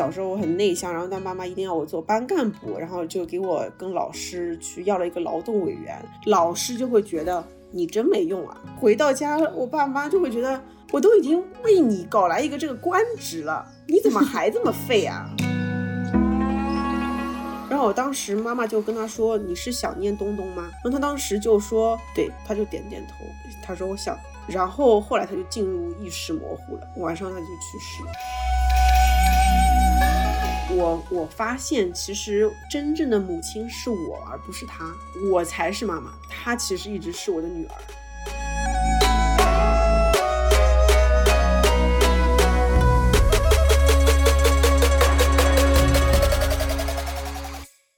[0.00, 8.56] 小时候我很内向，然后但妈妈一定要我做班干部，然后就给我跟老师去要了一个劳动委员，老师就会觉得你真没用啊。
[8.80, 10.58] 回到家，我爸妈就会觉得
[10.90, 15.28] 我都已经为你搞来一个这个官职了，你怎么还这么废啊？
[17.68, 23.16] 然后我当时妈妈就跟他说：“你是想念东东吗？”然后他当时就说：“对。”他就点点头，
[23.62, 24.16] 他说：“我想。”
[24.48, 28.10] 然后后来他就进入意识模糊了，晚上他就去世了。
[30.72, 34.94] 我我发现，其实真正的母亲是我，而不是她，
[35.32, 37.74] 我才是妈妈，她其实一直是我的女儿。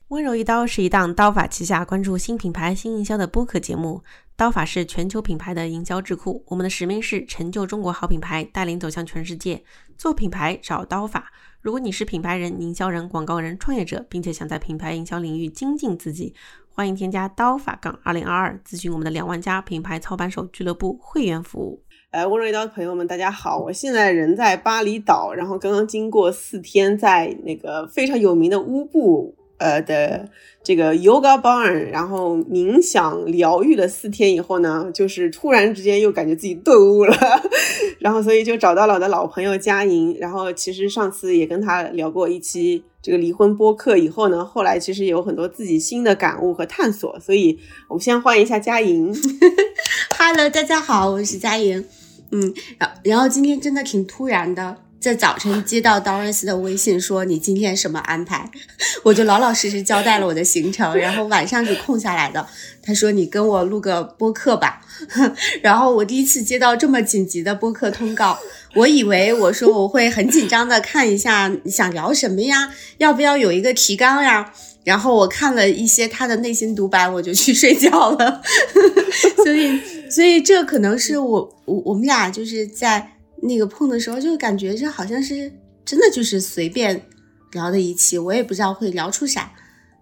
[0.08, 4.02] 温柔一刀是一档刀法旗下关注新品牌新营销的播客节目。
[4.34, 9.62] 刀法是全球品牌的营销智库，我们的使命是成就中国好品牌，带领走向全世界。
[9.98, 11.30] 做品牌找刀法。
[11.62, 16.34] 如果你是品牌人、营销人、广告人、创业者，并且想在品牌营销领域精进自己，
[16.68, 21.80] 欢迎添加刀法杠二零二二，咨询我们的两万家品牌操盘手俱乐部会员服务。
[22.10, 29.32] 呃，温柔一刀的朋友们，大家好，我现在人在巴厘岛，然后刚刚经过四天在那个非常有名的乌布。
[29.62, 30.28] 呃的
[30.64, 37.16] 这个 yoga barn，然后冥想疗愈了四天以后呢，就是突然之间又感觉自己顿悟了，
[38.00, 49.14] 然后所以就找到了我的老朋友佳莹，然后其实上次也跟他聊过一期这个离婚播客以后呢，后来其实有很多自己新的感悟和探索，所以我们先欢迎一下佳莹。
[50.18, 51.84] Hello，大家好，我是佳莹。
[52.30, 54.76] 嗯，然然后今天真的挺突然的。
[55.02, 58.48] 在早晨接到 Doris 的微信说你今天什么安排，
[59.02, 62.46] 我就老老实实交代了我的行程，然后晚上是空下来的。
[62.80, 64.80] 他说你跟我录个播客吧，
[65.60, 68.38] 然后我第一次接到这么紧急的播客通告，
[68.76, 74.52] 我以为我说我会很紧张的看一下想聊什么呀，要不要有一个提纲呀，
[74.84, 78.40] 然后我看了一些他的内心独白，我就去睡觉了。
[79.42, 83.08] 所以，所以这可能是我我我们俩就是在。
[83.42, 85.52] 那个碰的时候就感觉这好像是
[85.84, 87.06] 真的，就是随便
[87.52, 89.52] 聊的一期，我也不知道会聊出啥，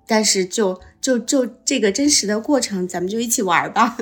[0.07, 3.97] 但是就就就这个真实的过程，咱们就一起玩吧。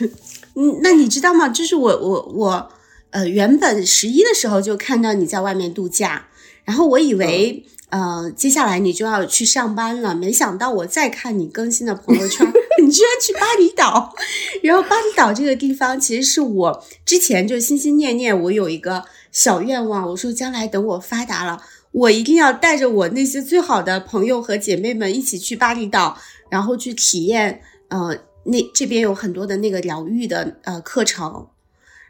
[0.54, 1.48] 嗯，那你知道吗？
[1.48, 2.72] 就是我我我
[3.10, 6.26] 呃，原本十一的时候就看到你在外面度假，
[6.64, 7.64] 然后我以为。
[7.90, 12.46] 呃，接下来你就要去上班了，没想到我再看你更新的朋友圈，
[12.88, 14.14] 你居然去巴厘岛。
[14.62, 21.62] 然后巴厘岛这个地方，其实是我之前就心心念念，我有一个小愿望，我说将来等我发达了，
[21.92, 26.16] 我一定要带着我那些最好的朋友和姐妹们一起去巴厘岛，
[26.48, 31.46] 然后去体验，呃，那这边有很多的那个疗愈的呃课程。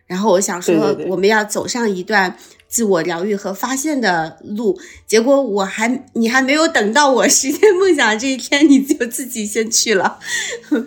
[0.06, 2.38] 然后我想说，我们要走上一段。
[2.68, 10.18] 自我疗愈和发现的路，结果我还你还没有等到我实现梦想这一天，你就自己先去了。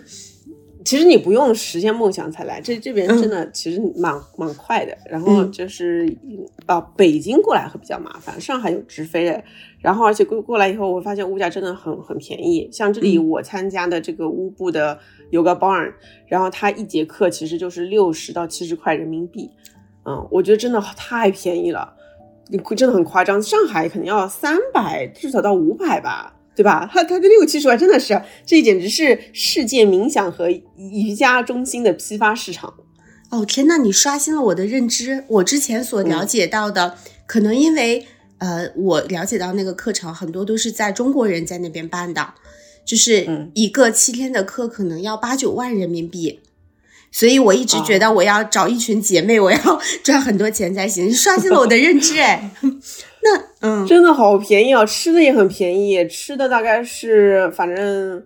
[0.84, 4.98] 其实你不用实现梦想才来，这这边真的其实蛮蛮快的。
[5.08, 6.12] 然后就是
[6.66, 9.44] 啊，北京过来会比较麻烦，上海有直飞的。
[9.80, 12.68] 然后而且过过来以后，我发现物价真的很很便宜。
[12.72, 15.00] 像这里我参加的这个乌布的
[15.30, 15.94] 有个 barn，
[16.28, 19.52] 然后它一节课其实就是六十到七十块人民币。
[20.06, 21.94] 嗯，我觉得真的太便宜了，
[22.50, 23.42] 你真的很夸张。
[23.42, 26.90] 上海肯定要三百，至少到五百吧，对吧？
[26.92, 32.74] 它它的六七十块真的是，这简直是世界冥想和瑜伽中心的批发市场。
[33.30, 35.24] 哦天呐，你刷新了我的认知。
[35.28, 38.06] 我之前所了解到的，可能因为
[38.40, 42.34] 呃，我了解到那个课程很多都是在中国人在那边办的，
[42.84, 46.40] 就是一个七天的课可能要八九万人民币。
[47.12, 49.58] 所以我一直觉得我要找一群姐妹，我要
[50.04, 52.52] 赚很多钱才行，刷新了我的认知哎。
[53.24, 58.24] 那嗯，真的好便宜啊，吃的也很便宜，吃的大概是反正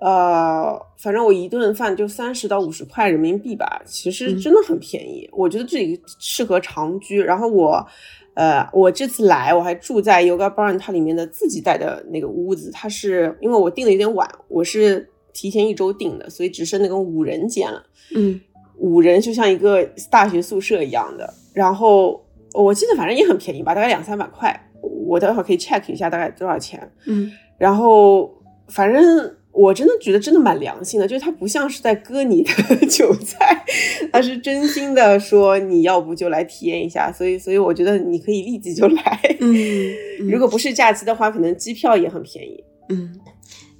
[0.00, 5.26] 呃，反正我一顿饭就三十到五十块人民币吧，其实真的很便宜。
[5.32, 7.22] 我觉得这里适合长居。
[7.22, 7.86] 然后我
[8.34, 17.82] 呃，我这次来我还住在 Yoga Barn 它里面的自己带的那个屋子，它是因为我订的有点晚，我是提前一周订的，所以只剩那个五人间了。
[18.14, 18.40] 嗯，
[18.78, 26.90] 五人就像一个大学宿舍一样的，然后我记得反正也很便宜吧，大概两三百块，我待会儿可以 check 一下大概多少钱。
[27.06, 28.30] 嗯，然后
[28.68, 32.52] 反正我真的觉得真的蛮良心的，就是他不像是在割你的
[32.88, 33.64] 韭菜，
[34.12, 39.36] 他是真心的说你要不就来体验一下，所以所以我觉得你可以立即就来。
[39.40, 42.62] 嗯，如果不是假期的话，可能机票也很便宜。
[42.88, 43.18] 嗯，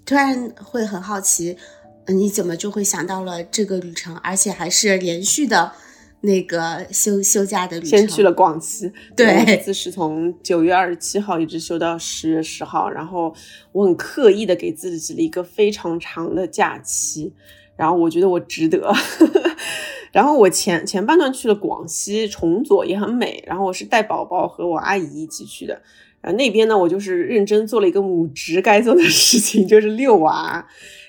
[0.05, 1.56] 突然会很好奇。
[2.08, 5.73] 你怎么就会想到了这个旅程，而且还是连续的
[6.20, 7.99] 那个休休假的旅程。
[7.99, 13.35] 先去了广西，对我这次是从九月二十七号一直休到十月十号，然后
[13.73, 17.32] 我很刻意的给自己了一个非常长的假期，
[17.76, 18.93] 然后我觉得我值得。
[20.12, 23.44] 然后我前前半段去了广西崇左，也很美。
[23.47, 25.75] 然后我是带宝宝和我阿姨一起去的。
[26.23, 30.67] 然后那边呢，我就是认真做了一个母职该做的事情， 就是遛娃，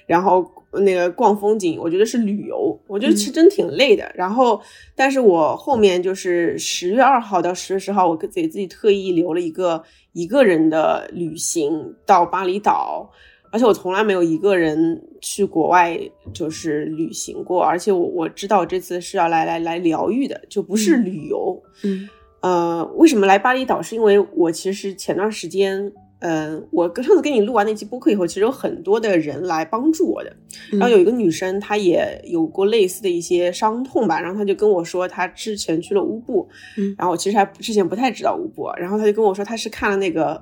[0.08, 1.80] 然后那个逛风景。
[1.80, 4.12] 我觉得是旅游，我觉得其实真挺累的。
[4.16, 4.62] 然后，
[4.96, 9.84] 但是我后面就是十月二号到十月十号，我给自己特意留了一个
[10.14, 13.12] 一个人的旅行到巴厘岛。
[13.50, 15.98] 而且我从来没有一个人去国外
[16.34, 21.64] 就是旅行过，而且我我知道这次是要来来来疗愈的，就不是旅游。
[21.84, 22.10] 嗯
[22.42, 23.82] 呃，为什么来巴厘岛？
[23.82, 30.36] 是因为我其实前段时间，呃，我上次跟你录完那期播客以后，其实有很多的人来帮助我的。
[30.72, 36.48] 然后有一个女生，她也有过类似的一些伤痛吧，然后她就跟我说，她之前去了乌布，
[36.78, 40.42] 嗯然后我其实还之前不太知道乌布，然后她就跟我说，她是看了那个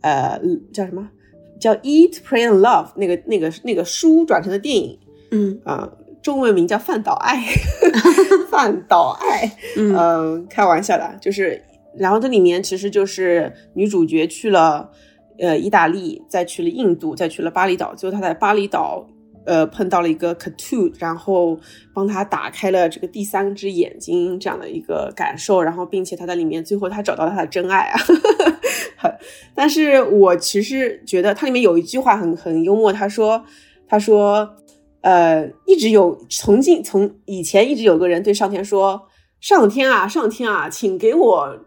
[0.00, 0.40] 呃
[0.72, 1.08] 叫什么？
[1.60, 4.98] 叫《Eat, Pray and Love》那个那个那个书转成的电影
[5.30, 5.86] 嗯啊、
[6.22, 7.36] 中文名叫《饭岛爱》
[8.50, 11.62] 饭岛爱，嗯嗯，开玩笑的，就是，
[11.98, 14.90] 然后这里面其实就是女主角去了
[15.40, 19.06] 呃意大利，再去了印度，再去了巴厘岛，最后他在巴厘岛
[19.46, 21.58] 呃碰到了一个 Katu，然后
[21.94, 28.00] 帮他打开了这个第三只眼睛这样的一个感受，然后并且他在里面最后他找到了他的真爱啊。
[29.54, 33.42] 但是我其实觉得它里面有一句话很很幽默，他说
[33.88, 34.56] 他说
[35.00, 39.08] 呃一直有从今从以前一直有个人对上天说
[39.40, 41.58] 上天啊上天啊，请给我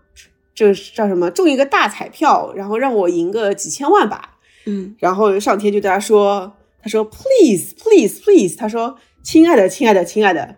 [0.53, 4.37] 这叫什么中一个大彩票，然后让我赢个几千万吧。
[4.65, 10.55] 嗯然后上天就对他说他说 please please please，他说亲爱的亲爱的亲爱的，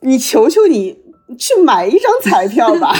[0.00, 0.98] 你求求你
[1.38, 2.94] 去买一张彩票吧。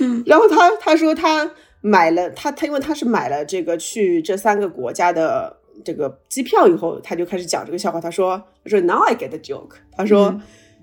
[0.00, 1.50] 嗯 然后他他说他
[1.80, 8.00] 买了他他因为他是买了这个去这三个国家的这个机票以后，他就开始讲这个笑话。
[8.00, 9.76] 他说他说 Now I get the joke。
[9.96, 10.40] 他说、嗯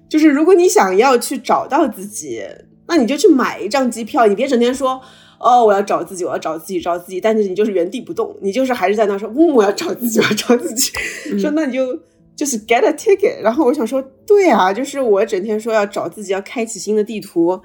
[0.10, 2.44] 就是如果你想要去找到自己，
[2.90, 5.00] 那你就去买一张机票，你别整天说。
[5.42, 10.92] 哦，我要找自己，我要找自己，找自己，但是你就是原地不动，你就是还是在那说，嗯，我要找自己，我要找自己，
[11.40, 11.98] 说那你就
[12.36, 13.42] 就是 get a ticket。
[13.42, 17.58] 然后我想说，对啊，就是我整天说要找自己，要开启新的地图，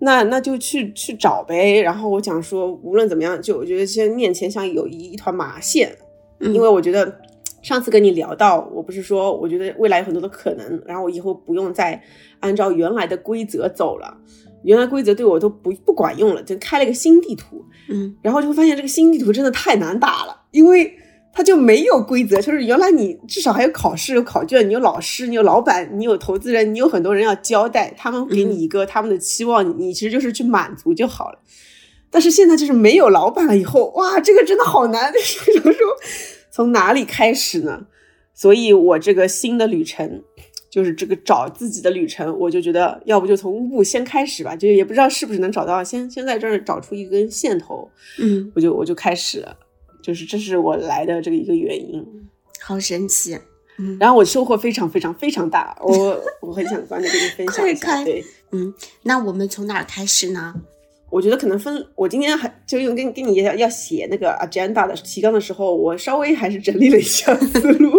[0.00, 1.80] 那那就去去找呗。
[1.80, 5.96] 然后我想说，无论怎么样，就我觉得现在面前像有一一团麻线，
[6.40, 7.20] 嗯因为我觉得
[7.62, 12.02] 上次跟你聊到，我不是说我觉得未来有很多的可能，然后我以后不用再
[12.40, 14.16] 按照原来的规则走了，
[14.64, 20.92] 原来规则对我都不不管用了，就开了一个新地图，嗯然后就会发现这个新地图真的太难打了，因为
[21.32, 31.38] 它就没有规则，就是原来你至少还有考试、有考卷，你有老师、你有老板、你有投资人，你有很多人要交代，他们给你一个他们的期望，你你其实就是去满足就好了。
[32.10, 35.72] 但是现在就是没有老板了以后，哇，这个真的好难，就是想说
[36.52, 37.86] 从哪里开始呢？
[38.34, 40.22] 所以我这个新的旅程，
[40.72, 47.86] 就是这个找自己的旅程，我就觉得要不就从乌布先开始吧，就也不知道是不是能找到，先先在这儿找出一根线头，
[48.18, 49.54] 嗯，我就我就开始了，
[50.02, 52.02] 就是这是我来的这个一个原因。
[52.58, 53.38] 好神奇。
[53.78, 58.02] 嗯然后我收获非常非常非常大，我我很想关着跟你分享一下。
[58.04, 58.72] 对，嗯，
[59.02, 60.54] 那我们从哪儿开始呢？
[61.12, 67.92] 我觉得可能分，我今天还就用跟跟你要要写那个 agenda 的提纲的时候，我稍微还是整理了一下 思路，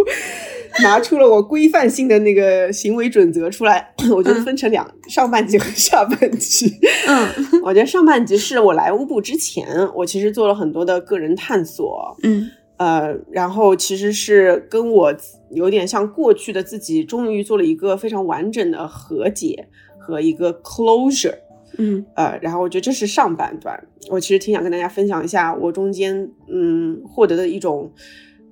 [0.81, 3.93] 拿出了我规范性的那个行为准则出来。
[4.11, 6.65] 我觉得分成两、上半集和下半集。
[7.07, 7.29] 嗯
[7.63, 15.15] 我觉得上半集是我来乌布之前，我其实做了很多的个人探索，嗯呃，然后其实是跟我
[15.51, 19.67] 有点像过去的自己，终于做了一个非常完整的和解
[19.99, 21.35] 和一个 closure。
[21.77, 27.91] 嗯呃，然后我觉得这是上半段，我其实挺想跟大家分享一下我中间嗯获得的一种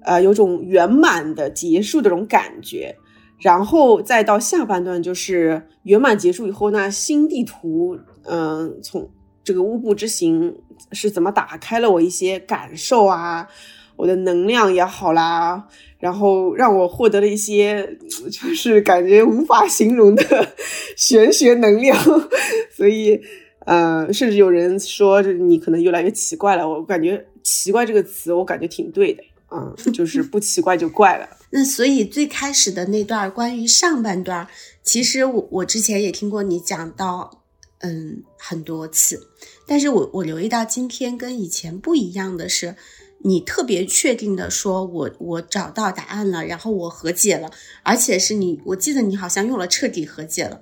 [0.04, 2.96] 呃有种圆满的结束的这种感觉，
[3.40, 9.10] 然后再到下半段就是圆满结束以后，那新地图嗯、从
[9.44, 10.56] 这个乌布之行
[10.92, 13.48] 是怎么打开了我一些感受啊，
[13.96, 15.68] 我的能量也好啦，
[16.02, 20.54] 然后让我获得了一些就是感觉无法形容的
[20.98, 21.98] 玄学能量，
[22.76, 23.22] 所以
[23.66, 26.68] 呃，甚至有人说你可能越来越奇怪了。
[26.68, 31.30] 我感觉“奇怪”这个词，我感觉挺对的，嗯，就 是不奇怪就怪了。
[31.52, 34.48] 那所以最开始的那段关于上半段，
[34.82, 37.44] 其实我我之前也听过你讲到，
[37.82, 39.28] 嗯，很多次，
[39.68, 42.76] 但是我我留意到今天跟以前不一样的是，
[43.24, 47.52] 你特别确定的说，我我找到答案了，然后我和解了，
[47.84, 50.62] 而且是你，我记得你好像用了彻底和解了，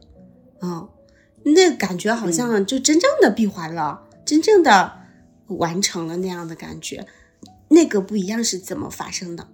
[0.62, 0.89] 嗯，
[1.44, 4.92] 那感觉好像就真正的闭环了，真正的
[5.48, 7.06] 完成了那样的感觉，
[7.70, 9.48] 那个不一样是怎么发生的？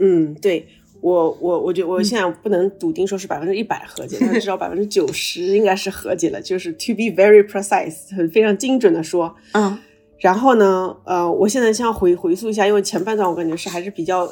[0.00, 0.66] 嗯，对
[1.00, 9.78] 我我我觉得我现在不能笃定说是百分之一百和解， 但至少百分之九十应该是和解了，就是 to be very precise，很非常精准的说，嗯。
[10.22, 14.24] 然后呢，呃，我现在先回回溯一下，因为前半段我感觉是还是比较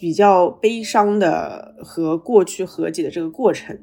[0.00, 3.78] 比较悲伤的和过去和解的这个过程。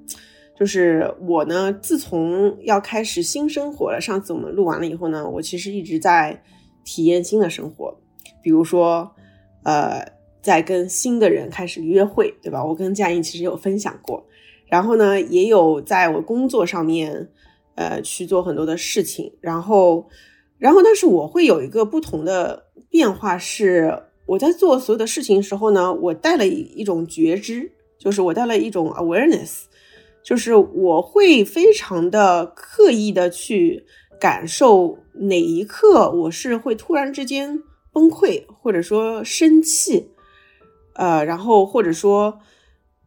[0.58, 6.42] 就是我呢，自从要开始新生活了，上次我们录完了以后呢，我其实一直在
[6.84, 7.96] 体验新的生活，
[8.42, 9.12] 比如说，
[9.62, 10.04] 呃，
[10.42, 12.66] 在跟新的人开始约会，对吧？
[12.66, 14.26] 我跟佳颖其实有分享过。
[14.66, 17.30] 然后呢，也有在我工作上面，
[17.76, 20.04] 呃，去做很多的事情，然后。
[20.58, 29.64] 然后，但是我会有一个不同的变化，是我在做所有的事情时候呢，我带了一种觉知，就是我带了一种 awareness，
[30.24, 33.86] 就是我会非常的刻意的去
[34.20, 37.62] 感受哪一刻我是会突然之间
[37.94, 40.10] 崩溃，或者说生气，
[40.94, 42.40] 呃，然后或者说。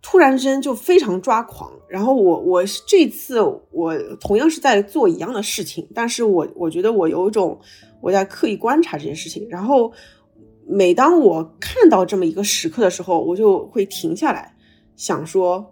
[0.03, 3.39] 突然之间就非常抓狂，然后我我这次
[3.71, 7.61] 我同样是在做一样的事情，但是我我觉得我有一种
[8.01, 9.93] 我在刻意观察这件事情，然后
[10.67, 14.57] 每当我看到这么一个时刻的时候，我就会停下来
[14.97, 15.71] 想说，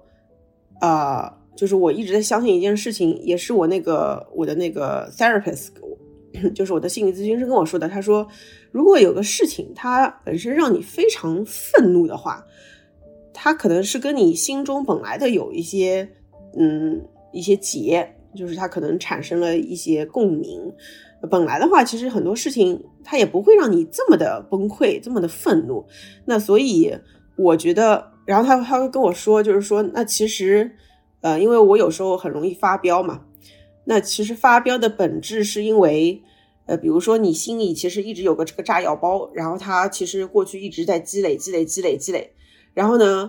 [0.83, 5.69] 呃，就是我一直在相信一件事情，也是我那个我的那个 therapist，
[6.55, 8.29] 就是我的心理咨询师跟我说的，他说
[8.73, 12.45] 如果有个事情它本身让你非常愤怒的话。
[13.41, 16.09] 它可能是跟你心中本来的有一些，
[16.59, 17.01] 嗯，
[17.33, 20.73] 一些结，就是它可能产生了一些共鸣。
[21.31, 25.87] 本来的话，其实很多事情它也不会让你这么的崩溃，这么的愤怒。
[26.25, 26.93] 那所以
[27.37, 30.73] 我觉得，然后他他会跟我说，就是说，那其实，
[31.21, 33.21] 呃，因为我有时候很容易发飙嘛。
[33.85, 36.21] 那其实发飙的本质是因为，
[36.67, 42.33] 呃，比如说你心里其实一直有个这个炸药包，然后它其实过去一直在积累、积累、积累、积累。
[42.79, 43.29] 然后呢，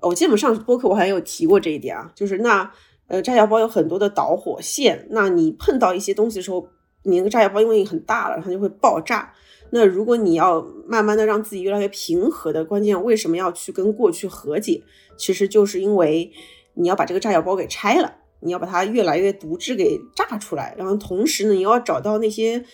[0.00, 2.72] 我基本上播客我好像有提过这一点啊，就是那
[3.08, 6.66] 呃炸药包有很多的导火线，那你碰到一些东西的时候，
[7.02, 9.34] 你那个炸药包因为很大了，它就会爆炸。
[9.68, 14.82] 那如果你要慢慢的让自己越来越平和的关键，为什么要去跟过去和解？
[15.18, 16.32] 其实就是因为
[16.72, 18.10] 你要把这个炸药包给拆了，
[18.40, 22.64] 你要把它越来越毒质给炸出来，然后同时呢，你要找到那些。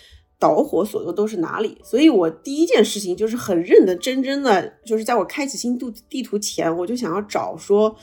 [0.42, 1.78] 导火索的都是哪里？
[1.84, 7.94] 所以我第一件事情就是很认得真真的，就是在我开启新度地图前，我就想要找说，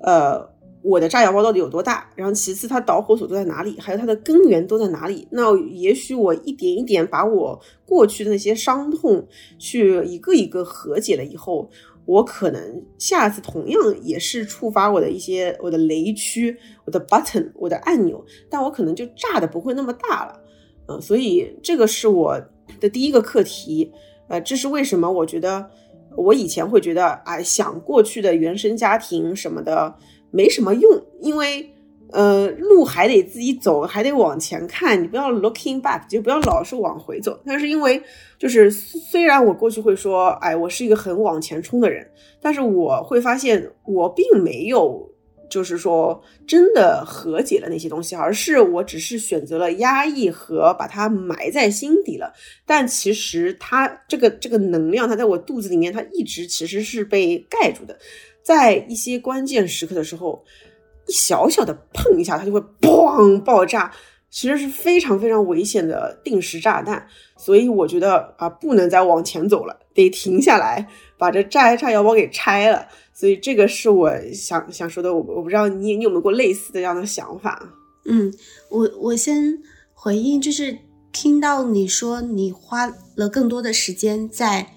[0.00, 0.44] 呃，
[0.82, 2.10] 我的炸药包到底有多大？
[2.16, 3.78] 然后其次它导火索都在哪里？
[3.78, 5.28] 还有它的根源都在哪里？
[5.30, 9.24] 那也许我一点一点把我过去的那些伤痛
[9.56, 11.70] 去一个一个和解了以后，
[12.04, 20.40] 我可能下次同样也是触发我的一些我的雷区、我的 button、我的按钮，但我可能就炸的不会那么大了。
[20.88, 22.40] 嗯，所以这个是我
[22.80, 23.92] 的第一个课题，
[24.28, 25.10] 呃，这是为什么？
[25.10, 25.68] 我觉得
[26.16, 29.94] 我以前会觉得，哎，想过去的原生家庭什么的
[30.30, 31.68] 没什么用，因为，
[32.12, 37.38] 呃，路还得自己走，还得往前看，你不要 looking back，就不要老是往回走。
[37.44, 38.00] 但是因为，
[38.38, 42.08] 就是虽然我过去会说，哎，我是一个很往前冲的人，
[42.40, 45.10] 但是我会发现我并没有。
[45.48, 52.32] 就是说，真的和解了那些东西，而是我只是选择了压抑和把它埋在心底了。
[52.64, 57.98] 但其实它这个这个能量，它在我肚子里面，它一直其实是被盖住的。
[58.42, 60.44] 在一些关键时刻的时候，
[61.06, 63.92] 一小小的碰一下，它就会砰爆炸，
[64.30, 67.06] 其实是非常非常危险的定时炸弹。
[67.36, 70.86] 所以我觉得啊，不能再往前走了，得停下来，
[71.18, 72.86] 把这炸炸药包给拆了。
[73.18, 77.66] 所以这个是我想想说的，我我不知道你你有没有过类似的这样的想法？
[78.04, 78.30] 嗯，
[78.68, 79.58] 我我先
[79.94, 80.76] 回应，就是
[81.12, 84.74] 听到你说你花了更多的时间在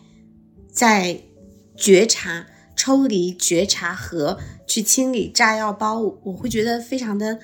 [0.71, 1.21] 在
[1.75, 7.37] 觉察、抽离、觉察和去清理炸药包，我会觉得非常的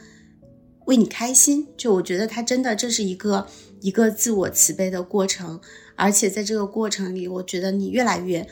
[0.86, 1.68] 为你开心。
[1.76, 3.46] 就我觉得它真的这是一个
[3.82, 5.60] 一个自我慈悲的过程，
[5.98, 8.48] 而且在这个过程里，我觉得你越来越。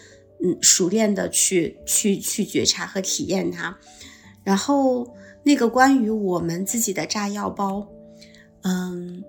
[0.46, 3.78] 嗯，熟练的去去去觉察和体验它，
[4.44, 7.88] 然后那个关于我们自己的炸药包，
[8.64, 9.24] 嗯，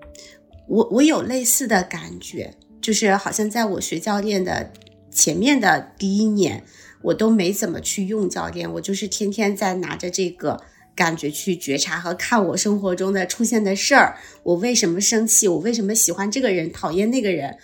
[0.67, 4.73] 我我有类似的感觉，就是好像在我学教练的
[5.09, 6.65] 前面的第一年，
[7.01, 10.61] 我都没怎么去用教练，我就是天天在拿着这个
[10.93, 17.57] 感觉去觉察和看我生活中的出现的事儿，我为什么生气，我为什么喜欢这个人，讨厌那个人。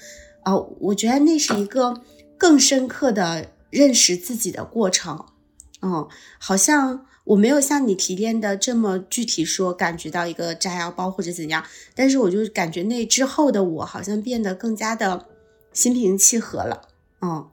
[0.44, 2.02] 啊，我觉得那是一个
[2.42, 5.28] 更深刻的认识自己的过程。
[5.84, 15.28] 嗯，好像我没有像你提炼的这么具体说感觉到一个炸药包或者怎样，但是我就感觉那之后的我好像变得更加的
[15.72, 16.88] 心平气和了。
[17.22, 17.48] 嗯，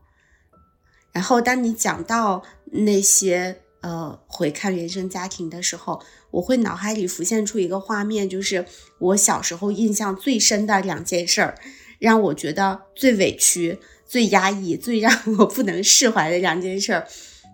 [1.13, 8.65] 然后当你讲到那些呃回看原生家庭的时候，我会脑海里浮现出一个画面，就是
[8.99, 11.59] 我小时候印象最深的两件事儿，
[11.99, 17.07] 让我觉得最委屈、最压抑、 最让我不能释怀的两件事儿。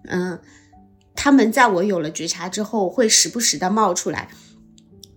[0.05, 0.39] 嗯。
[1.17, 4.29] 他们在我有了觉察之后，会时不时的冒出来。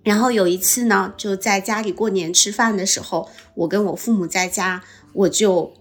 [0.03, 5.73] 然后有一次呢，就在家里过年吃饭的时候，我跟我父母在家，我就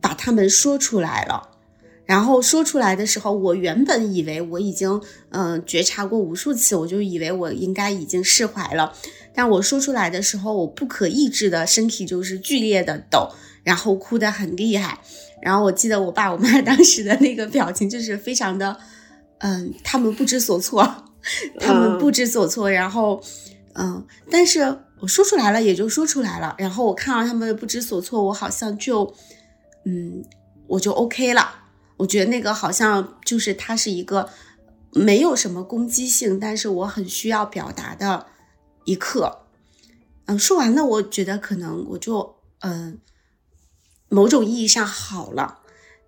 [0.00, 1.50] 把他们说出来了。
[2.06, 8.94] 然后说出来的时候，我原本以为我已经嗯觉察过无数次，我就以为我应该已经释怀了。
[9.34, 13.28] 但我说出来的时候，我不可抑制的身体就是剧烈的抖，
[13.62, 14.98] 然后哭得很厉害。
[15.40, 18.76] 然后我记得我爸我妈 当时的那个表情就是非常的。
[19.44, 20.88] 嗯，他们不知所措，
[21.58, 22.70] 他们不知所措。
[22.70, 23.20] 然后，
[23.74, 26.54] 嗯，但是我说出来了，也就说出来了。
[26.58, 29.12] 然后我看到他们的不知所措，我好像就，
[29.84, 30.24] 嗯，
[30.68, 31.56] 我就 OK 了。
[31.96, 34.28] 我觉得那个好像就是它是一个
[34.92, 38.26] 没有什么攻击性，但是我很需要表达的
[38.84, 39.40] 一刻。
[40.26, 42.98] 嗯，说完了，我觉得可能我就嗯，
[44.12, 45.58] 某种意义上好了。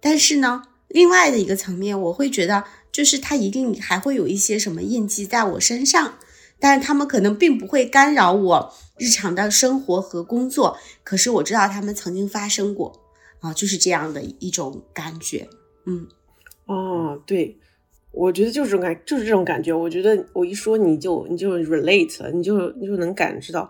[0.00, 2.62] 但是呢，另外的一个层面，我会觉得。
[2.94, 6.14] 就是他一定还会有一些什么印记在我身上，
[6.60, 10.78] 但是他们可能并不会干扰我日常的生活和工作。
[11.02, 13.02] 可是我知道他们曾经发生过，
[13.40, 15.48] 啊，就是这样的一种感觉。
[15.86, 16.06] 嗯，
[16.66, 17.58] 哦，对，
[18.12, 19.72] 我觉得就是这种感，就是这种感觉。
[19.72, 23.68] 我觉得我一说你就你就 relate，你就你就能感知到。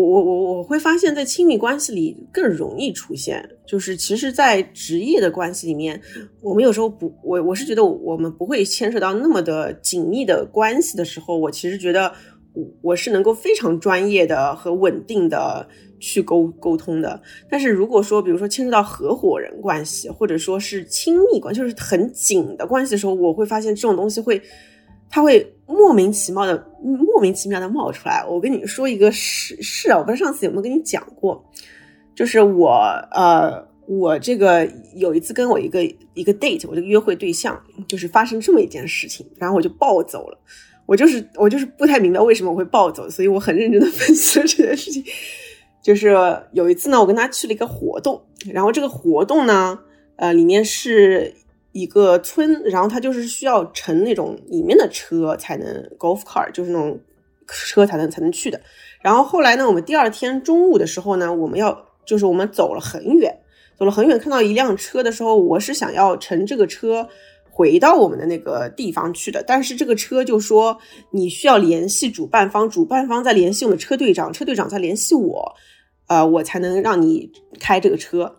[0.00, 6.00] 我我我我会发现，在亲密关系里更容易出现，就是其实，在职业的关系里面，
[6.40, 12.12] 我们有时候不，我我是觉得我们不会牵涉到那么的紧密的关系的时候，我其实觉得
[12.52, 17.20] 我我是能够非常专业的和稳定的去沟沟通的。
[17.50, 24.40] 但是如果说，比如说牵涉到合伙人关系，或者说是亲密关，就是很紧的关系的时候，我会发现这种东西会。
[25.10, 28.24] 他会莫名其妙的、莫名其妙的冒出来。
[28.28, 31.44] 我跟你说一个事事啊，我不知道上次有没有跟你讲过，
[32.14, 32.70] 就是我
[33.12, 35.82] 呃，我这个有一次跟我一个
[36.14, 40.38] 一个 date，我这个约会对象，就是发生这么一件事情，然后我就暴走了。
[40.86, 45.04] 我就是我就是不太明白为什么我会暴走，所以我很认真的分析了这件事情。
[45.82, 46.14] 就是
[46.52, 49.78] 有一次呢，我跟他去了一个活动，然后这个活动呢，
[50.16, 51.34] 呃，里面是。
[51.80, 55.66] 一个村，然后他就是需要乘那种里面的车才能
[55.98, 56.98] golf car，就是那种
[57.46, 58.60] 车才能才能去的。
[59.00, 63.32] 然后后来呢，我们第二天中午的时候呢，我们要就是我们走了很远，
[63.78, 67.08] 走了很远，看到一辆车的时候，我是想要乘这个车
[67.50, 69.42] 回到我们的那个地方去的。
[69.46, 70.76] 但是这个车就说
[71.12, 75.54] 你需要联系主办方，主办方再联系我们车队长，车队长再联系我，
[76.08, 78.34] 呃，我才能让你开这个车。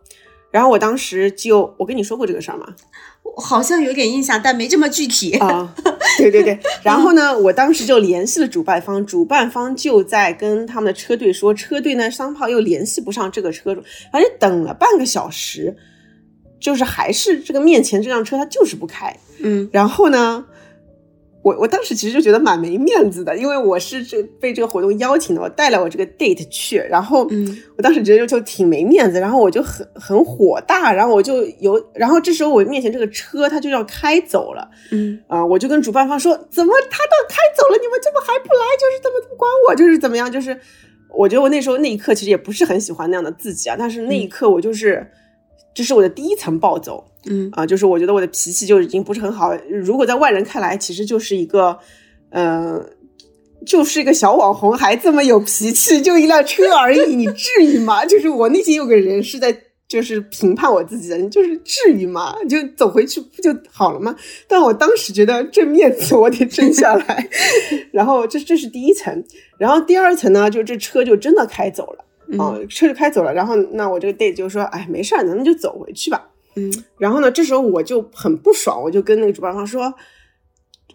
[0.51, 2.65] 然后我当时就我跟你说过这个事儿吗？
[3.37, 5.73] 好像有点印象，但没这么具体啊。
[6.17, 13.81] 对对对， 然后呢，我当时就联系了主办方，主办方就在跟他们的车队说，车队呢商炮又联系不上这个车主，
[14.11, 15.75] 反正等了半个小时，
[16.59, 19.15] 就是还是这个面前这辆车它就是不开。
[19.39, 20.45] 嗯，然后呢？
[21.41, 27.25] 我我当时其实就觉得蛮没面子的，因为我是这被这个活动邀请的，我带了我这个 date 去，然后
[27.77, 38.65] 我当时觉得就挺没面子，然后我就很很火大，然后我就有，然后这时候我面前这个车它就要开走了，嗯啊，我就跟主办方说，怎么他都开走了，你们怎么还不来？
[38.77, 39.75] 就是怎么怎么管我？
[39.75, 40.29] 就是怎么样？
[40.29, 40.59] 就是
[41.17, 45.09] 我觉得我那时候那一刻其实也不是很喜欢那样的自己啊，但是那一刻我就是。
[45.79, 49.55] 这是我的第一层暴走，嗯啊，就是我觉得我的脾气就已经不是很好。
[49.71, 51.79] 如果在外人看来，其实就是一个，
[52.31, 52.85] 嗯，
[53.65, 58.03] 就是一个小网红，还这么有脾气，就一辆车而已，你至于吗？
[58.03, 62.35] 就是我内心有个人是在，就是评判我自己的，你就是至于吗？
[62.49, 64.13] 就走回去不就好了吗？
[64.49, 67.29] 但我当时觉得这面子我得争下来，
[67.93, 69.23] 然后这这是第一层，
[69.57, 72.03] 然后第二层呢，就这车就真的开走了。
[72.37, 76.29] 啊，车就开走了，然后那我这个 date 就说，哎，没事儿，咱们就走回去吧。
[76.55, 79.93] 嗯，然后呢，这时候我就很不爽，我就跟那个主办方说，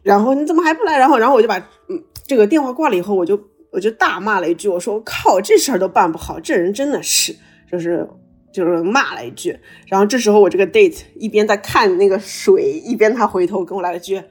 [0.02, 0.98] 然后你怎么还不来？
[0.98, 7.34] 然后，然后我就把嗯这个电话挂了以后，我就我就大骂了一句，我说靠，这事儿都办不好，这人真的是，
[7.70, 8.06] 就是
[8.52, 9.58] 就是骂了一句。
[9.88, 14.22] 然后这时候我这个 date 一边在看那个水，一边他回头跟我来了句，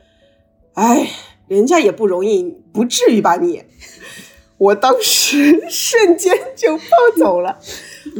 [0.74, 1.10] 哎，
[1.48, 3.63] 人家也不容易，不至于吧你？
[4.63, 6.84] 我当时瞬间就暴
[7.17, 7.60] 走了。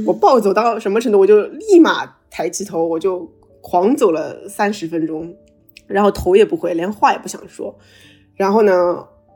[0.06, 1.18] 我暴走到什么程度？
[1.20, 3.26] 我就立马抬起头，我就
[3.62, 5.34] 狂走了三十分钟，
[5.88, 7.74] 然后头也不回，连话也不想说。
[8.36, 8.74] 然后呢，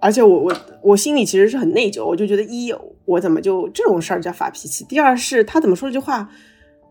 [0.02, 2.74] 而且我我我心里其实是很内疚，我就觉得一
[3.06, 4.84] 我怎么就这种事儿叫发脾气？
[4.84, 6.30] 第二是他怎么说这句话，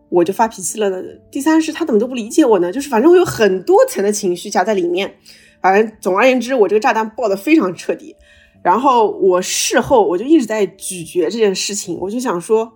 [0.09, 1.03] 我就发脾气了呢？
[1.29, 2.71] 第三是他怎么都不理解我呢？
[2.71, 5.13] 就是反正我有很多层的情绪夹在里面。
[5.61, 8.15] 反正总而言之，我这个炸弹爆的非常彻底。
[8.63, 12.73] 然后我事后我就一直在咀嚼这件事情，我就想说。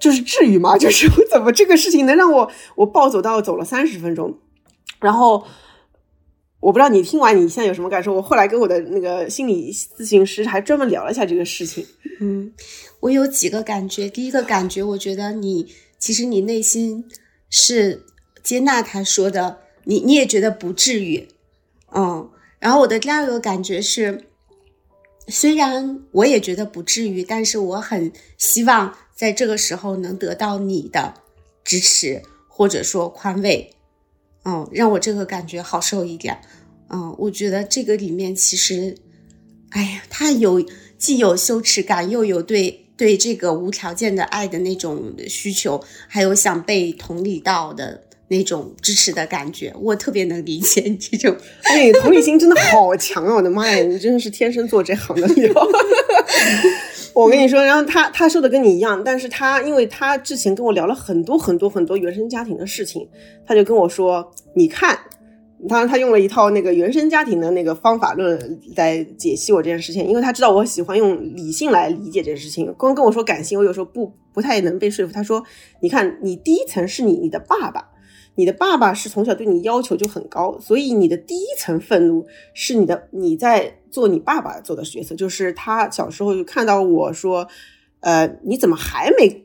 [0.00, 0.76] 就是至于吗？
[0.80, 4.38] 就是我怎么这个事情能让我我暴走到走了三十分钟？
[4.98, 5.44] 然后
[6.58, 8.14] 我不知道你听完你现在有什么感受？
[8.14, 11.84] 我后来跟我的那个心理咨询师还专门聊了一下这个事情。
[12.18, 12.50] 嗯，
[13.00, 14.08] 我有几个感觉。
[14.08, 17.04] 第一个感觉，我觉得你其实你内心
[17.50, 18.06] 是
[18.42, 21.28] 接纳他说的，你你也觉得不至于。
[21.94, 24.29] 嗯，然后我的第二个感觉是，
[25.30, 28.94] 虽然我也觉得不至于，但是我很希望。
[29.20, 31.12] 在这个时候能得到你的
[31.62, 33.70] 支持或者说宽慰，
[34.46, 36.40] 嗯，让我这个感觉好受一点。
[36.88, 38.96] 嗯，我觉得这个里面其实，
[39.72, 40.64] 哎呀，他有
[40.96, 49.74] 既有羞耻感，又有对对这个无条件的爱的那种需求，还有想被同理到的那种支持的感觉。
[49.80, 53.34] 我特别能理解你这种， 哎，同理心真的好强啊！
[53.34, 55.52] 我的妈呀，你真的是天生做这行的料。
[57.12, 63.06] 我跟你说，然后他他说的跟你一样，但是他因为他之前跟我聊了很多很多很多原生家庭的事情，
[63.44, 64.96] 他就跟我说，你看，
[65.68, 75.12] 当然他用了一套那个原生家庭的那个方法论来解析我这件事情，因为他知道我喜欢用理性来理解这件事情，光跟我说感性，我有时候不不太能被说服。
[75.12, 75.44] 他说，
[75.82, 77.88] 你看，你第一层是你你的爸爸。
[78.36, 87.46] 你的爸爸是从小对你要求就很高，所以你的第一层愤怒是你的你在做你爸爸做的角色，就是他小时候就看到我说，
[88.00, 89.44] 呃，你怎么还没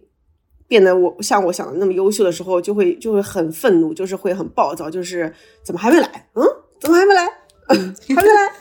[0.67, 6.29] 变得我像我想的那么优秀的时候，就会就会很愤怒，就是会很暴躁，就是怎么还没来？
[6.35, 6.43] 嗯，
[6.79, 7.25] 怎么还没来？
[7.67, 7.75] 还
[8.15, 8.51] 没来？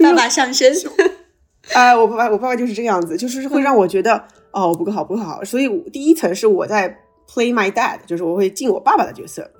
[0.00, 0.72] 爸爸上身。
[1.72, 5.42] 哎，我爸爸，我爸爸就是这个样子，就是会让我觉得哦，不够好，不够好。
[5.44, 6.88] 所以第一层是我在
[7.26, 9.50] play my dad，就是我会进我爸爸的角色。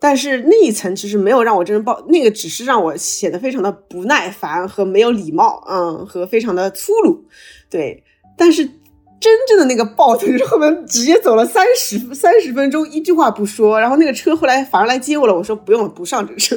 [0.00, 7.22] 但是那一层其实没有让我真正爆，那个只是让我显得非常的不耐烦和没有礼貌，嗯，和非常的粗鲁，
[7.68, 8.02] 对。
[8.34, 16.56] 但是真正的那个爆就是后面直接走了三十三十分钟，一句话不说，然后那个车后来反而来接我了，我说不用了，不上这车，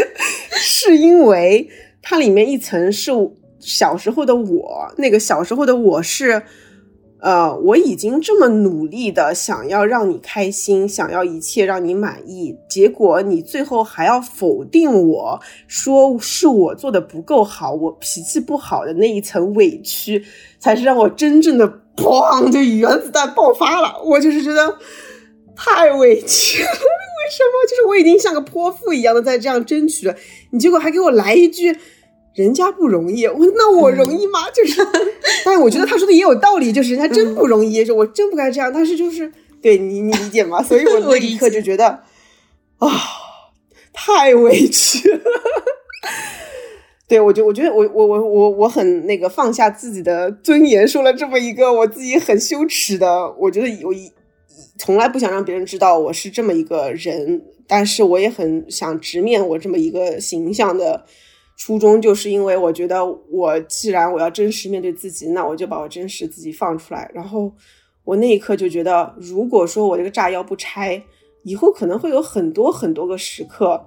[0.56, 1.68] 是因为
[2.00, 3.12] 它里面一层是
[3.60, 6.42] 小时候的我，那个小时候的我是。
[7.20, 20.24] 呃，我已经这么努力的想要让你开心，想要一切让你满意，结果你最后还要否定我，说是我做的不够好，我脾气不好的那一层委屈，
[20.60, 24.00] 才是让我真正的砰，就原子弹爆发了。
[24.04, 24.78] 我就是觉得
[25.56, 27.68] 太委屈了， 为什么？
[27.68, 30.14] 就是我已经像个泼妇一样的在这样争取了，
[30.50, 31.76] 你结果还给我来一句。
[32.34, 34.48] 人家不容易，我那我容易吗？
[34.54, 34.80] 就是，
[35.44, 38.72] 但是我觉得他说的也有道理，就是人家真不容易，就我真不该这样。
[38.72, 40.62] 但是就是对你，你理解吗？
[40.62, 41.86] 所以我那一刻就觉得
[42.78, 42.88] 啊，
[43.92, 45.20] 太委屈了。
[47.08, 53.34] 对我就我觉得我我我我我很那个放下自己的尊严，说了这么一个我自己很羞耻的。
[53.38, 54.12] 我觉得我一
[54.76, 61.04] 从来不想让别人知道我是这么一个人，但是我也很想直面我这么一个形象的。
[61.58, 67.10] 初衷就是因为我觉得，我既然我要真实面对自己，那我就把我真实自己放出来。
[67.12, 67.52] 然后
[68.04, 71.02] 我那一刻就觉得，如果说我这个炸药不拆，
[71.42, 73.84] 以后可能会有很多很多个时刻，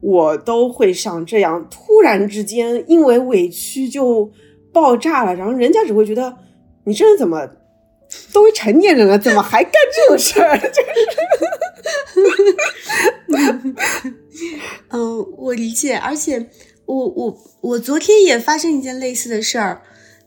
[0.00, 4.28] 我都会像这样，突然之间因为委屈就
[4.72, 5.32] 爆炸了。
[5.36, 6.36] 然后人家只会觉得，
[6.84, 7.48] 你这人怎么
[8.32, 10.58] 都成年人了，怎么还干这种事儿？
[10.58, 10.90] 就是，
[14.90, 16.50] 嗯，我理解，而且。
[16.86, 19.82] 我我我昨天也发生一件类似的事儿，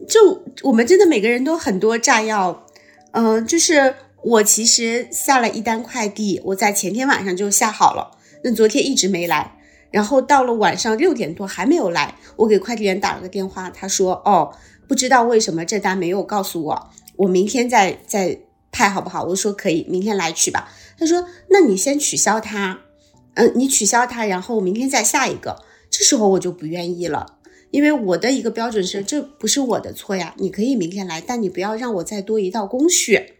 [0.07, 2.65] 就我们真的每个人都很多炸药，
[3.11, 9.57] 嗯，就是我其实下了一单快递，我在前天晚上就下好了，那昨天一直没来，
[9.91, 14.51] 然后到了晚上六点多还没有来，我给快递员打了个电话，他说哦，
[14.87, 18.39] 不知道为什么这单没有告诉我，我明天再再
[18.71, 19.23] 派好不好？
[19.25, 20.71] 我说可以，明天来取吧。
[20.99, 22.79] 他说那你先取消它，
[23.35, 25.66] 嗯，你取消它，然后明天再下一个。
[25.97, 27.39] 这时候我就不愿意了，
[27.71, 30.35] 因为我的一个标准是，这不是我的错呀。
[30.37, 33.33] 你可以明天来，但你不要让我再多一道工序。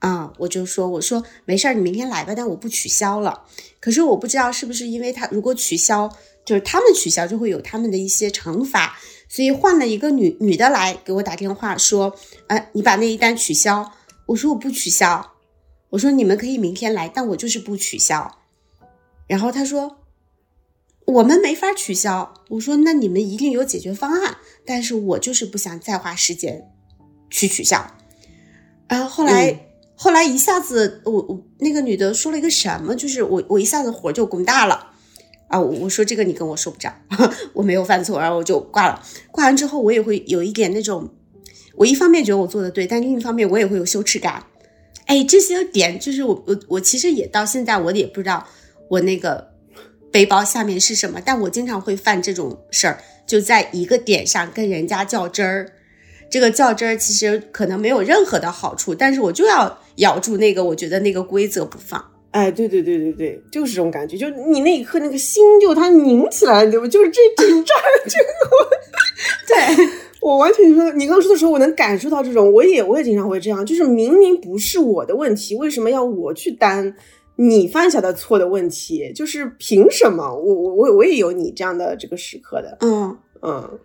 [0.00, 3.44] 啊，我就说，我说没事儿，你明天来吧，但我不取消了。
[3.80, 6.14] 可是我不知道是不是因为他如果取消，
[6.44, 12.14] 就是他们取消就会有他们的一些惩罚，所以换了一个女女的来给我打电话说，
[12.48, 13.90] 呃，你把那一单取消。
[14.26, 15.32] 我说我不取消，
[15.88, 18.38] 我说你们可以明天来，但我就是不取消。
[19.26, 19.96] 然后他说
[21.06, 22.34] 我们没法取消。
[22.50, 26.70] 我说那你们一定有解决方案，但是我就是不想再花时间
[27.30, 27.86] 去取消。
[28.88, 29.62] 然后后来。
[29.98, 34.88] 后来一下子，我我那个女的说了一个什么，就是我我一下子火就滚大了
[35.48, 35.58] 啊！
[35.58, 36.92] 我说这个你跟我说不着，
[37.54, 39.02] 我没有犯错，然后我就挂了。
[39.30, 41.08] 挂完之后，我也会有一点那种，
[41.76, 44.44] 我一方面觉得我做的对，但另一方面我也会有羞耻感。
[45.06, 48.46] 哎，这些点就是我我我其实也到现在我也不知道
[48.90, 49.50] 我那个
[50.16, 55.70] 背包下面是什么，但我经常会犯这种事儿，就在一个点上跟人家较真儿。
[56.30, 62.02] 这个较真儿其实可能没有任何的好处，但是我就要咬住那个我觉得那个规则不放。
[62.30, 66.88] 哎，对对对对对，就是这种感觉，就你那一刻那个心就它拧起来了，对吧？
[66.88, 67.74] 就是这这这
[68.08, 69.86] 这个， 对
[70.22, 76.94] 我完全说，你刚说的时候，我能感受到这种，我也我也经常会这样，就是明明不是我的问题，为什么要我去担
[77.36, 79.12] 你犯下的错的问题？
[79.14, 80.34] 就是凭什么？
[80.34, 83.78] 我我我我也有你这样的这个时刻的，嗯嗯。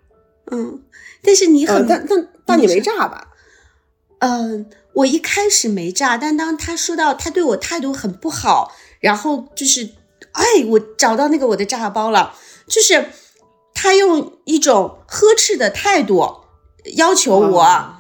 [0.54, 0.82] 嗯，
[1.24, 3.30] 但是你很，但但但你没炸吧？
[4.20, 9.92] 嗯，我一开始没炸，但当他说到他对我态度很不好，然后就是，
[10.34, 12.34] 哎，我找到那个我的炸包了，
[12.68, 13.06] 就是
[13.74, 16.42] 他用一种呵斥的态度
[16.96, 17.96] 要求我，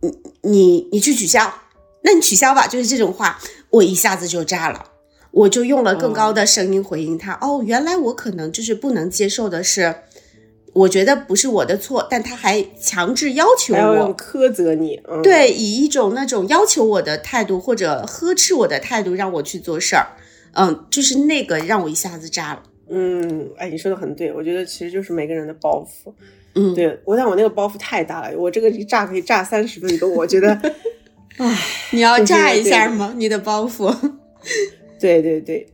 [0.00, 0.10] 你
[0.42, 1.52] 你你去取消，
[2.02, 4.89] 那你取消吧，就是这种话，我一下子就炸了，
[5.32, 7.38] 我就用了更高的声音回应他。
[7.40, 9.94] 哦，原来我可能就是不能接受的是。
[10.72, 20.06] 我觉得不是我的错，但他还强制要求我苛责你，对，以一种那种要求我的态度或者呵斥我的态度让我去做事儿，
[20.52, 22.62] 嗯，就是那个让我一下子炸了。
[22.88, 26.12] 嗯，哎，你说的很对，我觉得其实就是每个人的包袱。
[26.54, 30.56] 嗯，对我但我那个包袱太大了，我这个一炸可以炸三十分钟，我觉得，
[31.38, 31.58] 唉，
[31.90, 33.12] 你要炸一下吗？
[33.16, 33.92] 你的包袱？
[35.00, 35.66] 对对对。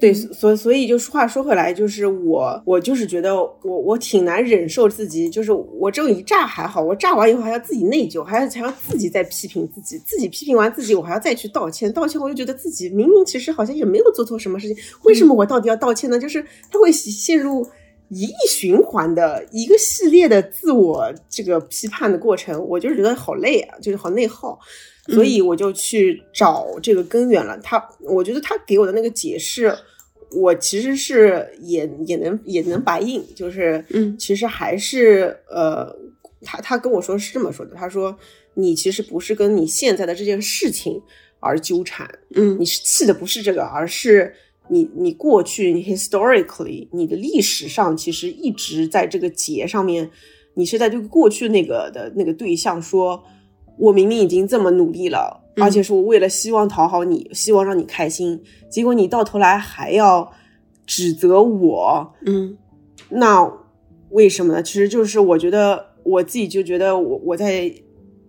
[0.00, 16.18] 对，所所以就话说回来，就是我我就是觉得我我挺难忍受自己，就是我这一炸还好，我炸完以后还要自己内疚，还要还要自己再批评自己，自己批评完自己，我还要再去道歉，道歉我就觉得自己明明其实好像也没有做错什么事情，为什么我到底要道歉呢？
[16.18, 17.68] 就是他会陷入
[18.08, 24.58] 一亿循环的一个系列的自我这个批判的过程，我就是觉得好累啊，就是好内耗。
[25.10, 27.58] 所以我就去找这个根源了。
[27.58, 29.74] 他，我觉得他给我的那个解释，
[30.30, 35.92] 我其实是也也能也能白应，就是，嗯，其实还是呃，
[36.42, 38.16] 他他跟我说是这么说的，他说
[38.54, 41.02] 你其实不是跟你现在的这件事情
[41.40, 44.32] 而纠缠，嗯，你是气的不是这个，而是
[44.68, 50.08] 你你过去你 historically 你的历史上其实一直在这个结上面，
[50.54, 53.24] 你是在对过去那个的那个对象说。
[53.80, 58.38] 我明明已经这么努力了，而且是我为了希望讨好你，希望让你开心，
[58.68, 60.30] 结果你到头来还要
[60.86, 62.54] 指责我，嗯，
[63.08, 63.50] 那
[64.10, 64.62] 为什么呢？
[64.62, 67.72] 其实就是我觉得我自己就觉得我我在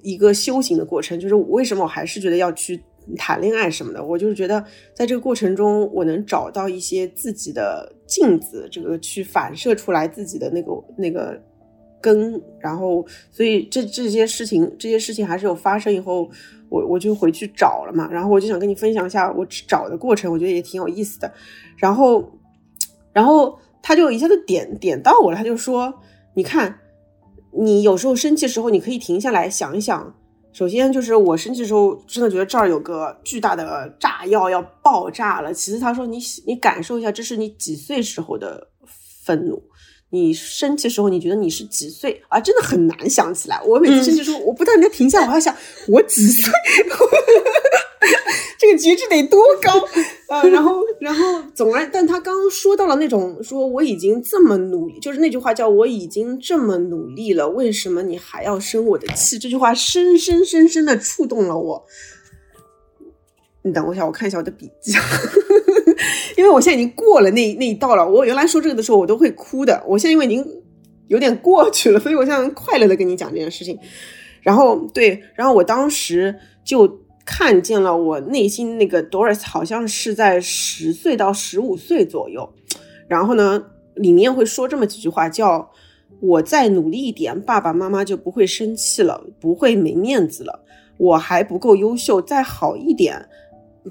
[0.01, 2.81] 一个修行的过程，就是为什么我还是觉得要去
[3.17, 4.63] 谈恋爱什么的，我就是觉得
[4.95, 11.37] 在这个过程中，我能找到一些自己的镜子，这个去反射出来自己的那个那个。
[12.01, 16.29] 根，然后，所以这这些事情，这些事情还是有发生以后，
[16.69, 21.31] 我我就回去找了嘛，然后我就想跟你分享一下我找的过程，我觉得也挺有意思的。
[21.77, 22.31] 然后，
[23.13, 25.93] 然后他就一下子点点到我了，他就说
[26.35, 26.79] ：“你看，
[27.51, 30.15] 你有时候生气的时候，你可以停下来想一想。
[30.53, 35.53] 首先就是我生气的时候，真的觉得这儿有个巨大的炸药要爆炸了。
[35.53, 38.67] 其次，他说你你感受一下，这是你几岁时候的
[39.23, 39.61] 愤怒。”
[40.12, 42.39] 你生气的时候，你觉得你是几岁啊？
[42.39, 43.60] 真的很难想起来。
[43.65, 45.56] 我每次生气时候，我不但要停下，我还想
[45.88, 46.52] 我几岁，
[48.60, 49.71] 这个觉知得多高
[50.28, 50.43] 啊！
[50.43, 59.39] 然后，然后，总而，但他刚刚说到了那种，说我已经这么努力，就是那句话叫我已经这么努力了，为什么你还要生我的气？
[59.39, 61.86] 这句话深深深深的触动了我。
[63.63, 64.93] 你等我一下，我看一下我的笔记。
[66.37, 70.45] 因为我现在已经过了那那一道了，我原来说这个的时候我都会哭的，我现在因为已经
[71.07, 73.77] 有点过去了，所以我现在快乐的跟你讲这件事情。
[74.41, 82.51] 然后对，然后我当时就看见了我内心那个 Doris 好像是在十岁到十五岁左右，
[83.07, 83.63] 然后呢
[83.95, 85.69] 里面会说这么几句话，叫
[86.19, 90.63] 我再努力一点，爸爸妈妈就不会生气了，不会没面子了，
[90.97, 93.27] 我还不够优秀，再好一点，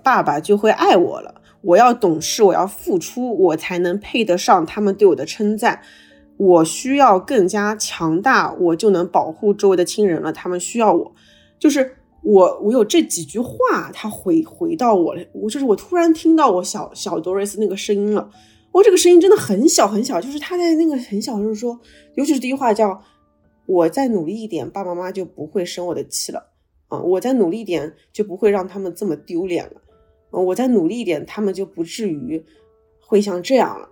[0.03, 1.40] 爸爸就会爱我了。
[1.63, 5.81] 我要懂事，我要付出，我才能配得上他们对我的称赞。
[6.37, 10.33] 我需要更加强大，我就能保护周围的亲人了。
[10.33, 11.13] 他们需要我，
[11.59, 15.23] 就是我，我有这几句话，他回回到我了。
[15.33, 18.31] 我就是我突然听到我小小 Doris 那个声音了。
[18.73, 21.79] 我这个声音真的很小很小，就是他在那个很小的时候说，
[22.15, 23.03] 尤其是第一句话叫
[23.67, 26.43] “我再努力一点，爸爸妈妈就不会生我的气了”。
[26.89, 29.73] 啊，我再努力一点，就不会让他们这么丢脸了。
[30.33, 32.45] 嗯，我再努力一点，他们就不至于
[33.01, 33.89] 会像这样了。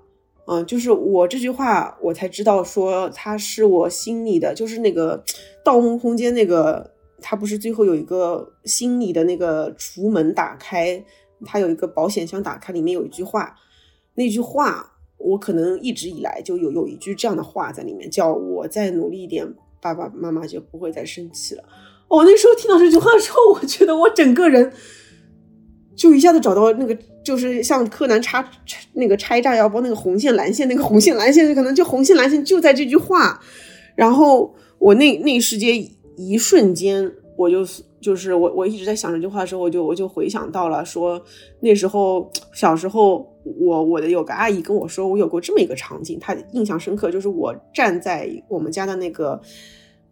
[0.50, 5.22] 嗯，就是我这句话，我才知道说他是我心里的，就是那个
[5.62, 11.04] 《盗梦空间》那个，他不是最后有一个心里的那个橱门打开，
[11.44, 13.54] 他有一个保险箱打开，里面有一句话，
[14.14, 19.46] 那句话我可能一直以来就有有一句这样的话在里面，叫我再努力一点，
[19.82, 21.62] 爸爸妈妈就不会再生气了。
[22.08, 24.72] 哦，那时候听到这句话的时候，我觉得我整个人。
[25.98, 28.48] 就一下子找到那个，就是像柯南插
[28.92, 33.40] 那个拆炸药包那个红线蓝线，那个红线蓝线可能就红线蓝线就在这句话。
[33.96, 35.76] 然后我那那一时间
[36.16, 37.66] 一瞬间，我就
[38.00, 41.20] 就是我我一直在想这句话的时候，我就我就回想到了说
[41.58, 49.40] 那时候小时候，我我的有个阿姨跟我说，我有过这么一个场景，她印象深刻，就是我站在我们家的那个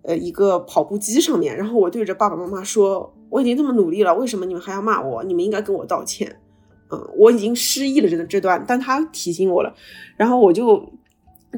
[0.02, 3.12] 呃一个跑步机上面，然后我对着爸爸妈妈说。
[3.30, 5.22] 我已经这么努力了，为什么你们还要骂我？
[5.24, 6.40] 你们应该跟我道歉。
[6.88, 9.74] 嗯，我已经失忆了，真的这段，但他提醒我了，
[10.16, 10.92] 然后我就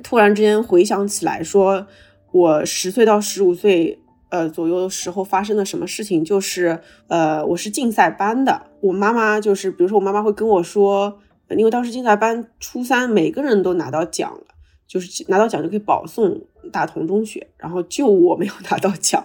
[0.03, 1.87] 突然之间回想起来，说
[2.33, 3.99] 我十岁到十五岁
[4.31, 11.19] 呃左右的时候发生了什么事情，就是呃我是竞赛班的，我妈妈就是比如说我妈妈会跟我说，
[11.51, 14.47] 因为当时竞赛班初三每个人都拿到奖了，
[14.87, 16.41] 就是拿到奖就可以保送
[16.73, 19.23] 大同中学，然后就我没有拿到奖。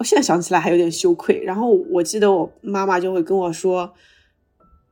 [0.00, 1.42] 我现在想起来还有点羞愧。
[1.44, 3.92] 然后我记得我妈妈就会跟我说：“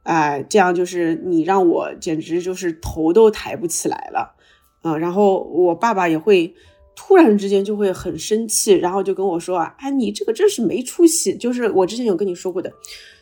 [0.04, 4.36] 哎，这样就是你让我简直就是头都抬不起来了。”
[4.84, 6.54] 嗯，然后我爸爸也会
[6.94, 12.70] 突然之间就会很生气，然后就跟我说：“啊，哎，你这个真是没出息。”就是我之前有跟你说过的，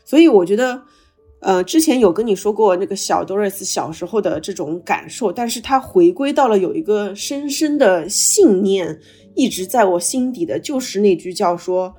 [0.03, 0.81] 所以我觉得，
[1.39, 8.99] 呃，之前有跟你说过那个小 Doris 小时候的这种感受，但是他回归到了有一个深深的信念。
[9.37, 11.95] 一直在我心底的就是那句叫说，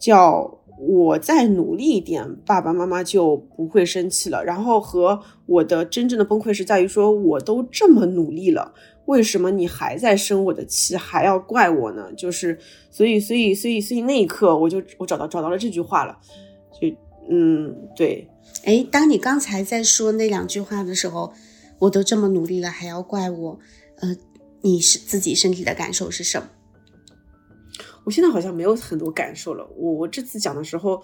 [0.00, 4.42] 叫我再努力一点，爸爸妈妈就不会生气了。
[4.42, 8.72] 然后和我的真正的崩溃是在于说，我都这么努力了，
[9.04, 12.10] 为什么你还在生我的气，还要怪我呢？
[12.16, 12.58] 就是
[12.90, 16.18] 所以，所以，所以，所以那一刻，我就我找到找到了这句话了。
[16.80, 16.88] 就
[17.28, 18.26] 嗯，对。
[18.64, 21.32] 哎，当你刚才在说那两句话的时候，
[21.78, 23.58] 我都这么努力了，还要怪我？
[24.00, 24.16] 呃，
[24.62, 26.48] 你是自己身体的感受是什么？
[28.04, 29.66] 我现在好像没有很多感受了。
[29.76, 31.02] 我我这次讲的时候，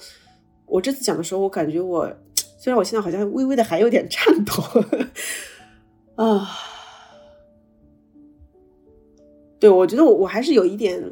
[0.66, 2.10] 我这次讲的时候，我感觉我
[2.58, 4.52] 虽然我现在好像微微的还有点颤抖
[6.16, 6.48] 啊。
[9.58, 11.02] 对，我觉得我我还是有一点，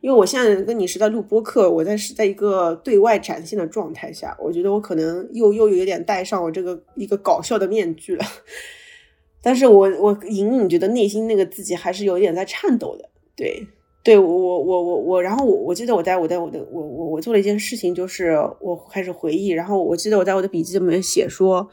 [0.00, 8.24] 因为我现在跟你是在录播客，我在是在一个对外展现的状态下，我觉得我可能又又有点戴上我这个一个搞笑的面具了。
[9.42, 13.66] 但是我我隐隐觉得内心那个自己还是有一点在颤抖的，对。
[14.02, 21.68] 对我我我我我，然后我我记得我在我在我的我我我做了一件事情，就是我开始回忆，然后我记得我在我的笔记里面写说，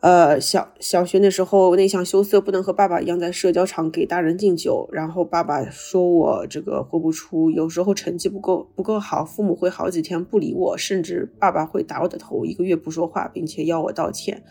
[0.00, 14.42] 呃，小小学那时候内向羞涩，不能和爸爸一样在社交场给大人敬酒，然后爸爸说我这个活不出，有时候成绩不够不够好，父母会好几天不理我，甚至爸爸会打我的头，一个月不说话，并且要我道歉。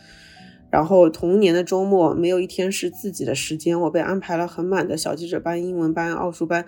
[0.72, 6.66] 然后童年的周末没有一天是自己的时间，我被安排了很满的小记者班、英文班、奥数班，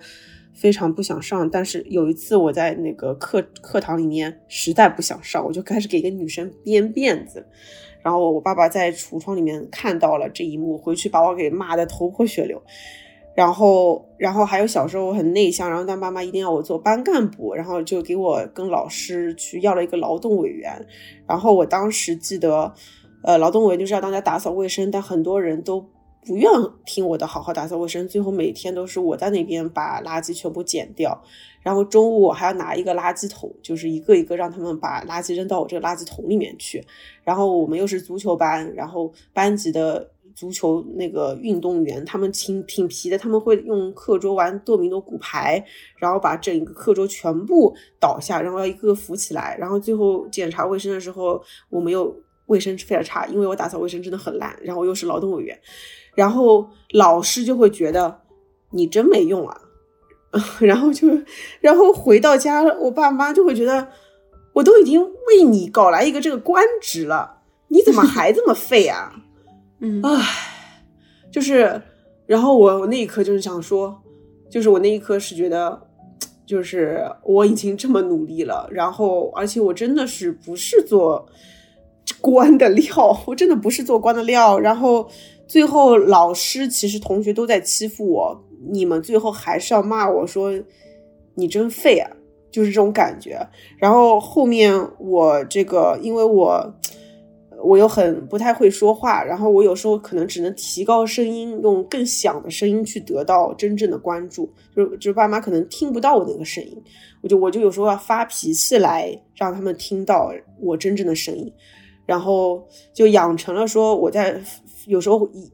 [0.52, 1.48] 非常不想上。
[1.48, 7.46] 但是有一次我在那个课课堂里面实在不想上，我就开始给一个女生编辫子。
[8.02, 12.62] 然后我爸爸在橱窗里面看到了这一幕，回去把我给骂得头破血流。
[13.34, 20.86] 然后，然后还有小时候我很内向，然后但妈妈一定要我做班干部，然后就给我跟老师去要了一个劳动委员。
[21.26, 22.70] 然后我当时记得。
[23.24, 25.80] 呃，劳动委员就是要大家打扫卫生，但很多人都
[26.26, 26.50] 不愿
[26.84, 31.22] 听我的好好打扫卫生，最后每天都是我在那边把垃圾全部捡掉，
[31.62, 36.84] 然后中午我还要拿一个垃圾桶，就是一个一个让他们把垃圾扔到我这个垃圾桶里面去。
[37.22, 45.64] 然后我们又是足球班，然后班级的足球那个运动员他们挺挺皮的，他们会用课桌玩多米诺骨牌，
[45.98, 52.14] 然后把整个课桌全部倒下，然后要一个个扶起来，然后最后检查卫生的时候，我们又。
[52.46, 55.58] 卫生非常差，因为我打扫卫生真的很烂，然后又是劳动委员，
[56.14, 58.20] 然后老师就会觉得
[58.70, 59.60] 你真没用啊，
[60.60, 61.08] 然后就，
[61.60, 63.88] 然后回到家，我爸妈就会觉得
[64.52, 69.12] 我都已经为你搞来一个这个官职了，你怎么还这么废啊？
[69.80, 70.22] 嗯唉，
[71.32, 71.80] 就是，
[72.26, 74.02] 然后我我那一刻就是想说，
[74.50, 75.80] 就是我那一刻是觉得，
[76.46, 81.26] 就是我已经这么努力了，然后而且我真的是不是做
[82.20, 84.58] 官的料， 我真的不是做官的料。
[84.58, 85.08] 然后
[85.46, 90.52] 最后老师其实同学都在欺负我，你们最后还是要骂我说
[91.34, 92.10] 你真废啊，
[92.50, 93.38] 就是这种感觉。
[93.78, 96.74] 然后后面我这个，因为我
[97.62, 106.76] 我又很不太会说话，然后我有时候可能只能提高声音，用更响的声音去得到真正的关注，就就是爸妈可能听不到我那个声音，
[107.22, 110.30] 我就我就有时候要发脾气来让他们听到
[110.60, 111.50] 我真正的声音，
[112.06, 114.42] 然后就养成了说我在
[114.86, 115.50] 有时候一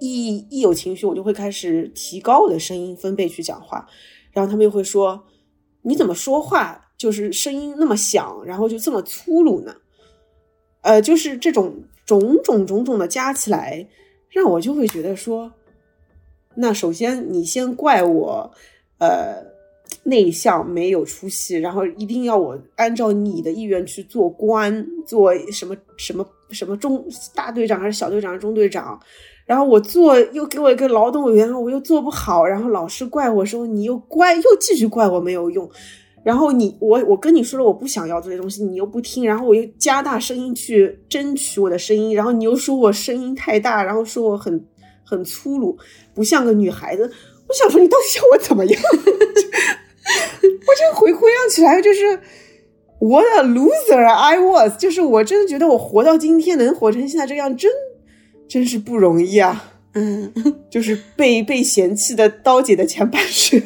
[0.00, 3.86] 一一有情绪，我就会开始提高我的声音分贝去讲话，
[4.32, 5.24] 然后他们又会说
[5.82, 9.76] 你怎么说话就是声音那么响，然后就这么粗鲁呢？
[10.80, 13.88] 呃，就是这种种种种种的加起来，
[14.28, 15.52] 让我就会觉得说，
[16.56, 18.52] 那首先你先怪我，
[18.98, 19.51] 呃，
[20.04, 28.98] 内向没有出息，然后一定要我按照你的意愿去做官，做什么什么什么中大队长还是小队长、中队长，
[29.46, 35.70] 然后我做又给我一个劳动委员，我又做不好，然后老师怪我说你又怪又继续怪我没有用。
[36.24, 44.64] 然后你我我跟你说了我不想要这些东西，你又不听，然后我又加大声音去争取我的声音，然后你又说我声音太大，然后说我很
[45.04, 45.76] 很粗鲁，
[46.14, 47.02] 不像个女孩子。
[47.48, 48.80] 我想说你到底想我怎么样？
[50.42, 52.20] 我这回回想起来就是
[52.98, 57.70] what a loser I was，就是我真的觉得我活到今天能活成现在这样，真
[58.48, 59.70] 真是不容易啊。
[59.94, 60.32] 嗯，
[60.70, 63.62] 就是被被嫌弃的刀姐的前半生。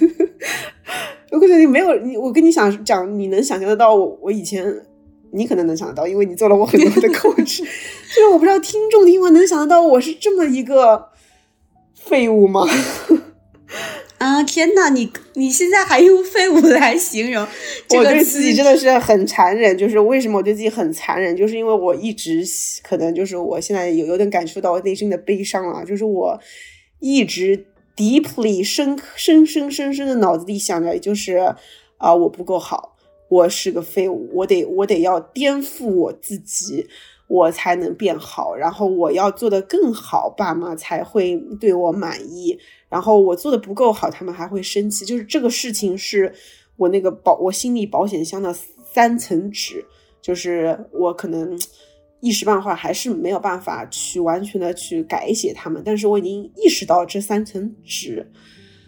[1.31, 4.65] 我感觉你没有你，我跟你想讲，你能想象得到我我以前，
[5.33, 7.59] 你可能能想得到，因为你做了我很多的 coach。
[8.15, 11.11] 就是我不知道听众听完能想得到我是这么一个
[11.95, 12.67] 废物吗？
[14.27, 17.47] 啊天呐，你你现在还用废物来形容
[17.87, 22.45] 这我对自己真的是很残忍，就是为什么我对自己很残忍，就是因为我一直
[22.83, 26.41] 可能就是我现在有有点感受到我内心的悲伤了，就是我
[26.99, 27.67] 一直
[27.97, 31.55] deeply 深深深深深的脑子里想着，就是
[31.99, 32.97] 啊、我不够好，
[33.29, 36.89] 我是个废物，我得我得要颠覆我自己，
[37.29, 42.59] 我才能变好，然后我要做得更好，爸妈才会对我满意。
[42.89, 45.05] 然后我做的不够好，他们还会生气。
[45.05, 46.33] 就是这个事情是
[46.77, 48.55] 我那个保我心理保险箱的
[48.93, 49.85] 三层纸，
[50.23, 51.59] 就是我可能
[52.21, 58.31] 一时半会儿还是没有办法去完全的去改写他们，但是我已经意识到这三层纸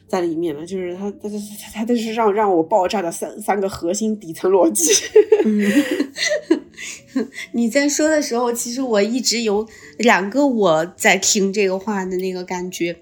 [0.06, 4.84] 在里面了，就是它它它它它这是让让我爆炸的三三个核心底层逻辑。
[7.52, 9.66] 你在说的时候，其实我一直有
[9.98, 12.96] 两个我在听这个话的那个感觉。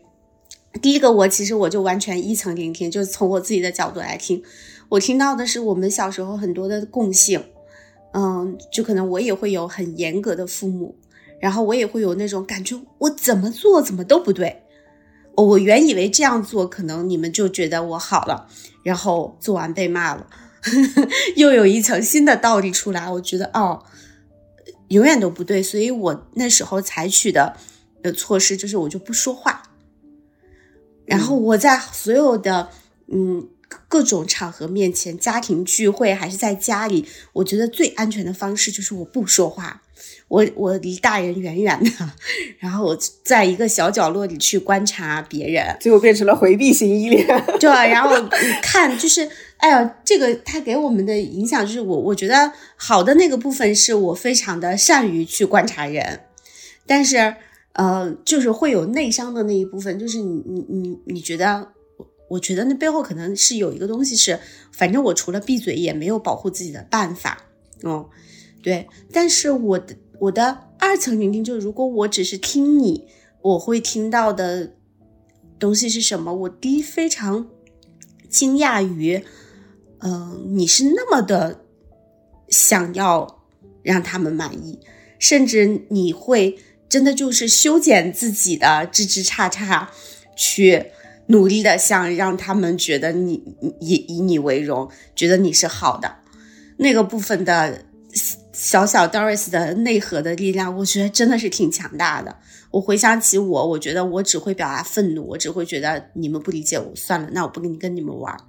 [0.83, 4.43] 第一个，我其实我就完全一层聆听，就是从我自己的角度来听，
[4.91, 7.43] 我听到的是我们小时候很多的共性，
[8.13, 10.95] 嗯，就可能我也会有很严格的父母，
[11.41, 14.63] 然后我也会有那种感觉，我怎么做怎么都不对。
[15.35, 18.47] 我原以为这样做可能你们就觉得我好了，
[18.83, 20.27] 然后做完被骂了，
[21.37, 23.85] 又有一层新的道理出来，我觉得哦，
[24.89, 27.57] 永远都不对，所以我那时候采取的
[28.03, 29.63] 呃措施就是我就不说话，
[31.05, 32.71] 然后我在所有的
[33.09, 33.49] 嗯
[33.89, 39.83] 各种场合面前，家庭聚会还是在家里，我觉得最安全的方式就是我不说话，
[40.29, 41.91] 我我离大人远远的，
[42.59, 47.25] 然后我在一个小角落里去观察别人，最后变成了回避型依恋。
[47.61, 48.29] 对，然后你
[48.61, 56.23] 看，就是，哎呀，这个他给我们的影响就是我，我觉得好的那个部分是我非常的善于去观察人，
[56.87, 57.37] 但是，
[57.75, 61.69] 呃，就是会有内伤的那一部分，就是你你你你觉得，
[61.99, 64.41] 我我觉得那背后可能是有一个东西是，
[64.73, 67.45] 反正我除了闭嘴也没有保护自己的办法，
[67.85, 68.05] 嗯，
[68.63, 73.07] 对，但是我的我的二层聆听就是，如果我只是听你，
[73.43, 74.75] 我会听到的
[75.59, 76.35] 东西是什么？
[76.35, 77.47] 我第一非常
[78.29, 79.23] 惊讶于，
[79.99, 81.65] 呃，你是那么的
[82.49, 83.45] 想要
[83.83, 84.81] 让他们满意，
[85.19, 86.59] 甚至你会
[86.89, 89.87] 真的就是修剪自己的枝枝杈杈，
[90.37, 90.87] 去
[91.29, 96.17] 努力的想让他们觉得你以以你为荣，觉得你是好的
[96.79, 97.86] 那个部分的
[98.57, 102.35] 小小 Doris 的内核的力量，我觉得真的是挺强大的。
[102.71, 108.41] 我回想起我，我觉得我只会表达愤怒，我只会觉得你们不理解我，算了，那我不跟你跟你们玩儿。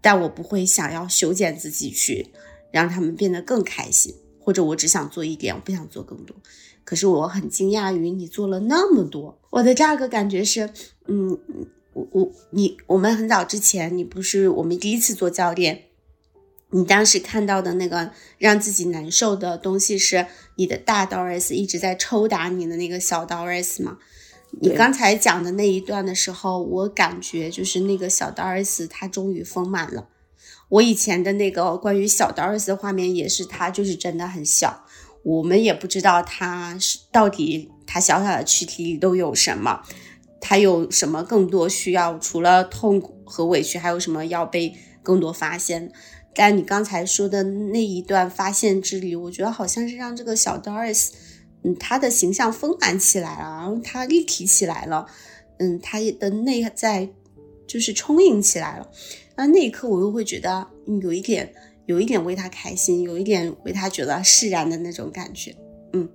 [0.00, 2.28] 但我不会想要修剪自己去
[2.72, 6.34] 让他们变得更开心，或者我只想做一点，我不想做更多。
[6.82, 9.38] 可是我很惊讶于你做了那么多。
[9.50, 10.70] 我的第二个感觉是，
[11.06, 11.38] 嗯，
[11.92, 15.82] 我我你我们很早之前，你不是我们第一次做教练，
[16.72, 23.98] 你当时看到的那个让自己难受的东西是你的大 Doris 一直在抽打你的那个小 Doris 吗？
[24.60, 30.08] 你刚才讲的那一段的时候，我感觉就是那个小 Doris 他终于丰满了。
[30.68, 34.84] 我以前的那个关于小 Doris 的画面也是，它就是真的很小，
[35.24, 39.82] 我们也不知道它是到底它小小的躯体里都有什么，
[40.40, 45.92] 它有什么更多需要，除了痛苦和委屈，还有什么要被更多发现。
[46.34, 51.10] 但你刚才说的那一段发现之旅，我觉得好像是让这个小 Doris。
[51.62, 55.04] 嗯，他的形象丰满起来了，然后他立体起来了，
[55.58, 57.06] 嗯，他的内在
[57.66, 58.90] 就是充盈起来了。
[59.36, 60.66] 那那一刻，我又会觉得
[61.02, 61.52] 有一点，
[61.84, 65.54] 有一点为他开心，有一点为他觉得释然的那种感觉。
[65.92, 66.08] 嗯，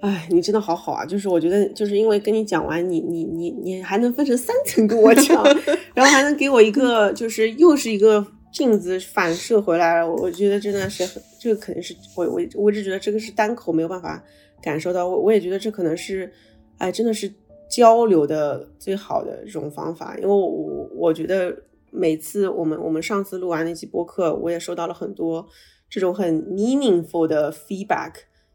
[0.00, 1.04] 哎，你真的好好啊！
[1.04, 5.44] 就是我觉得，就是因为跟你讲完，你你你你还能分成三层跟我讲，
[5.92, 8.24] 然后还能给我一个，就是又是一个
[8.56, 10.10] 镜子反射回来了。
[10.10, 11.22] 我觉得真的是很。
[11.38, 14.24] 这个肯定是我我我一直觉得这个是单口没有办法
[14.62, 16.32] 感受到，我我也觉得这可能是，
[16.78, 17.30] 哎，真的是
[17.70, 21.54] 交流的最好的这种方法，因为我我觉得
[21.90, 25.46] 每次我们我们上次录完那期播客，我也收到了很多
[25.88, 28.12] 这种很 meaningful 的 feedback，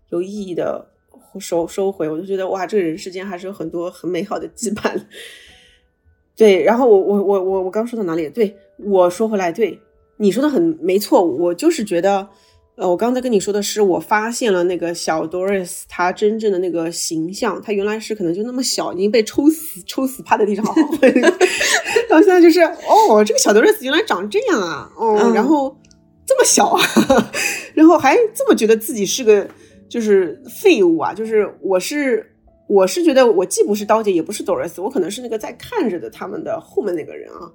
[0.09, 0.85] 有意义的
[1.39, 4.99] 收收回，我就觉得哇，这个人世间还是有很多很美好的羁绊。
[6.35, 8.27] 对，然后我我我我我刚说到哪里？
[8.29, 9.79] 对，我说回来，对
[10.21, 12.29] 你说的很没错，我就是觉得。
[12.77, 20.63] 呃，我刚才跟你说的是，我发现了那个小 Doris，她真正的那个形象，她原来是可能就那么小，已经被抽死，抽死趴在地上，
[22.09, 25.77] 然后现在就是，哦，这个小 Doris 原来长这样啊，哦，然后
[26.25, 26.81] 这么小啊，
[27.75, 29.47] 然后还这么觉得自己是个
[29.89, 32.25] 就是废物啊，就是我是
[32.67, 37.51] 我是觉得我既不是刀姐，也不是 Doris，我可能是那个在看着的他们的后面那个人啊，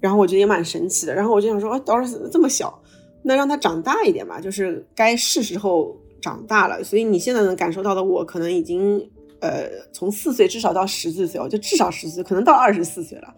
[0.00, 2.82] 然后我觉得也蛮神奇的，然后我就想说，哦，Doris 这么小。
[3.28, 6.84] 那让他长大一点吧，就是该是时候长大了。
[6.84, 8.98] 所以你现在能感受到的，我可能已经
[9.40, 13.34] 呃从四岁至少到十四岁，我就至少十岁，可能到二十四岁了。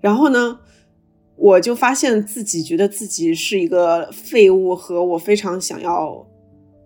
[0.00, 0.58] 然后呢，
[1.36, 6.26] 我就发现自己觉得自己是一个废物，和我非常想要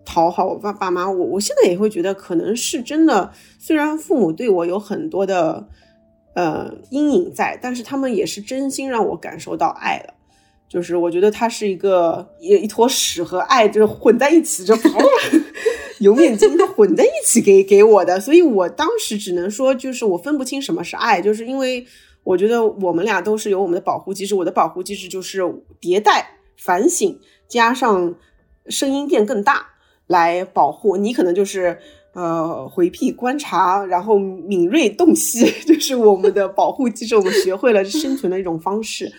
[0.03, 1.09] 讨好我爸爸妈。
[1.09, 3.31] 我我现在也会觉得，可能是真的。
[3.57, 5.65] 虽然父母对我有很多的
[6.33, 10.13] 呃阴影在，但是他们也是真心让我感受到爱了。
[10.69, 14.73] 就是我觉得它是一个一一坨屎和爱就混在一起，就
[15.99, 21.85] 油面筋混在一起给给我的，所以我当时只能说，就是我分不清什么是爱，就是因为
[22.23, 25.43] 我觉得我们俩都是有我们的保护机制，我的保护机制就是
[25.79, 28.15] 迭代、反省，加上
[28.67, 29.67] 声音变更大
[30.07, 31.77] 来保护你，可能就是。
[32.13, 37.15] 呃，回避、观察，然后敏锐洞悉， 就是我们的保护机制。
[37.15, 39.11] 我们学会了生存的一种方式。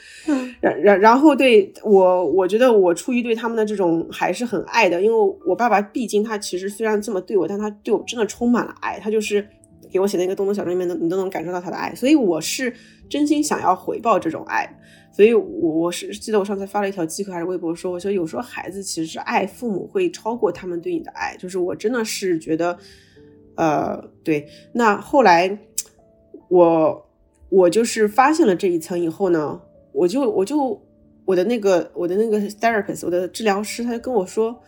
[0.61, 9.01] 然然然后对我，我觉得我出于对他们的这种还是很爱的，因为我爸爸毕竟他其实虽然这么对我，但他对我真的充满了爱。
[9.01, 9.45] 他就是
[9.91, 11.95] 给我写那个东东小镇里面的，你都能感受到他的爱。
[11.95, 12.75] 所以我是
[13.09, 14.79] 真心想要回报这种爱。
[15.13, 22.77] 所以，我我是记得我上次发了一条机壳还是微博说，我说有时候孩子其实是爱父母会超过他们对你的爱，就是我真的是觉得，
[23.55, 24.49] 呃，对。
[24.73, 25.57] 那后来，
[26.49, 27.07] 我
[27.49, 29.63] 我就是发现了这一层以后呢，
[29.93, 30.83] 我就我就
[31.25, 34.61] 我的那个我的那个 therapist，我的治疗师，他就跟我说，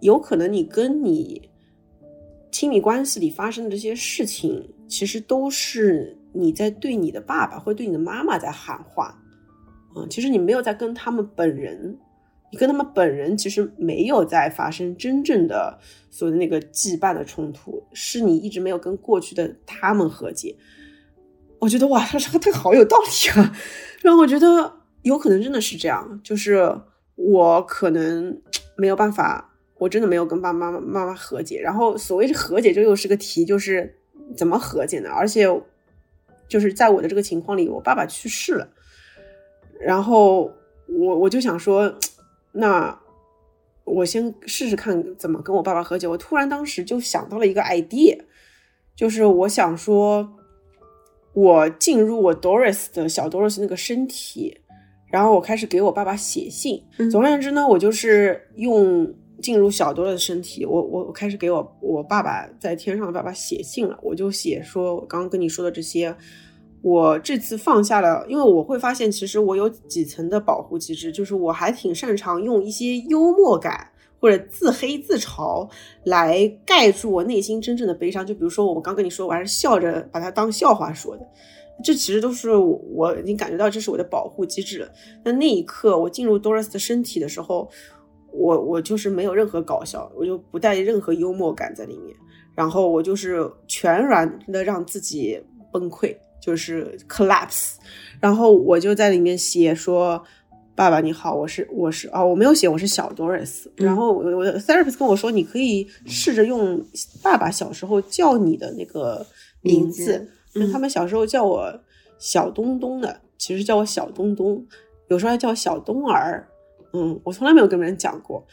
[0.00, 1.50] 有可能你跟你
[2.62, 9.20] 亲密关系里发生的这些事情，其实都是你在对你的爸爸或对你的妈妈在喊话。
[9.96, 11.98] 嗯，其实你没有在跟他们本人，
[12.52, 15.76] 你跟他们本人其实没有在发生真正的
[16.08, 20.54] 所谓的那个羁绊的冲突，是你一直没有跟过去的他们和解。
[21.58, 23.56] 我觉得哇，他说这个好有道理啊，
[24.02, 26.72] 让我觉得有可能真的是这样，就是
[27.16, 28.40] 我可能
[28.76, 29.51] 没有办法，
[29.82, 31.60] 我真的没有跟爸爸妈妈妈妈和解。
[31.60, 33.98] 然后所谓是和解，这又是个题，就是
[34.36, 35.10] 怎么和解呢？
[35.10, 35.46] 而且
[36.48, 38.68] 就是在我的这个情况里，我爸爸去世了。
[39.80, 40.52] 然后
[40.86, 41.98] 我我就想说，
[42.52, 42.96] 那
[43.84, 46.06] 我先试试看怎么跟我爸爸和解。
[46.06, 48.16] 我突然当时就想到了一个 idea，
[48.94, 50.36] 就是我想说，
[51.32, 54.60] 我进入我 Doris 的小 Doris 那个身体，
[55.10, 56.84] 然后我开始给我爸爸写信。
[57.10, 59.12] 总而言之呢，我就是用
[59.42, 63.98] 进入小多的身体，我我我开始给我我爸爸在天上的爸爸写信了。
[64.02, 66.16] 我就写说，我刚刚跟你说的这些。
[66.84, 73.88] 我这次放下了，因为我会发现，其实我有几层的保护机制，就是我还挺擅长用一些幽默感
[74.18, 75.70] 或者自黑自嘲
[76.02, 78.26] 来盖住我内心真正的悲伤。
[78.26, 81.24] 就比如说，我刚跟你说，我还是笑着把它当笑话说的，
[81.84, 84.90] 这其实都是我已经感觉到这是我的保护机制了。
[85.24, 87.70] 那那一刻，我进入 Doris 的身体的时候，
[88.32, 92.16] 我我就是没有任何搞笑，我就不带任何幽默感在里面，
[92.54, 95.40] 然后我就是全然的让自己
[95.72, 96.16] 崩溃。
[96.44, 97.74] 就是 collapse，
[98.18, 100.20] 然后我就在里面写说
[100.74, 106.84] ：“爸爸你好，我是我是哦，我没有写我是小 Doris。”然后我我的 therapist 跟我说：“你可以试着用
[107.22, 109.24] 爸爸小时候叫你的那个
[109.60, 111.72] 名字，因为他们小时候叫我
[112.18, 114.66] 小东东的，其实叫我小东东，
[115.10, 116.48] 有时候还叫小东儿。
[116.92, 118.44] 嗯，我从来没有跟别人讲过。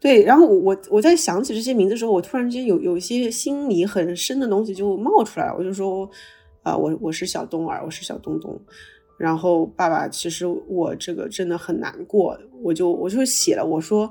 [0.00, 6.08] 对，然后我我在想起这些名字的时候，我突然之间有有一些心里很深的东西就冒出来了，我就说。
[6.64, 8.58] 啊，我我是小东儿，我是小东东，
[9.18, 14.10] 然后爸爸，其实我这个真的很难过，我就我就写了，我说，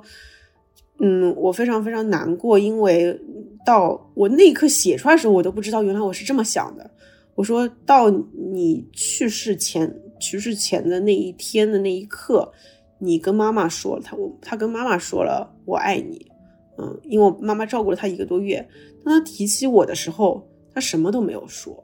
[0.99, 3.19] 嗯，我非常非常难过，因为
[3.65, 6.91] 到我那一刻写出来的时候，我都不知道原来我是这么想的。
[7.33, 8.11] 我说到
[8.51, 12.53] 你去世前，去世前的那一天的那一刻，
[12.99, 16.31] 你跟妈妈说了，他我他跟妈妈说了我爱你，
[16.77, 18.67] 嗯，因为我妈妈照顾了他一个多月，
[19.03, 21.83] 当他提起我的时候，他什么都没有说。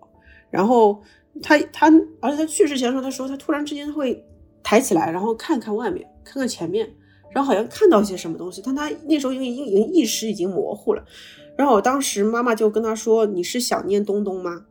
[0.49, 1.01] 然后
[1.41, 1.87] 他他，
[2.21, 4.25] 而且他去世前的时候，他说他突然之间会
[4.63, 6.89] 抬起来，然后看看外面，看看前面，
[7.31, 8.61] 然后好像看到些什么东西。
[8.65, 11.03] 但他那时候因为已经意识已经模糊了。
[11.55, 14.65] 然后我当时妈妈就跟他说：“你是想念东东吗？”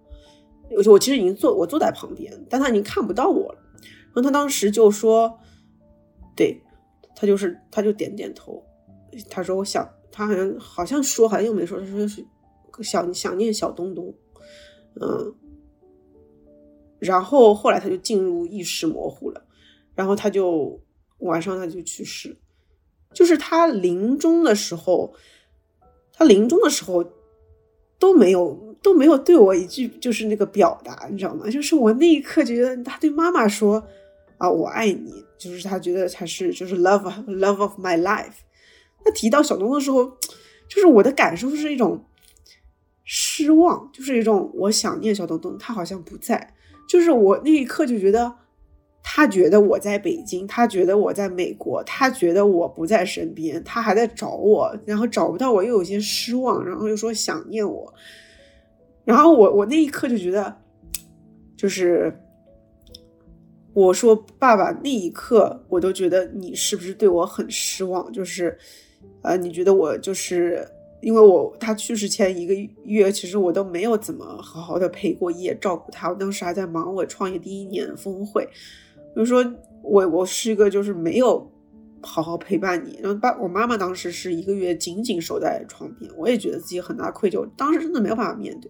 [0.75, 3.59] 我我其实已经坐我坐在旁边，但他已经看不到我了。
[4.07, 5.39] 然后他当时就说
[6.39, 6.63] ：“对，
[7.17, 8.65] 他就是他就点点头。
[9.29, 12.25] 他说我想，他好像好像说，好像又没说，他说是
[12.81, 14.15] 想想念小东东，
[15.01, 15.35] 嗯。”
[17.01, 19.45] 然后后来他就进入意识模糊了，
[19.95, 20.81] 然后他就
[21.19, 22.37] 晚上他就去世，
[23.13, 25.15] 就是他临终的时候，
[26.13, 27.05] 他临终的时候
[28.01, 31.49] 都没有都没有对我一句就是那个表达，你知道吗？
[31.49, 33.87] 就是我那一刻觉得他对妈妈说
[34.37, 38.39] 啊我爱你，就是他觉得他是就是 love love of my life。
[39.05, 40.05] 他提到小东的时候，
[40.69, 42.05] 就是我的感受是一种
[43.05, 46.55] 失望，就是一种我想念小东东，他好像不在。
[46.89, 48.35] 就是我那一刻就觉得，
[49.03, 57.95] 他觉得我在北京，他觉得我在美国，他觉得我不在身边，他还在找我，然后找不到我又有些失望，然后又说想念我，
[59.05, 60.57] 然后我我那一刻就觉得，
[61.57, 62.19] 就是
[63.79, 68.13] 我说爸爸那一刻我都觉得你是不是对我很失望？
[68.13, 68.59] 就是，
[69.23, 70.67] 呃，你觉得我就是。
[71.01, 72.53] 因为我他去世前一个
[72.83, 76.09] 月，其实我都没有怎么好好的陪过夜，照顾他。
[76.09, 78.45] 我当时还在忙我创业第一年峰会，
[79.15, 79.47] 比如说
[79.81, 81.49] 我我是一个就是没有
[82.03, 82.99] 好好陪伴你。
[83.01, 88.69] 然后爸我妈妈当时是一个月紧紧守在床边，我也觉得自己很大愧疚，当时真的没有办法面对。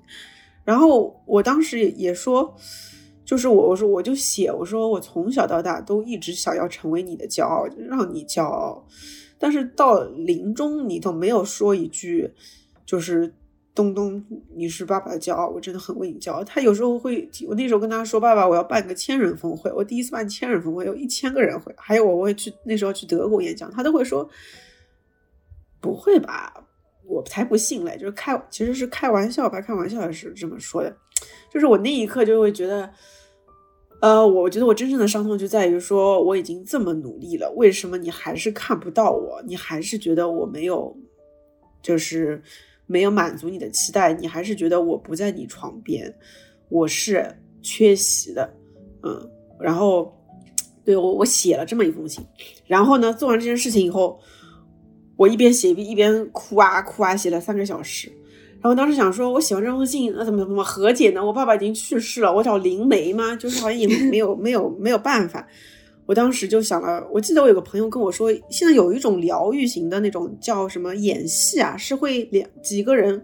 [0.66, 2.54] 然后我当时也也说，
[3.28, 8.82] 就是我我说我就写我说我从小到大都一直想要成为你的骄傲，让你骄傲。
[9.38, 12.32] 但是到临终，你都没有说一句，
[12.86, 13.30] 就是
[13.74, 14.24] 东东，
[14.56, 16.42] 你是爸爸的骄傲，我真的很为你骄傲。
[16.42, 24.26] 他有时候会，我那时候跟他说，爸爸，我要办个千人峰会，我第一次办千人峰会，有一千个人会，还有我我会去那时候去德国演讲，他都会说，
[25.82, 26.64] 不会吧，
[27.04, 30.96] 我才不信嘞，就是开，其实是开玩笑吧，开玩笑是这么说的，
[31.52, 32.90] 就是我那一刻就会觉得。
[34.01, 39.42] 呃，我觉得我真正的伤痛就在于说，我已经这么努力了，为什么你还是看不到我？
[39.44, 40.96] 你还是觉得我没有，
[41.82, 42.40] 就是
[42.86, 44.12] 没有满足你的期待？
[44.12, 46.14] 你还是觉得我不在你床边，
[46.68, 48.49] 我是缺席的，
[49.03, 49.30] 嗯。
[49.61, 50.16] 然后，
[50.84, 52.24] 对我我写了这么一封信，
[52.68, 54.20] 然后呢，做完这件事情以后，
[55.16, 58.09] 我一边写一边哭啊哭啊，写了三个小时。
[58.61, 61.24] 然后当时想说，我写完这封信，那怎么怎么和解呢？
[61.24, 63.36] 我爸爸已经去世了，我找灵媒吗？
[63.36, 65.46] 就是好像也没有 没有没有办法。
[66.06, 73.22] 我当时就想了，我记得我有个朋友跟我说，现在有一种疗愈型的那种叫什么演戏啊，是会两几个人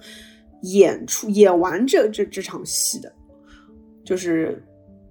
[0.63, 3.13] 演出演完这这这场戏的。
[4.05, 4.63] 就是，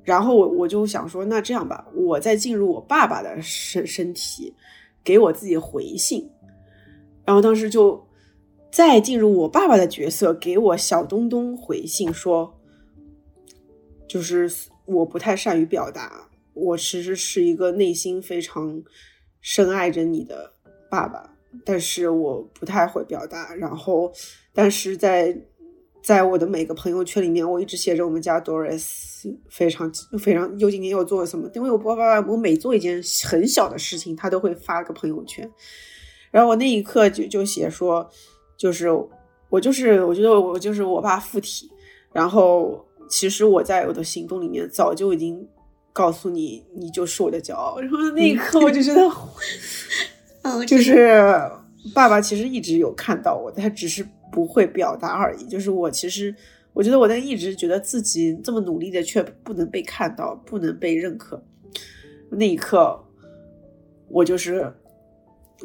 [0.05, 4.55] 然后我我就想说，那这样吧，我再进入我爸爸的身身体，
[5.03, 6.25] 给我自己回信。
[7.25, 8.01] 然后当时就。
[8.73, 12.59] 再进入我爸爸的角色，给我小东东回信说，
[14.07, 14.51] 就是
[14.85, 18.81] 我不太善于表达，我其实是一个内心非常
[19.41, 20.53] 深爱着你的
[20.89, 23.53] 爸爸，但是我不太会表达。
[23.53, 24.11] 然后，
[24.51, 25.39] 但是在
[26.01, 32.99] 在我的每个朋友圈里面，我一直写着我们家 Doris 非常非常又今天又做了什么，因为我爸爸我每做一件
[33.29, 35.47] 很小的事情，他都会发个朋友圈。
[36.31, 38.09] 然后我那一刻就就写说，
[38.63, 38.87] 就是
[39.49, 41.69] 我就是我觉得我就是我爸附体，
[42.13, 45.45] 然后其实我在我的行动里面早就已经
[45.91, 47.77] 告诉你，你就是我的骄傲。
[47.81, 49.01] 然后那一刻我就觉得，
[50.43, 51.21] 嗯，就是
[51.93, 55.43] 爸爸其实一直有看到我，他只是不会表达而已。
[55.49, 56.33] 就是我其实。
[56.75, 61.39] 我觉得我在一直觉得自己这么努力的，却不能被看到，不能被认可。
[62.31, 62.99] 那一刻，
[64.09, 64.73] 我就是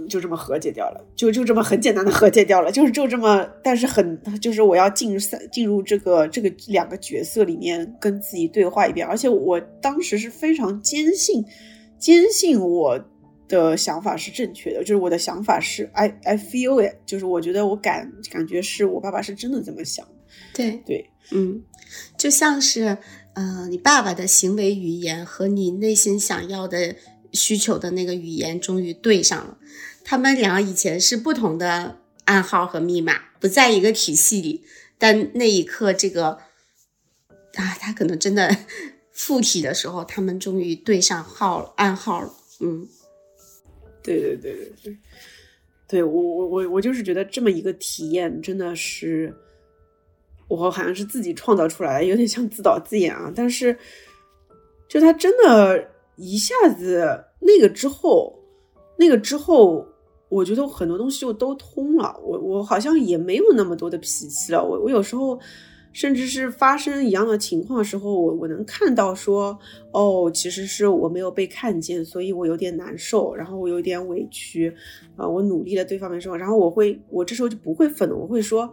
[0.06, 11.44] 就这么和解掉了，就就这么很简单的和解掉了，就是就这么，但是很就是我要进入三进入这个这个两个角色里面跟自己对话一遍，而且我当时是非常坚信
[11.98, 13.02] 坚信我
[13.48, 20.06] 的想法是正确的，就是我的想法是 I I feel it，就是我觉得我感感觉是我爸爸是真的这么想。
[20.54, 21.62] 对对，嗯，
[22.18, 22.98] 就像是，
[23.32, 26.94] 呃，你爸爸的行为语言和你内心想要的
[27.32, 29.56] 需求的那个语言终于对上了。
[30.10, 34.64] 他们俩以前是不同的暗号和密码，不在一个体系里，
[34.96, 36.30] 但那一刻，这个
[37.56, 38.56] 啊，他可能真的
[39.12, 42.32] 附体的时候，他们终于对上号暗号了。
[42.60, 42.88] 嗯，
[44.02, 44.98] 对对对对对，
[45.86, 49.36] 对我我我我就是觉得这么一个体验真的是。
[50.48, 53.30] 我好像是自己创造出来的，有点像自导自演啊。
[53.36, 53.76] 但是，
[54.88, 58.42] 就他真的一下子那个之后，
[58.96, 59.86] 那个之后，
[60.28, 62.18] 我觉得很多东西就都通了。
[62.22, 64.64] 我我好像也没有那么多的脾气了。
[64.64, 65.38] 我我有时候
[65.92, 69.58] 甚至是发生一样的情况的时候，我我能看到说，
[69.92, 74.74] 哦，其实是我没有被看见，所以我有点难受，然后我有点委屈
[75.16, 75.26] 啊。
[75.26, 78.72] 我努力了，对方没说，然后我会，我这时候就不会愤怒，我会说。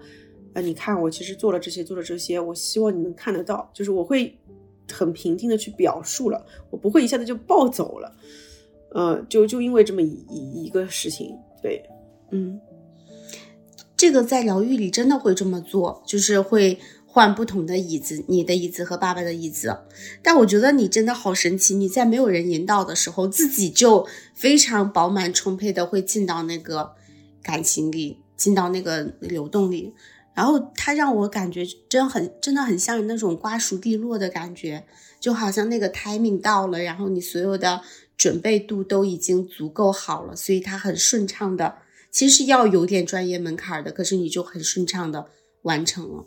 [0.54, 4.34] 啊，你看，我其实做了这些，做了这些，我希望你能看得到，就是我会
[4.90, 8.16] 很平静的去表述了，我不会一下子就暴走了，
[8.96, 11.84] 呃，就就因为这么一一个事情，对，
[12.32, 12.62] 嗯，
[13.98, 19.80] 这个在疗愈里真的会这么做，就是会换不同的椅子，你的椅子和爸爸的椅子，
[20.24, 26.94] 但我觉得你真的好神奇，你在没有人引导的时候，自己就非常饱满充沛的会进到那个
[27.44, 29.94] 感情里，进到那个流动里。
[30.34, 34.86] 然后它让我感觉真很真的很像那种瓜熟蒂落的感觉，
[35.20, 37.82] 就好像那个 timing 到了，然后你所有的
[38.18, 41.76] 准备度都已经足够好了，所以它很顺畅的。
[42.12, 45.28] 其实要有点专业门槛的，可是你就很顺畅的
[45.64, 46.26] 完成了。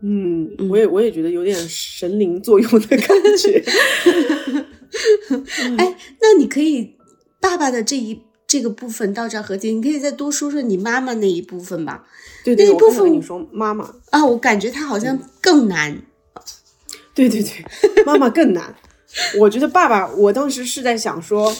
[0.00, 3.62] 嗯，我也我也觉得有点神灵作用的感觉。
[5.76, 6.96] 哎，那你可以
[7.40, 12.06] 爸爸的这一这个部分到这和解，你可以再多说说你妈妈那一部分吧。
[12.44, 16.02] 对对，我跟你说，妈妈啊，我感觉她好像更难。
[17.14, 18.74] 对对对，妈妈更难。
[19.38, 21.54] 我觉得爸爸，我当时是在想说，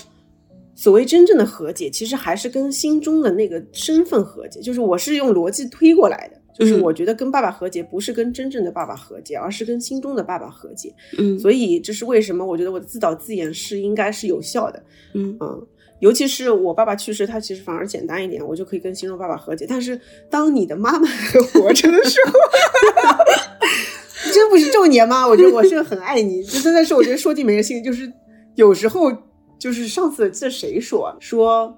[0.74, 4.60] 所谓真正的和解，其实还是跟心中的那个身份和解。
[4.60, 10.94] 就是我是用逻辑推过来的，就是我觉得跟爸爸和解，不是跟真正的爸爸和解，而是跟心中的爸爸和解。
[11.18, 12.44] 嗯，所以这是为什么？
[12.44, 14.82] 我觉得我的自导自演是应该是有效的。
[15.14, 15.66] 嗯嗯。
[16.00, 19.64] 尤其是我爸爸去世，他其实反而简单一点，我就可以跟心中爸爸和解。
[19.66, 19.98] 但是
[20.28, 22.32] 当你的妈妈还 活着的时候，
[24.36, 25.26] 真不是重年吗？
[25.26, 27.82] 我觉得我是很爱你，就 真的是我觉得说尽没人信。
[27.82, 28.12] 就是
[28.54, 29.10] 有时候，
[29.58, 31.76] 就是上次记得谁说说，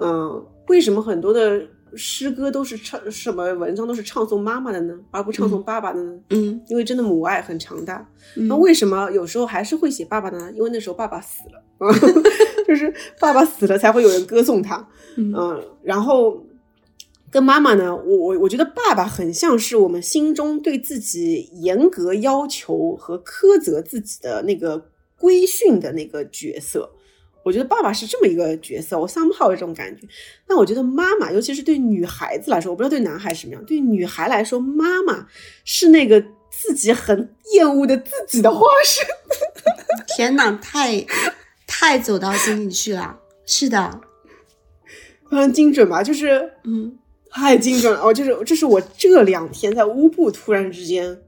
[0.00, 1.62] 嗯，为什么很多的。
[1.94, 6.18] 诗歌都是唱什么文章都是唱颂妈妈的呢，而不唱颂爸爸的呢？
[6.30, 8.08] 嗯，因为真的母爱很强大。
[8.48, 10.50] 那为什么有时候还是会写爸爸呢？
[10.54, 11.92] 因为那时候爸爸死了，
[12.66, 12.90] 就是
[13.20, 14.88] 爸爸死了才会有人歌颂他。
[15.18, 15.34] 嗯，
[15.82, 16.42] 然后
[17.32, 26.92] 跟妈妈呢，我我我觉得爸爸很像是我们心中对自己严格要求和苛责自己的那个规训的那个角色。
[27.42, 30.06] 我觉得爸爸是这么一个角色，我 somehow 有这种感觉。
[30.46, 33.64] 那我觉得妈妈，尤其是对女孩子来说，我不知道对男孩什么样。
[33.64, 35.26] 对女孩来说，妈妈
[35.64, 39.04] 是那个自己很厌恶的自己的化身。
[40.14, 41.04] 天哪，太
[41.66, 43.18] 太走到心里去了。
[43.46, 44.00] 是的，
[45.30, 46.00] 非常精准吧？
[46.02, 46.96] 就是嗯，
[47.32, 48.00] 太精准了。
[48.02, 51.18] 哦，就是这是我这两天在乌布突然之间。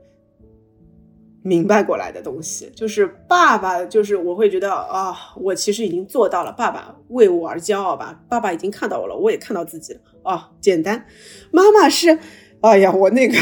[1.46, 11.04] 明白过来的东西，就是爸爸，就是我会觉得啊，我其实已经做到了，爸爸为我而骄傲吧，爸爸已经看到我了，我也看到自己了啊，简单。
[11.50, 12.18] 妈妈是，
[12.62, 13.36] 哎呀，我那个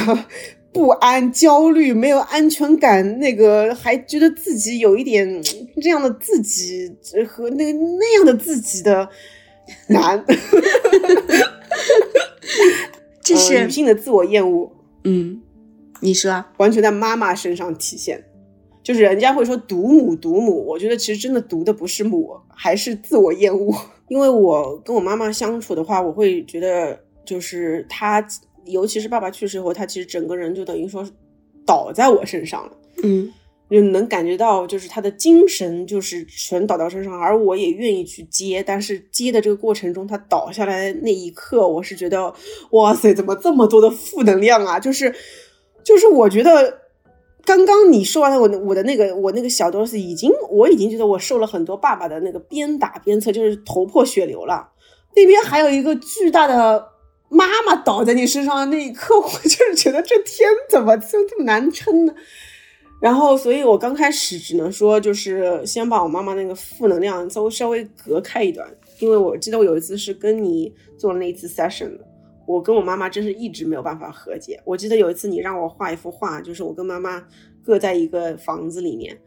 [0.72, 5.40] 不安、焦虑、没有安全感，那个还觉得自己有一点
[5.80, 6.92] 这样的自己
[7.28, 9.08] 和那那样的自己的
[9.86, 10.24] 难，
[13.52, 14.72] 女性的自我厌恶，
[15.04, 15.42] 嗯。
[16.04, 18.20] 你说完全在妈妈身上体现，
[18.82, 23.72] 就是人家会说独母独母，我觉得其实真的独的不是母，还是自我厌恶。
[24.08, 28.26] 因为我跟我妈妈相处的话，我会觉得就是她，
[28.64, 31.08] 尤其是爸爸去世后，她其实整个人就等于说
[31.64, 32.72] 倒在我身上了。
[33.04, 33.32] 嗯，
[33.72, 42.34] 就能感觉到，就是他的精神就是全倒到身上，而我也愿意去接，但是接的这个过程中，他倒下来那一刻，我是觉得，
[42.70, 44.78] 哇塞，怎么这么多的负能量啊？
[44.78, 45.14] 就是，
[45.82, 46.82] 就是我觉得。
[47.44, 54.68] 刚刚你说完了，我我的那个我那个小东西已经，我已经觉得我受了很多爸爸的那个鞭打鞭策，就是头破血流了。
[55.16, 56.86] 那边还有一个巨大的
[57.28, 62.14] 妈妈倒在你身上的那一刻，我就是觉得这天怎么就这么难撑呢？
[63.02, 71.98] 然后，所以我刚开始只能说，就是先把我妈妈那个负能量稍微稍微隔开一段，因为我记得我有一次是跟你做了那一次 session。
[72.46, 74.60] 我跟我妈妈真是一直没有办法和解。
[74.64, 77.26] 我记得有一次你让我画一幅画，就是我跟妈妈
[77.64, 79.18] 各在一个房子里面，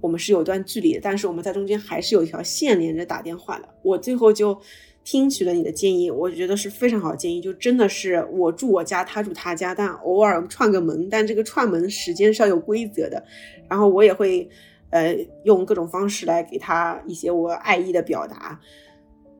[0.00, 3.68] 我们是有段距离的，但是我们在中间还是有一条线连着打电话的。
[3.82, 4.60] 我最后就
[5.04, 13.22] 听取了你的建议，我觉得是非常好的建议，就真的是我住我家，他住他家，但偶尔串个门，但这个串门时间是要有规则的。
[13.68, 14.48] 然后我也会
[14.90, 18.60] 呃用各种方式来给他一些我爱意的表达，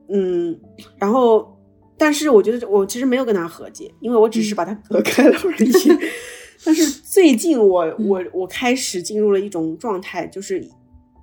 [0.09, 0.59] 嗯，
[0.97, 1.51] 然后。
[1.95, 5.71] 但是我觉得我其实没有跟他和解，因为我只是把他隔开了而已。
[6.65, 10.67] 但是最近我我我开始进入了一种状态，就是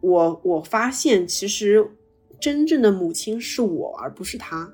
[0.01, 1.85] 我我发现其实
[2.41, 4.73] 真正的母亲是我，而不是他，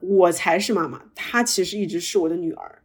[0.00, 2.82] 我才是妈妈，她其实一直是我的女儿。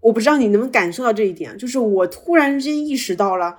[0.00, 3.58] 我不知道你能不能感受到这一点，就是我突然之间意识到了，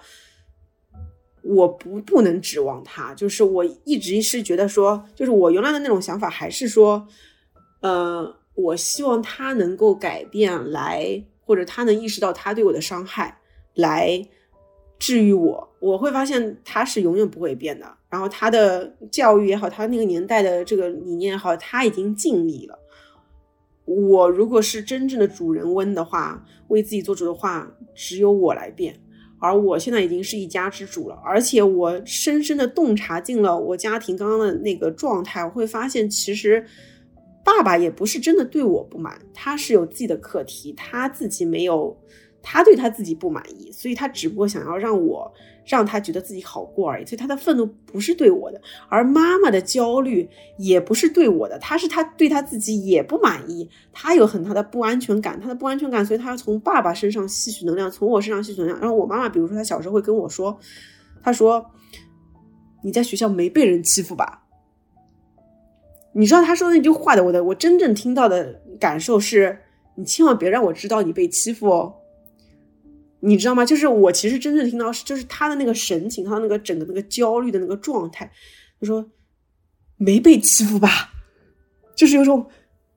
[1.42, 7.08] 我不不能指望他，就是我一直是觉得说，就是我原来的那种想法还是说。
[7.82, 13.42] 呃，我希望他能够改变，来或者他能意识到他对我的伤害，
[13.74, 14.26] 来
[15.04, 15.70] 治愈我。
[15.82, 17.86] 我会发现他是永远不会变的。
[18.10, 22.80] 然后他的教育也好，他那个年代的这个理念也好，他已经尽力了。
[23.84, 28.98] 我如果是真正的主人翁的话，为自己做主的话，只有我来变。
[29.40, 36.66] 而我现在已经是一家之主了，而且我深深的洞察进了我家庭刚刚的那个状态，我会发现其实。
[37.46, 41.94] 爸爸也不是真的对我不满，他是有自己的课题，他自己没有，
[42.44, 45.34] 他对他自己不满意，所以他只不过想要让我
[45.66, 47.06] 让他觉得自己好过而已。
[47.06, 58.80] 所以他的愤怒不是对我的，而妈妈的焦虑也不是对我的，他是他对他自己也不满意，他有很大的不安全感，他的不安全感，所以他要从爸爸身上吸取能量，从我身上吸取能量。
[58.80, 60.60] 然后我妈妈，比如说她小时候会跟我说，
[61.24, 61.66] 她说
[62.84, 64.42] 你在学校没被人欺负吧？
[66.16, 69.58] 你知道他说那句话的，我的我真正听到的感受是，
[69.96, 71.96] 你千万别让我知道你被欺负哦。
[73.26, 73.64] 你知道吗？
[73.66, 78.30] 就是我其实真正听到是，就是他的那个神情，他那个整个那个焦虑的那个状态。
[78.80, 79.06] 他说
[79.98, 81.12] 没被欺负吧？
[81.96, 82.46] 就是有种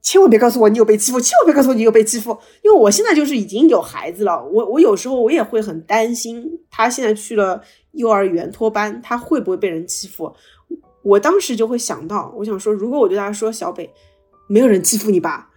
[0.02, 7.62] 千万别告诉我你有被欺负，千万别告诉我你有被欺负，因为我现在就是已经有孩子了，我我有时候我也会很担心，他现在去了
[7.92, 10.34] 幼儿园托班，他会不会被人欺负？
[11.02, 13.88] 我当时就会想到，我想说，如果我对他说：“小北，
[14.48, 15.50] 没有人欺负你吧？”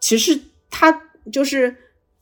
[0.00, 0.40] 其实
[0.70, 1.76] 他就是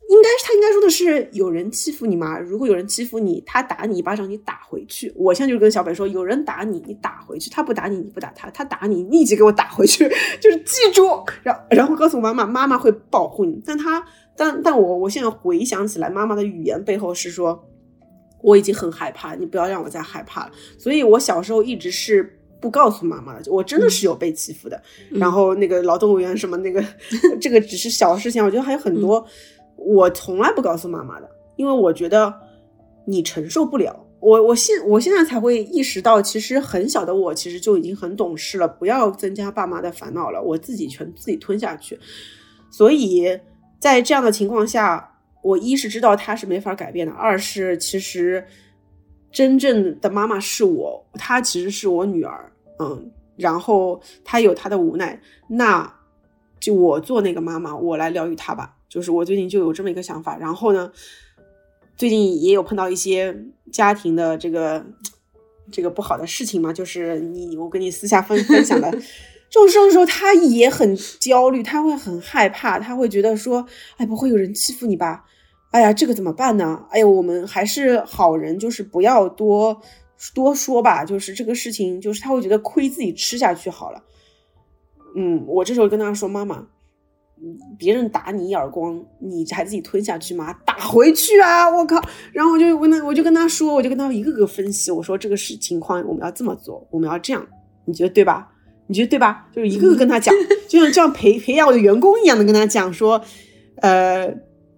[0.08, 2.38] 应该，他应该说的是：“有人欺负你吗？
[2.38, 10.08] 如果有人欺负你，他打你一巴掌，你打回去。”我现在就跟小北说：“有人打你，你打回去；他不打你，你不打他；他打你，立即给我打回去。
[10.40, 13.62] ”就是记住，然然后告诉妈妈，妈妈会保护你。
[13.66, 14.02] 但他，
[14.34, 17.68] 但但我我现在回想起来，妈妈的语言背后是说
[18.42, 22.34] ：“我已经很害怕，你不要让我再害怕了。”所以，我小时候一直是。
[22.60, 24.82] 不告诉妈妈的，我真的是有被欺负的。
[25.12, 26.84] 然后那个劳动委员什么那个，
[27.40, 29.24] 这个只是小事情，我觉得还有很多，
[29.78, 32.34] 我从来不告诉妈妈的，因为我觉得
[33.06, 34.04] 你承受不了。
[34.20, 41.98] 我我现我现在才会意识到，其实很小的我其实就已经很懂事了，不要增加爸妈的烦恼了，我自己全自己吞下去。
[42.70, 43.38] 所以
[43.78, 48.44] 在这样的情况下，我一是知道他是没法改变的，二是其实。
[49.30, 55.86] 真正的妈妈是我，她其实是我女儿，嗯，然后她有她的无奈，那
[56.58, 58.77] 就我做那个妈妈，我来疗愈她吧。
[58.88, 60.90] 就是我最近就有这么一个想法，然后呢，
[61.96, 63.36] 最近也有碰到一些
[63.72, 64.84] 家庭的这个
[65.70, 68.90] 这个不好的事情嘛，就是你我跟你私下分分享的
[69.50, 73.66] 这种时候，他也很焦虑，他会很害怕，他会觉得说，
[73.96, 75.24] 哎，不会有人欺负你吧？
[75.70, 76.86] 哎呀，这个怎么办呢？
[76.90, 79.82] 哎呀，我们还是好人，就是不要多
[80.34, 81.04] 多说吧。
[81.04, 84.02] 就是这个事情，就是他会觉得亏自己吃下去好了。
[85.14, 86.66] 嗯，我这时候跟他说：“妈妈，
[87.78, 90.52] 别人打你一耳光，你还自己吞下去吗？
[90.64, 91.68] 打回去啊！
[91.68, 92.02] 我靠！
[92.32, 97.46] 然后我就问他，我就跟他说，我就跟他一个个分析，我说这个事情况我们要这么做，我们要这样，
[97.84, 98.50] 你觉得对吧？
[98.86, 99.46] 你觉得对吧？
[99.54, 100.34] 就是一个个跟他讲，
[100.68, 103.22] 就像这样培培养我的员工一样的跟他讲说，
[103.76, 104.34] 呃，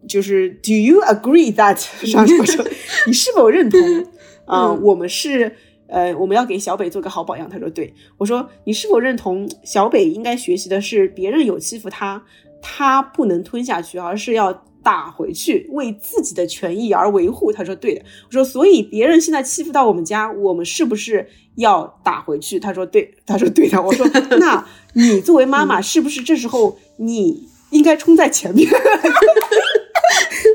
[0.06, 1.76] 就是 Do you agree that？
[2.06, 2.64] 上说说
[3.06, 3.80] 你是否认同？
[4.46, 5.56] 啊，我们是。
[5.92, 7.50] 呃，我们要给小北做个好榜样。
[7.50, 12.22] 他说：“对我说，你是否认同小北应该学习的是别人有欺负他，
[12.62, 14.52] 他不能吞下去，而是要
[14.82, 24.06] 打回去，为自己的权益而维护？”他说：“对的。”我说：“所以别人现在欺负到我们家，我们是不是要打回去？”他说：“对。”他说：“对的。”我说
[24.38, 28.68] ：“那你作为妈妈，是不是这时候你应该冲在前面？”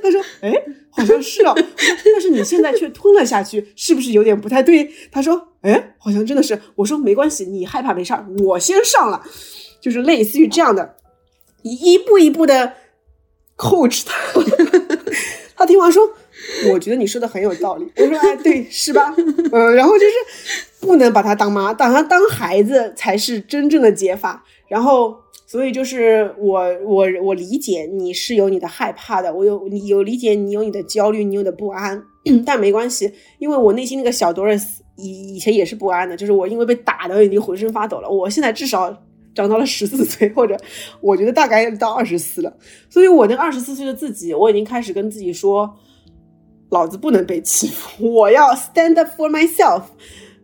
[0.02, 0.54] 他说：“哎。”
[0.98, 4.90] 好像是哦，但是你现在却吞了下去，是不是有点不太对？
[5.12, 9.22] 他说：“哎，好像真的是。”我说：“没关系，你害怕没事儿，我先上了。”
[9.82, 10.96] 就是类似于这样的，
[11.74, 12.74] 一步一步的
[13.58, 14.14] coach 他。
[15.58, 16.04] 他听完说
[16.72, 19.14] ：“我觉得你说的很有道理。”我说：“哎，对，是吧？
[19.52, 20.14] 嗯，然后就是
[20.80, 24.44] 不能把他当妈，把他当孩子才是真正的解法。
[24.68, 25.16] 然后。”
[25.48, 32.04] 所以就是我我我理解你是有你的害怕的，我有你有理解你有你的焦虑，你有的不安，
[32.44, 34.64] 但没关系，因为我内心那个小 Doris
[34.98, 38.92] 以以前也是不安的，就是我因为被打的已经浑身发抖了，我现在至少
[39.36, 40.58] 长到了十四岁，或者
[41.02, 42.52] 我觉得大概到二十四了，
[42.90, 45.72] 所以我那二十四岁的自己，我已经开始跟自己说，
[46.70, 49.84] 老子不能被欺负，我要 stand up for myself。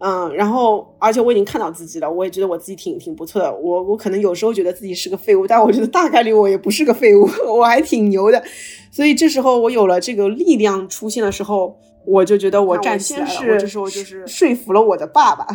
[0.04, 3.56] 嗯，然后，而且我已经看到自己了，我也觉得我自己挺挺不错的。
[3.56, 8.44] 我我可能有时候觉得自己是个废物，但我觉得大概率我也不是个废物， 我还挺牛的。
[8.90, 13.54] 所以这时候我有了这个力量出现的时候，我就觉得我站起来了。
[13.54, 15.46] 我这时候就是说服了我的爸爸，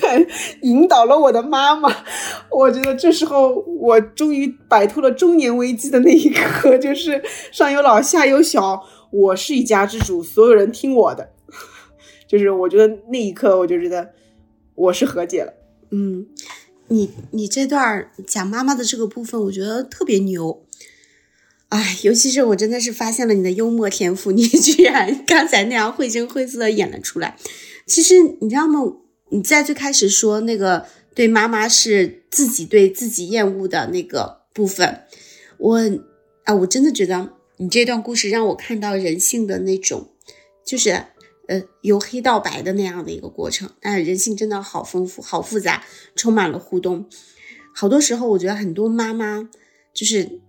[0.00, 0.26] 在
[0.62, 1.88] 引导了我的妈妈。
[2.50, 7.22] 我觉得这时候我终于摆脱了中年危机的那一刻，就是
[7.52, 11.30] 上有老下有小，我是一家之主，所有人听我的。
[12.26, 14.10] 就是我觉得那一刻，我就觉得
[14.74, 15.54] 我是和解了。
[15.90, 16.26] 嗯，
[16.88, 20.64] 你你这段讲妈妈的这个部分，我觉得特别牛。
[21.68, 27.36] 哎，尤其是我真的是发现了你的幽默天赋，你 居然刚才那样绘声绘色的演了出来。
[27.86, 28.80] 其实你知道吗？
[29.30, 35.02] 你在最开始说那个对妈妈是自己对自己厌恶的那个部分，
[35.58, 35.78] 我
[36.44, 40.08] 啊，我真的觉得你这段故事让我看到人性的那种，
[40.64, 41.04] 就是。
[41.48, 45.82] 呃，由黑到白的那样的一个过程，但人性真的好丰富、好复杂，
[46.14, 47.06] 充满了互动。
[47.74, 49.48] 好多时候，我觉得很多妈妈
[49.94, 50.42] 就是，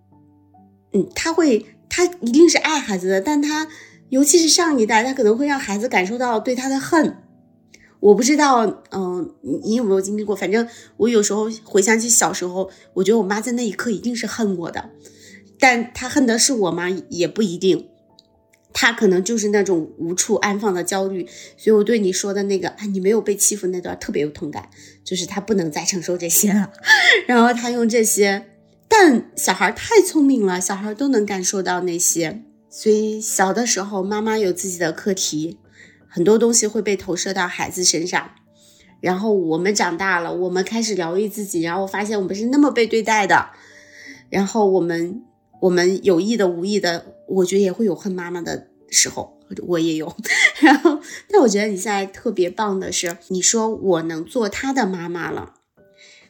[0.94, 3.68] 嗯，他会，他一定是爱孩子的，但他
[4.10, 7.18] 尤其是上一代，他可能会让孩子感受到对他的恨。
[8.00, 9.34] 我不知道，嗯，
[9.64, 10.36] 你有没有经历过？
[10.36, 10.68] 反正
[10.98, 14.90] 我有时候回想起小时候，我觉得我妈在那一刻一定是恨我的，
[15.60, 16.90] 但她恨的是我吗？
[17.10, 17.88] 也不一定。
[18.72, 21.28] 他可能就是那种无处安放的焦虑，
[21.58, 24.70] 所以我对你说的那个啊，你没有被欺负那段特别有同感，
[25.04, 26.72] 就是他不能再承受这些了，
[27.28, 28.46] 然后他用这些，
[28.90, 35.60] 但小孩太聪明了，小孩都能感受到那些，所以小的时候妈妈有自己的课题，
[36.10, 38.32] 很多东西会被投射到孩子身上，
[39.00, 43.52] 然后我们长大了，我们开始疗愈自己，然后发现我们是那么被对待的，
[44.30, 45.24] 然后我们。
[45.62, 49.38] 我们有意的、无意的，我觉得也会有恨妈妈的时候，
[49.68, 50.16] 我也有。
[50.62, 55.56] 然后，但我觉得你现在特别棒的是，你说我能做他的妈妈了，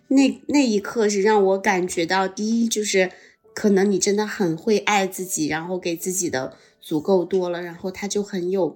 [0.10, 3.12] 那那一刻是让我感觉到，第一就是
[3.56, 8.76] 可能你真的很会爱自己，然后给自己的足够多了，然后他就很有，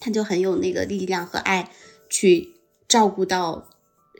[0.00, 1.70] 他就很有那个力量和爱
[2.08, 2.54] 去
[2.88, 3.68] 照顾到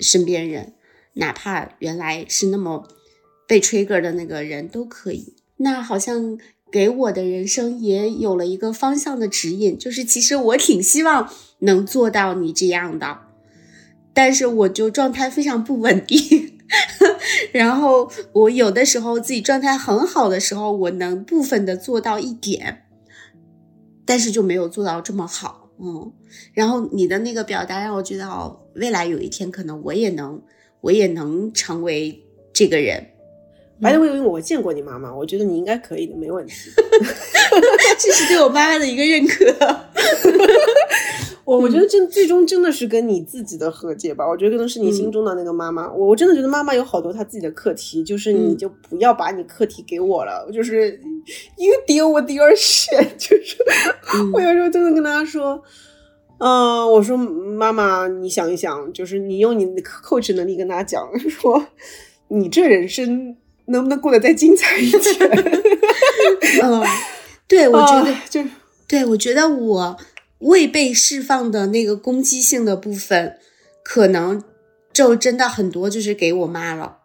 [0.01, 0.75] 身边人，
[1.15, 2.89] 哪怕原来是那么。
[3.47, 6.39] 被 trigger 的那个人都可以，那好像
[6.73, 13.21] 给我的人生也有了一个方向的指引，就是其实我挺希望能做到你这样的，
[14.15, 16.59] 但是我就状态非常不稳定，
[17.53, 22.85] 然后我有的时候自己状态很好的时候，我能部分的做到一点，
[24.07, 26.13] 但是就没有做到这么好，嗯，
[26.53, 30.41] 然后你的那个表达让我觉得哦，未来有一天可能我也能，
[30.81, 33.11] 我也能成为这个人。
[33.83, 36.55] 白的，我因为我见过你妈妈，我觉得你应该可以的，没问题。
[37.99, 39.45] 这是对我妈妈的一个认可。
[41.45, 44.27] 我我觉得真最终真的是跟你自己的和解吧。
[44.27, 45.93] 我觉得可能是你心中的那个妈妈。
[45.93, 50.99] 我我真的觉得妈妈有好多她自己的课题，就是你就不要把你课题给我了，就是
[51.57, 53.09] you deal with your shit。
[53.19, 53.57] 就是
[54.33, 55.63] 我有时候真的跟她说，
[56.39, 61.67] 嗯，我说妈妈，你想一想，就是你用你的 coach 能力跟她讲，说
[62.29, 63.37] 你这人生。
[63.67, 65.03] 能不能过得再精彩一点？
[66.63, 66.83] 嗯，
[67.49, 68.45] 对，我觉得、啊就
[68.87, 69.97] 对，我觉得我
[70.45, 73.39] 未被释放的那个攻击性的部分，
[73.83, 74.43] 可能
[74.93, 76.99] 就真的很多就是给我妈了，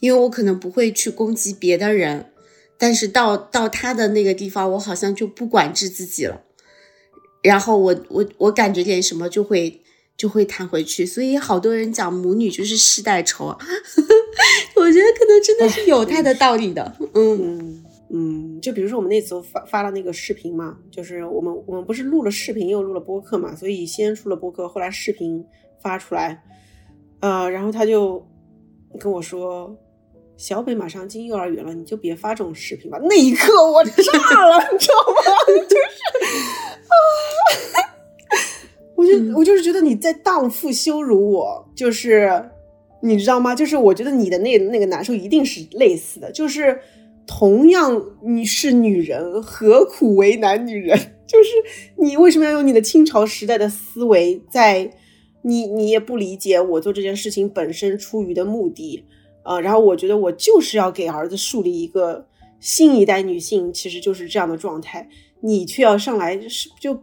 [0.00, 2.32] 因为我可能不会去攻击别的人，
[2.78, 6.42] 但是到到她的那个地方，我好像就不管制自己了，
[7.42, 9.82] 然后我我我感觉点什么就会
[10.16, 13.46] 就会弹回去，所以好多人讲母女就是世代仇，
[14.76, 17.84] 我觉得可能真的是有它的道理的，嗯。
[18.10, 25.44] 嗯嗯，就比如说我们那次发发了那个视频嘛，就是我们我们不是录了视频又录了播客嘛，所以先出了播客，后来视频
[25.80, 26.42] 发出来，
[27.20, 28.26] 呃，然后他就
[28.98, 29.76] 跟我说。
[30.38, 32.96] 小北马上进幼儿园了，你就别发这种视频吧。
[33.02, 35.16] 那一刻我炸了， 你知道吗？
[35.68, 35.82] 就是
[36.86, 36.94] 啊，
[38.94, 42.50] 我就我就是觉得你在荡妇羞辱我，就是
[43.02, 43.52] 你知道吗？
[43.52, 46.80] 就是我觉得你的那那个难受一定是类似的，就是
[47.28, 50.98] 同样你是女人，何苦为难女人？
[51.28, 51.50] 就是
[51.96, 54.90] 你为什么要用你的清朝时代的思维在？
[55.42, 59.04] 你你也不理解我做这件事情本身出于的目的，
[59.44, 62.26] 呃，然后我觉得我就是要给儿子树立一个
[62.58, 65.08] 新一代女性，其实就是这样的状态，
[65.40, 67.00] 你却要上来是就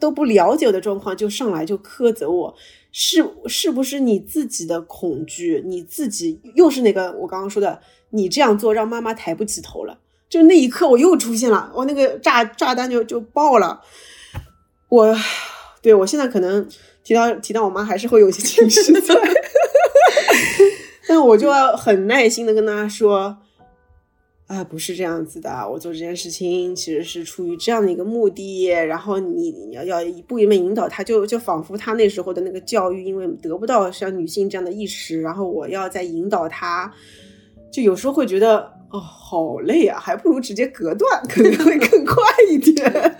[0.00, 2.52] 都不了解我的状况，就上来就苛责我，
[2.98, 5.62] 是是不是你自己的恐惧？
[5.66, 7.78] 你自己又是那个我刚刚说的，
[8.08, 9.98] 你这样做让妈妈抬不起头了。
[10.30, 13.82] 就那一刻，我又出现了，我那个炸炸弹就就爆了。
[14.88, 15.14] 我
[15.82, 16.66] 对我现在可能
[17.04, 19.14] 提到提到我妈，还是会有些情绪在，
[21.06, 23.36] 但我就要很耐心的跟她说。
[24.46, 36.92] 啊，不是这样子的，我做这件事情其实是出于这样的一个目的，然后你要要一步一步引导他，就就仿佛他那时候的那个教育，因为得不到像女性这样的意识，然后我要再引导他，
[37.72, 43.16] 就有时候会觉得哦，好累啊，还不如直接隔断，可能会更快一点。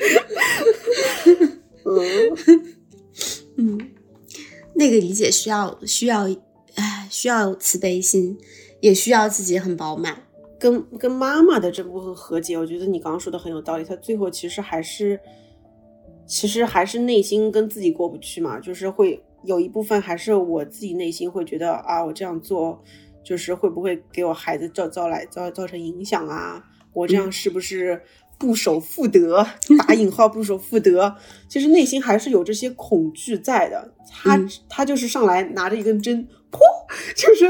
[1.84, 2.66] 嗯
[3.58, 3.90] 嗯，
[4.74, 6.28] 那个理解需要需要，
[6.76, 8.38] 唉，需要慈悲心，
[8.80, 10.22] 也需要自己很饱满。
[10.58, 13.84] 跟跟妈妈的这部分和解，我觉得你刚刚说的很有道理。
[13.84, 15.18] 他最后其实还是，
[16.26, 22.82] 其实还是内心跟自己过不去嘛，就是会有一部分还是我自己内心会觉得啊，我这样做
[23.22, 26.64] 就是会不会给我孩子造造来造造成影响啊？
[26.92, 28.00] 我这样是不是
[28.38, 29.46] 不守妇德？
[29.78, 31.14] 打引号不守妇德，
[31.48, 33.92] 其实内心还是有这些恐惧在的。
[34.10, 36.26] 他、嗯他就是上来拿着一根针，
[36.56, 37.46] 噗，就是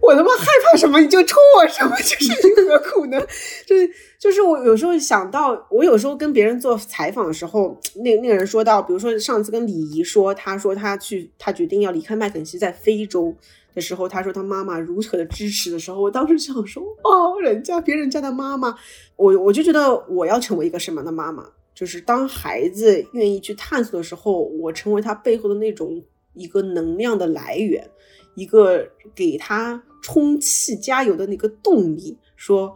[0.00, 3.20] 我他妈害怕什么你就抽我什么， 就是你何苦呢？
[3.66, 13.34] 就是就是我有时候想到，我有时候跟别人做采访的时候，那那个人说到，比如说上次跟李怡说，他说他去，他决定要离开麦肯锡，在非洲
[13.74, 18.76] 的时候，他说他妈妈如何的支持的时候，我当时想说，哦，人家别人家的妈妈，
[19.16, 21.46] 我我就觉得我要成为一个什么样的妈妈？
[21.72, 26.02] 就是当孩子愿意去探索的时候，我成为他背后的那种
[26.34, 27.88] 一个能量的来源，
[28.34, 32.16] 一个给他充气加油的那个动力。
[32.36, 32.74] 说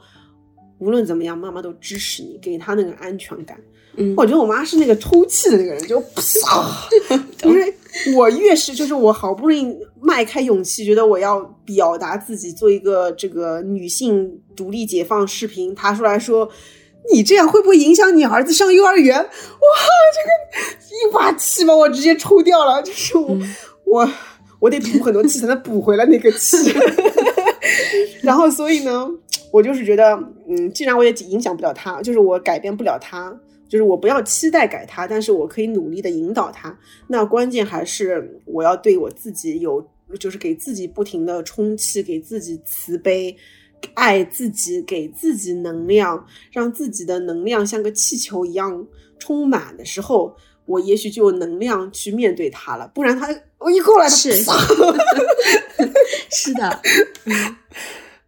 [0.79, 3.59] 无论怎么样，妈妈都支持你，给他那个安全感。
[3.97, 6.89] 嗯我觉得我妈是那个抽气的那个人，就啪，
[7.45, 7.75] 因为
[8.17, 16.51] 我越是就是我好不容易迈开勇气，觉得我要表达自己，做一个这个女性独立解放视频，她出来说。
[17.13, 19.15] 你这样会不会影响你儿子上幼儿园？
[19.19, 24.11] 哇，这个一把气把我直接抽掉了，就是我、嗯我
[24.65, 26.57] 我得补很多气才能补回来那个气。
[28.23, 29.07] 然后所以呢，
[29.53, 33.39] 我就是觉得，嗯，既然我也影响不了他，就是我改变不了他，
[33.69, 36.75] 就是我不要期待改他，但是我可以努力的引导他。
[37.09, 39.87] 那关键还是我要对我自己有，
[40.19, 43.37] 就是给自己不停的充气，给自己慈悲。
[43.93, 48.87] 爱自己，给自己能量，让自己的能量像个气球一样
[49.19, 50.35] 充满的时候，
[50.65, 52.91] 我也许就有能量去面对它了。
[52.95, 53.29] 不然它
[53.65, 54.53] 我一过来，是啪
[56.31, 56.81] 是的，
[57.25, 57.57] 嗯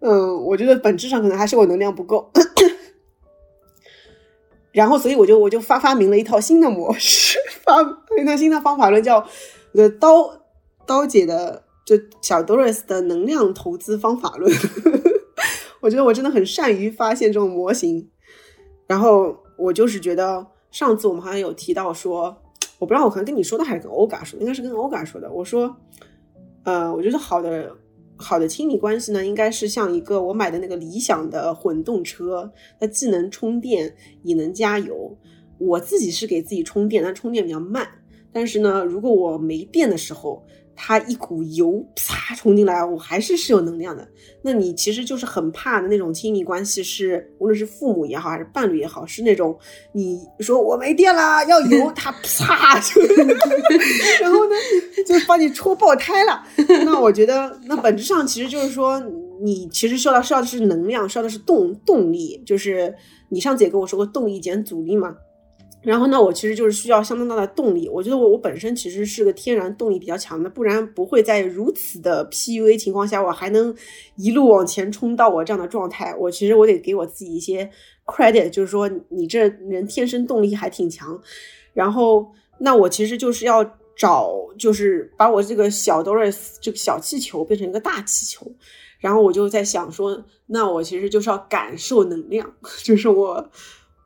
[0.00, 2.32] 嗯，我觉得本质上可能还是我能量不够。
[4.72, 7.82] 然后，所以我就我就发发明了一套新的模式，发
[8.18, 9.26] 一套新的方法论，叫
[9.74, 10.40] 呃刀
[10.86, 14.50] 刀姐的就小 Doris 的能量投资方法论。
[15.80, 18.10] 我觉得我真的很善于发现这种模型。
[18.86, 22.42] 然后我就是觉得上次我们好像有提到说，
[22.78, 25.32] 我不知道我可能跟你说的还是跟欧嘎说，应该是跟欧嘎说的。
[25.32, 25.76] 我说，
[26.64, 27.74] 呃，我觉得好的
[28.16, 35.16] 好的亲密关系呢，应该是像一个我买的那个理想的混动车，它既能充电也能加油。
[35.58, 37.88] 我自己是给自己充电，但充电比较慢。
[38.30, 40.44] 但是呢，如果我没电的时候，
[40.76, 44.06] 它一股油啪冲进来，我还是是有能量的。
[44.42, 49.58] 那你其实就是很怕的那种亲密关系，是无论是父母也好，还是伴侣也好，是那种
[49.92, 53.00] 你说我没电了要油，它 啪就，
[54.20, 54.54] 然后呢
[55.06, 56.44] 就把你戳爆胎了。
[56.84, 59.02] 那我觉得，那本质上其实就是说，
[59.42, 62.94] 你其实需要需要的是能量，需要的是动动力，就是
[63.30, 65.16] 你上次也跟我说过，动力减阻力嘛。
[65.86, 67.88] 然后呢，我其实就是需要相当大的动力。
[67.88, 73.72] 我觉得我我本身其实是个天然动力比较强的，不然不会在如此的 PUA 情况下，我还能
[74.16, 76.12] 一路往前冲到我这样的状态。
[76.18, 77.70] 我其实我得给我自己一些
[78.04, 81.22] credit，就是说你这人天生动力还挺强。
[81.72, 83.62] 然后那我其实就是要
[83.96, 88.44] 找，就是把我这个小 Doris 这个小气球变成一个大气球。
[88.98, 92.52] 然后我就在想说，那我其实就是要感受能量，
[92.82, 93.48] 就是我。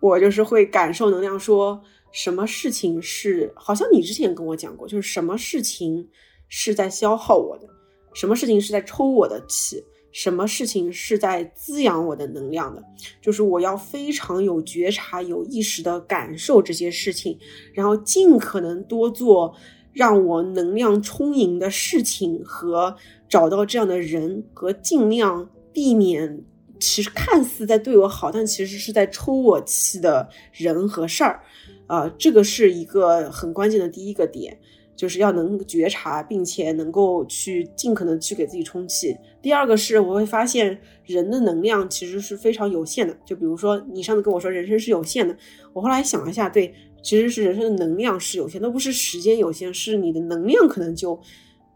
[0.01, 6.09] 我就是会感受能量，说什么事情是，好像你之前跟我讲过，就是什么事情
[6.49, 7.69] 是在消耗我的，
[8.15, 12.83] 什么事情是在抽我的气，什么事情是在滋养我的能量的，
[13.21, 17.39] 就是我要非常有觉察、有意识的感受这些事情，
[17.75, 19.55] 然后尽可能多做
[19.93, 22.97] 让我能量充盈的事情，和
[23.29, 26.45] 找到这样的人，和尽量避免。
[26.81, 31.43] 其实看似在对我好，但其实是在抽我气的人和事儿，
[31.87, 34.59] 啊，这个是一个很关键的第一个点，
[34.97, 39.15] 就是要能觉察，并且能够去尽可能去给自己充气。
[39.43, 45.37] 第二个是我会发现人的能量其实是非常有限的，就比如说你上次跟我说人生是有限的，
[45.73, 51.21] 我后来想了一下，对，其实是人生的能量是有限，都不是时间有限，是你的能量可能就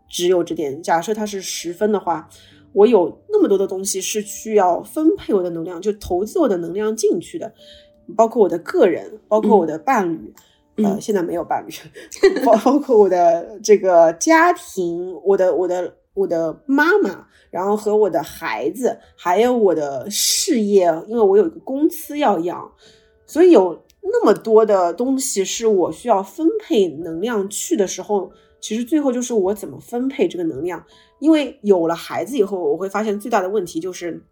[0.09, 0.83] 只有这点。
[0.83, 2.29] 假设它是十分的话。
[2.75, 7.51] 我有那么多的东西是需要分配我的能量，就投资我的能量进去的，
[8.17, 10.35] 包括我的个人，包括我的伴侣，
[10.85, 11.73] 呃，现在没有伴侣，
[12.45, 22.73] 包包括我的这个家庭，我的我的我的妈妈，然后和我的孩子，还有我的事业，因为我有一个公司要养，
[23.25, 28.31] 所以有那么多的东西是我需要分配能量去的时候，
[28.65, 30.83] 其实最后就是我怎么分配这个能量。
[31.19, 34.25] 因为有了孩子以后，我会发现最大的问题就是，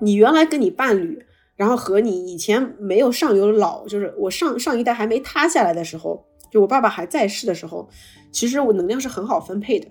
[0.00, 7.88] 你原来跟你伴侣，然后和你以前没有上有老，就是我上上一代还没塌下来的时候，就我爸爸还在世的时候，
[8.32, 9.86] 其实我能量是很好分配的。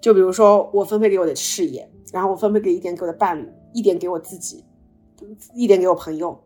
[0.00, 4.64] 就比如说我分配给我的事业，然后我分配给一点给我的伴侣，一点给我自己，
[5.56, 6.40] 一点给我朋友，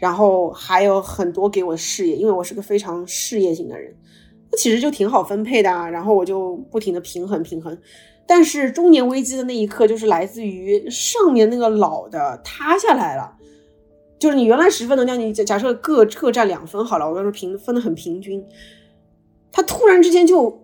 [0.00, 3.94] 然后还有很多给我事业，因为我是个非常事业型的人，
[4.56, 5.88] 其实就挺好分配的啊。
[5.88, 7.76] 然后我就不停的平衡平衡。
[8.30, 13.34] 但是中年危机的那一刻，就是来自于上面那个老的塌下来了。
[14.18, 18.44] 就是你原来十分能量，你假设各各占两分好了，我要说平分的很平均，
[19.50, 20.62] 他突然之间就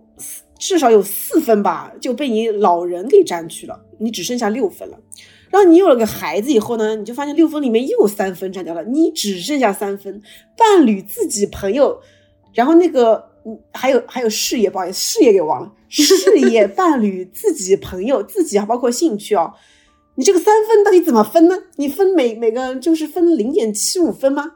[0.59, 4.99] 至少有四分吧，就被你老人给占去了，你只剩下六分了。
[5.49, 10.21] 然后你有了个孩子以后呢，你就发现六分里面又有三分占掉了，你只剩下三分。
[10.55, 11.99] 伴侣、自己、朋友，
[12.53, 13.31] 然后那个。
[13.45, 15.71] 嗯，还有还有事业，不好意思，事业给忘了。
[15.87, 19.53] 事业、伴侣、自己、朋友、自己还包括兴趣哦。
[20.15, 21.55] 你这个三分到底怎么分呢？
[21.75, 24.53] 你分每每个就是分零点七五分吗？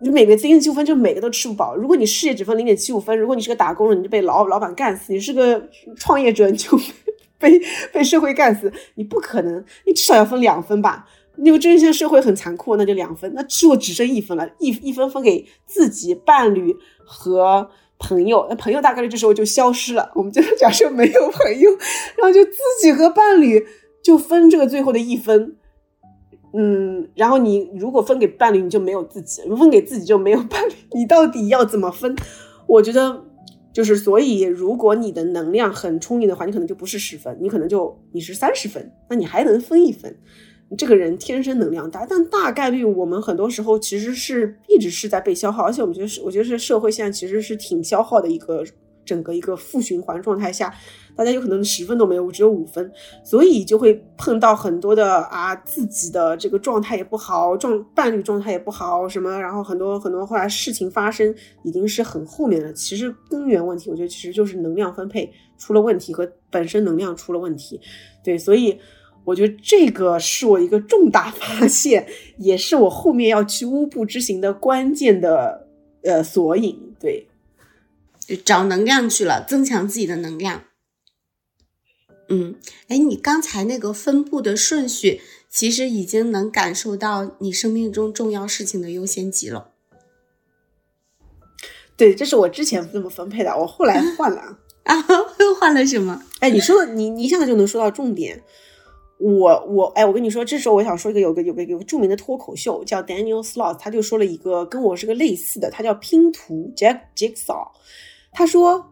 [0.00, 1.76] 你每个零点七五分就每个都吃不饱。
[1.76, 5.62] 如果你事业只分零点七五分，如果你是个打工人，你就被老老板干死；你是个
[5.96, 6.78] 创业者，你就
[7.38, 7.60] 被
[7.92, 8.72] 被社会干死。
[8.94, 11.06] 你不可能，你至少要分两分吧？
[11.36, 16.74] 因为这现在社会很残酷，那就两分，那只有只剩一分了，一一分分给自己伴侣。
[17.04, 20.10] 和朋友，那朋友大概率这时候就消失了。
[20.14, 21.70] 我们就假设没有朋友，
[22.16, 23.66] 然后就自己和伴侣
[24.02, 25.56] 就分这个最后的一分。
[26.56, 30.72] 嗯，然后你如果分给伴侣，你就没有自己；如果分给自己，就没有伴侣。
[30.92, 32.14] 你到底要怎么分？
[32.68, 33.24] 我觉得
[33.72, 40.16] 就是，所以如果你的能量很充盈的话，你可能就不是十分，你可能就你是三十分，那你还能分一分。
[40.76, 48.64] 这个人天生能量大，但大概率我们很多时候其实是一直是在被消耗，而且我们觉得是，我觉得是社会现在其实是挺消耗的一个
[49.04, 50.74] 整个一个负循环状态下，
[51.14, 52.90] 大家有可能十分都没有，只有五分，
[53.22, 61.32] 所以就会碰到很多的啊自己的这个状态也不好，状伴侣状态也不好什么，然后很多很多后来事情发生
[61.62, 67.80] 已经是很后面了，其实根源问题我觉得其实就是能量分配出了问题和本身能量出了问题，
[68.24, 68.76] 对，所以。
[69.24, 72.06] 我觉得这个是我一个重大发现，
[72.38, 75.68] 也是我后面要去乌布之行的关键的
[76.02, 76.94] 呃索引。
[77.00, 77.26] 对，
[78.44, 80.64] 找能量去了，增强自己的能量。
[82.28, 82.56] 嗯，
[82.88, 85.20] 哎，你刚才那个分布的顺序，
[85.50, 89.72] 其实已经能感受到你生命中重要事情的优先级了。
[91.96, 94.58] 对，这是我之前这么分配的，我后来换了。
[94.84, 94.94] 啊，
[95.38, 96.22] 又 换了什么？
[96.40, 98.42] 哎，你说你你一下子就能说到重点。
[99.18, 107.68] 我我哎，我跟你说，这时候我想说一个有个有个有个著名的脱口秀叫 Daniel Sloss，他就说了一个跟我是个类似的，他叫拼图 Jack Jigsaw。
[108.32, 108.90] 他说，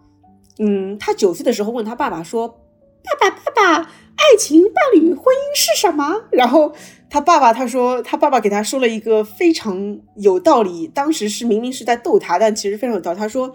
[0.59, 2.49] 嗯，他九岁的时候问他爸爸说
[3.03, 6.73] ：“爸爸爸爸，爱情、伴侣、婚姻是什么？”然后
[7.11, 13.19] 他爸爸他说，他爸爸给他说了一个非常有道理，当时是明明是在逗他，但其实非常有道理。
[13.19, 13.53] 他说。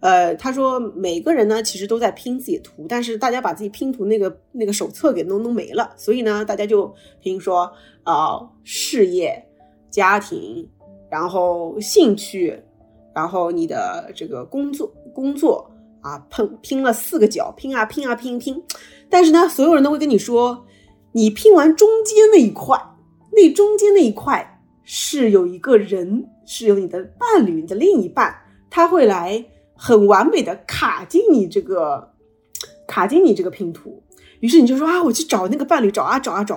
[0.00, 6.92] 呃，他说每个人呢，其实都在拼自己图，但是大家把自己拼图那个那个手册给弄弄没了，所以呢，大家就
[7.22, 7.72] 拼说
[8.02, 9.42] 啊，事业、
[9.90, 10.68] 家庭，
[11.10, 12.54] 然后兴趣，
[13.14, 15.70] 然后你的这个工作工作
[16.02, 18.62] 啊，拼拼了四个角，拼啊拼啊拼拼，
[19.08, 20.66] 但是呢，所有人都会跟你说，
[21.12, 22.78] 你拼完中间那一块，
[23.32, 28.36] 那中间那一块是有一个人，是有你的伴侣，你的另一半，
[28.68, 29.42] 他会来。
[29.74, 32.12] 很完美的卡进你这个，
[32.86, 34.02] 卡进你这个拼图，
[34.40, 36.54] 于是你就说啊，我去找那个伴侣，找啊找啊找，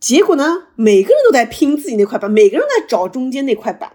[0.00, 3.92] 结果呢，每个人都在拼自己那块板，每个人在找中间那块板，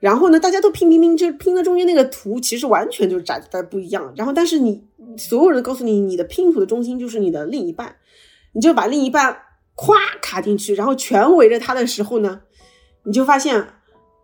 [0.00, 4.12] 然后呢，大家都拼拼拼，就拼的中间那个图其实完全就是长得不一样。
[4.16, 4.82] 然后，但是你
[5.16, 7.96] 所有人告诉你，你的拼图的中心就是你的另一半，
[8.52, 9.36] 你就把另一半
[9.76, 12.40] 咵卡进去，然后全围着他的时候呢，
[13.04, 13.68] 你就发现。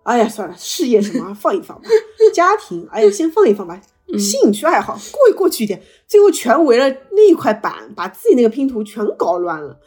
[0.04, 1.88] 哎呀，算了，事业什么放一放吧，
[2.32, 3.80] 家庭，哎呀，先放一放吧，
[4.18, 9.78] 兴趣爱好过一过去一点，最后全围了那一块板，把自己那个拼图全搞乱了，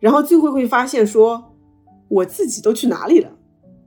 [0.00, 1.54] 然后最后会发现说，
[2.08, 3.30] 我自己都去哪里了，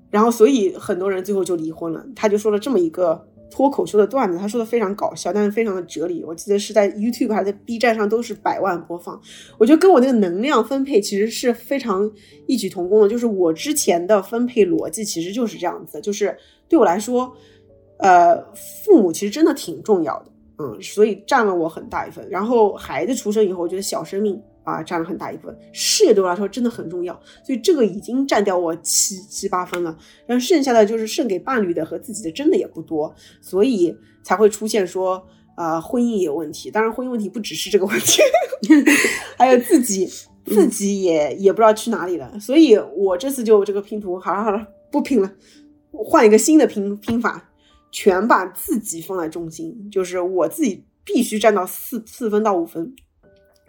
[0.10, 2.06] 然后所以很多人最后就离婚了。
[2.16, 3.29] 他就说了这么一个。
[3.52, 6.24] 脱口秀的段子，他说的非常搞笑，但是非常的哲理。
[6.24, 9.20] 我记得是在 YouTube 还是在 B 站上都是百万播放。
[9.58, 12.10] 我觉得跟我那个能量分配其实是非常
[12.48, 16.36] 异曲同工的，就是我之前的分配逻辑其实就是这样子，就是
[16.68, 17.32] 对我来说，
[17.98, 18.36] 呃，
[18.86, 20.26] 父母其实真的挺重要的，
[20.60, 22.28] 嗯，所以占了我很大一份。
[22.30, 24.42] 然后孩子出生以后，我觉得小生命。
[24.70, 25.58] 啊，占了很大一部分。
[25.74, 27.14] 事业对我来说真的很重要，
[27.44, 29.98] 所以这个已经占掉我七七八分了。
[30.26, 35.26] 然后剩下的就是剩给伴侣的和自己的，真的也不多，所以才会出现说，
[35.56, 36.70] 啊，婚姻也有问题。
[36.70, 38.22] 当然，婚姻问题不只是这个问题，
[39.38, 40.10] 还有自己
[40.46, 42.40] 自己也也不知道去哪里了。
[42.40, 45.32] 所以我这次就这个拼图，好了好了，不拼了，
[45.92, 47.50] 换一个新的拼拼法，
[47.92, 52.94] 全把自己放在中心，就是我自己必须占到四四分到五分。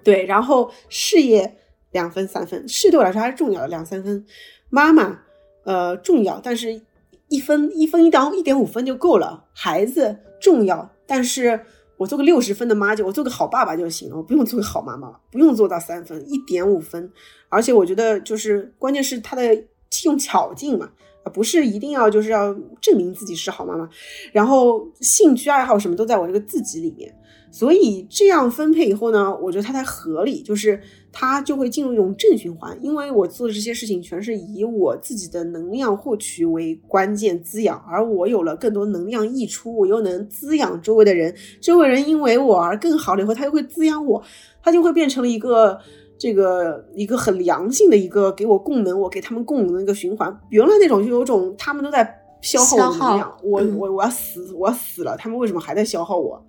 [0.02, 1.56] 对，然后事业
[1.92, 4.24] 两分三分，事对我来说还是重要的，两三分。
[4.68, 5.20] 妈妈，
[5.64, 6.80] 呃，重要，但是
[7.28, 9.46] 一分一分一到一点五分就够了。
[9.52, 11.60] 孩子重要，但是
[11.96, 17.12] 我做个六十分的妈就我做个好爸爸就行了，我不用做个好妈妈，不用做到三分，一点五分。
[17.48, 19.64] 而且我觉得就是关键是他的
[20.04, 20.90] 用巧劲嘛，
[21.32, 23.88] 不是一定要就是要证明自己是好妈妈。
[24.32, 27.14] 然后兴趣爱好什么都在我这个自己里面。
[27.52, 30.80] 所以这样分配以后呢，我觉得它才合理，就是
[31.10, 32.78] 它就会进入一种正循环。
[32.80, 44.22] 因为我做的这些事情全是以我自己的能量获取为关键滋养，而我有了更多能量溢出，我又能滋养周围的人，周围人因为我而更好了以后，他又会滋养我，
[44.62, 45.76] 它就会变成了一个
[46.20, 50.38] 这个一个很良性的一个给我供能，我给他们供能的一个循环。
[50.50, 56.44] 原来那种就有种他们都在消耗我能量，我我我要死我要死了，他们为什么还在消耗我？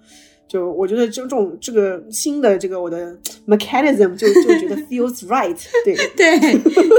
[0.45, 3.17] 就我觉得这种这个新的这个我的
[3.47, 6.37] mechanism 就就觉得 feels right， 对 对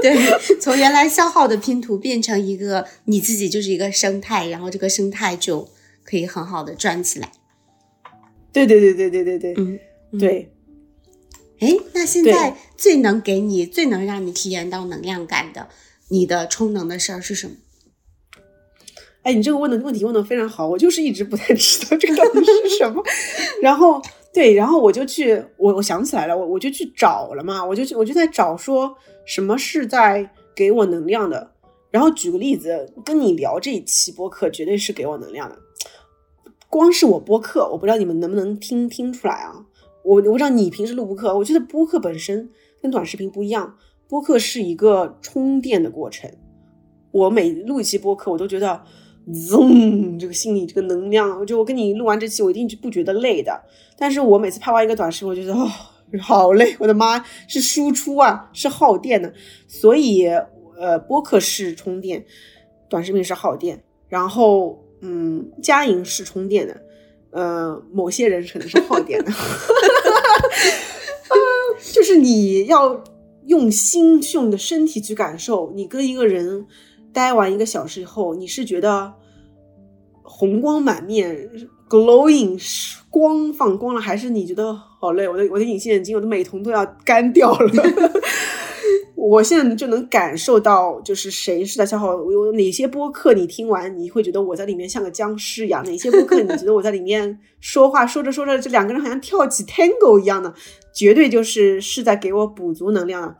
[0.00, 5.68] 对，从原来消耗的拼图变成一个你自己就是一个生态，然后这个生态就
[6.02, 7.30] 可以很好的转起来。
[8.50, 9.78] 对对对对对对对，嗯
[10.18, 10.50] 对。
[11.62, 15.68] 哎，那现在最能给你最能让你体验到能量感的，
[16.08, 17.54] 你的充能的事儿是什么？
[19.22, 23.00] 哎，你这个问的问题问的非常好，我就是一直不太知道这个到底是什么。
[23.62, 24.02] 然后
[24.32, 28.92] 对，然后我就去，我我想起来了，我我就去找了嘛，我就去，我就在找说
[29.24, 31.52] 什么是在给我能量的。
[31.92, 35.56] 然后举个例子，跟你聊这一期播客，绝对是给我能量的。
[36.68, 39.66] 光是我播客，我不知道你们能不能听听出来啊？
[40.04, 42.50] 我我不知道你平时录播客，我觉得播客本身
[42.80, 43.76] 跟短视频不一样，
[44.08, 46.30] 播客是一个充电的过程。
[47.10, 48.82] 我每录一期播客，我都觉得。
[49.52, 53.56] 嗡，这个心里这个能量，就我跟你录完这期，我一定不觉得累的。
[53.96, 55.70] 但是我每次拍完一个短视频，我觉得哦，
[56.20, 59.32] 好累，我的妈，是输出啊，是耗电的。
[59.68, 60.26] 所以，
[60.76, 62.24] 呃，播客是充电，
[62.88, 63.84] 短视频是耗电。
[64.08, 66.82] 然后，嗯，佳莹是充电的，
[67.32, 69.32] 呃，某些人可能是耗点的。
[71.92, 73.02] 就是你要
[73.46, 76.66] 用心去，用你的身体去感受，你跟一个人。
[77.14, 79.12] 待完一个小时以后，你是觉得
[80.22, 81.50] 红光满面
[81.86, 82.58] ，glowing
[83.10, 85.28] 光放光了，还是你觉得好累？
[85.28, 87.70] 我的我的隐形眼镜，我的美瞳都要干掉了。
[89.24, 92.32] 我现在就能感受到，就是谁是在消耗我。
[92.32, 95.80] 有哪些播客你听完，你会觉得我在里面像个僵尸一样？
[95.84, 100.52] 哪些播客你觉得我在里面说话说着说着，这两个人好像跳起 tango 一样的？
[100.92, 103.36] 绝对就是是在给我补足能量。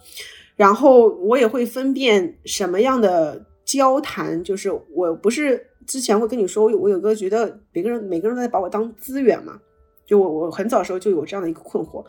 [0.55, 9.59] 然后我也会分辨什么样的交谈，就是我不是之前会跟你说，我有我有个觉得每个人每个人都在把我当资源嘛，
[10.07, 12.05] 就我我很早时候就有这样的一个困惑。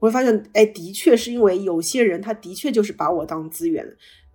[0.00, 3.84] 我会发现，哎，的确是因为有些人，他的确就是把我当资源，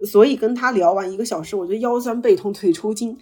[0.06, 3.18] 所以跟他聊完一个小时，我觉得腰酸背痛、腿抽筋。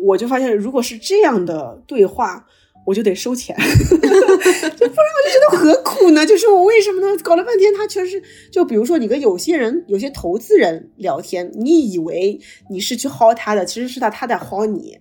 [0.00, 2.46] 我就发现，如果是这样的对话，
[2.86, 6.24] 我就得收钱， 就不然我就觉得何苦呢？
[6.26, 7.16] 就是我为什么呢？
[7.22, 12.40] 搞了半天，他全是就比如说，你跟有些人、有些投资人聊天，你以为
[12.70, 14.98] 你是去薅他的，其实是他他在薅你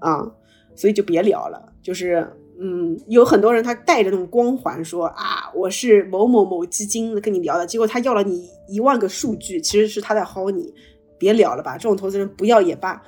[0.00, 0.32] 啊，
[0.74, 2.28] 所以就别聊了，就是。
[2.60, 10.74] 嗯，有很多人他带着那种光环说啊，我是某某某基金跟你聊的，结果他要了你一万个数据，其实是他在薅你，
[11.16, 13.00] 别聊了吧，这种投资人不要也罢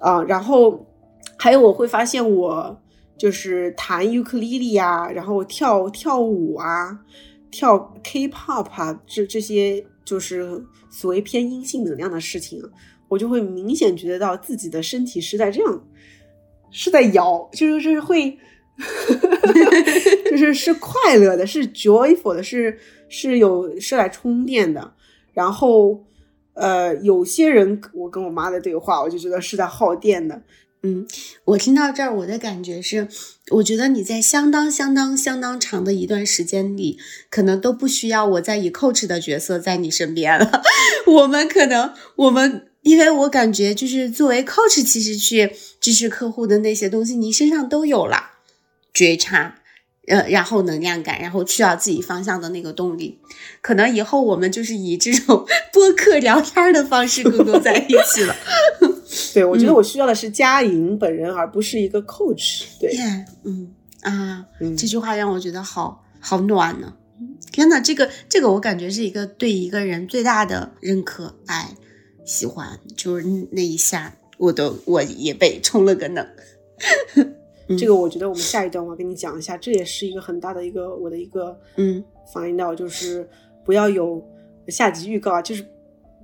[0.00, 0.20] 啊。
[0.24, 0.84] 然后
[1.36, 2.76] 还有我会发现我
[3.16, 6.98] 就是弹尤克里里啊，然后跳跳舞啊，
[7.52, 10.60] 跳 K-pop 啊，这这些就是
[10.90, 12.60] 所谓偏阴性能量的事情，
[13.06, 15.84] 我就会明显觉得到自己的身体是在这样，
[16.72, 18.36] 是在摇，就是就是会。
[20.30, 22.78] 就是是快乐的，是 joyful 的，是
[23.08, 24.92] 是有是来充电的。
[25.32, 26.04] 然后，
[26.54, 30.42] 呃，有些人我跟我妈的对话，我就觉得是在耗电的。
[30.82, 31.06] 嗯，
[31.44, 33.08] 我听到这儿，我的感觉是，
[33.50, 36.98] 我觉得你在相当相当相当长的一段时间里，
[37.30, 40.62] 可能都不需要我在以 coach 的角色在你身边了。
[41.06, 48.37] 我们可能，我们因为我感觉就是作为 coach，其实去支持客户的那些东西，你身上都有了。
[48.98, 49.54] 觉察，
[50.08, 53.20] 呃，然后能量感，然后去到自己方向的那个动力，
[53.60, 58.34] 可能以后我们就是以这种 播客聊天的方式更多在一起了。
[59.32, 62.64] 对，我觉得我需要的是佳莹本人，而不是一个 coach。
[62.80, 62.90] 对，
[63.44, 63.72] 嗯
[64.02, 64.44] 啊，
[64.76, 66.94] 这句话让我觉得好好暖呢。
[67.52, 71.76] 天呐，这个这个我感觉是一个对一个人最大的认可、爱、
[72.24, 76.26] 喜欢，就是那一下，我都我也被充了个能。
[77.76, 83.28] 这个我觉得我们下一段我要跟你讲一下，这也是一个很大的一个我的一个嗯反映到，就是
[83.64, 84.22] 不要有
[84.68, 85.62] 下集预告啊，就是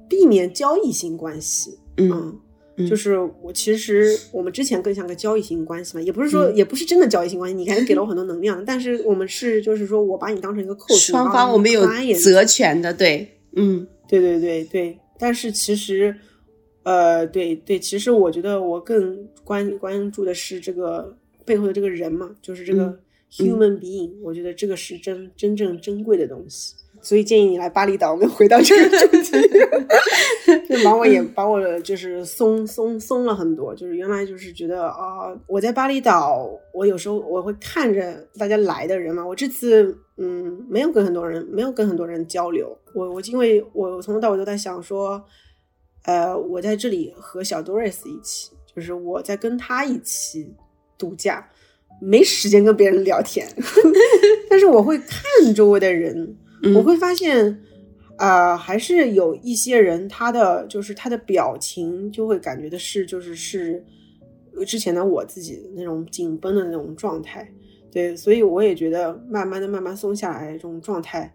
[0.09, 1.79] 避免交易性关系。
[1.99, 2.41] 嗯，
[2.89, 16.15] 就是我其实我们之前更像个交易性关系嘛，也不是说也不是真的交易性关系，你还是给了我很多能量，但是我们是就是说我把你当成一个客户，双方我们有责权的，对，嗯，对对对对，但是其实
[16.85, 21.15] 呃对对，其实我觉得我更关关注的是这个。
[21.45, 22.99] 背后的这个人嘛，就是这个
[23.31, 28.13] human being，我觉得这个是真真正珍贵的东西，所以建议你来巴厘岛。
[28.13, 29.33] 我们回到这个主题，
[30.69, 33.75] 就把我也把我就是松松松了很多。
[33.75, 39.27] 就是原来就是觉得啊，我在巴厘岛，我有时候我会看着大家来的人嘛。
[39.27, 42.77] 我这次嗯，没有跟很多人，没有跟很多人交流。
[42.95, 45.21] 我我因为我从头到尾都在想说，
[46.05, 50.55] 呃，我在这里和小 Doris 一起，就是我在跟他一起。
[50.99, 51.49] 度假
[52.01, 53.47] 没时间跟别人聊天，
[54.51, 56.37] 但是我会看周围的人，
[56.75, 57.57] 我会发现，
[58.17, 63.83] 啊，还是有一些人，他的就是他的表情就会感觉的是，就是是
[64.67, 67.49] 之前的我自己那种紧绷的那种状态，
[67.91, 71.33] 对，所以我也觉得慢慢的、慢慢松下来，这种状态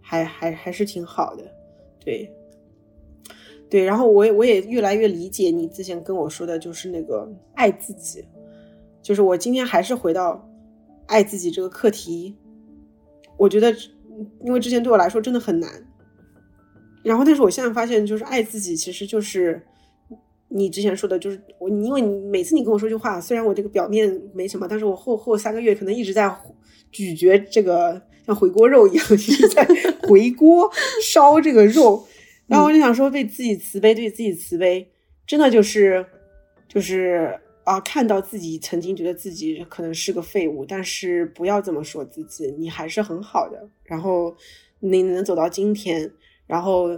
[0.00, 1.44] 还还还是挺好的，
[2.04, 2.28] 对，
[3.70, 8.24] 对，然后我也我也越来越理解你之前跟我说的，就是那个爱自己。
[9.02, 10.46] 就是我今天还是回到
[11.06, 12.36] 爱自己这个课题，
[13.36, 13.74] 我觉得，
[14.44, 15.70] 因为之前对我来说真的很难。
[17.02, 19.62] 然后，但是我现在发现，就是爱自己其实就是
[20.48, 26.30] 你之前说的，就是我，因为你每次你跟我说句话，虽然我这个表面没什么，但是我后后三个月可能一直在
[26.92, 29.66] 咀嚼这个像回锅肉一样， 一直在
[30.02, 30.70] 回锅
[31.02, 32.06] 烧这个肉。
[32.46, 34.90] 然后我就想说，对自己慈悲，对自己慈悲，
[35.26, 36.04] 真的就是
[36.68, 37.40] 就是。
[37.70, 43.68] 啊，看到自己曾经觉得自己可能是个废物，但是不要这么说自己，你还是很好的。
[43.84, 44.34] 然后
[44.80, 46.10] 你能走到今天，
[46.48, 46.88] 然后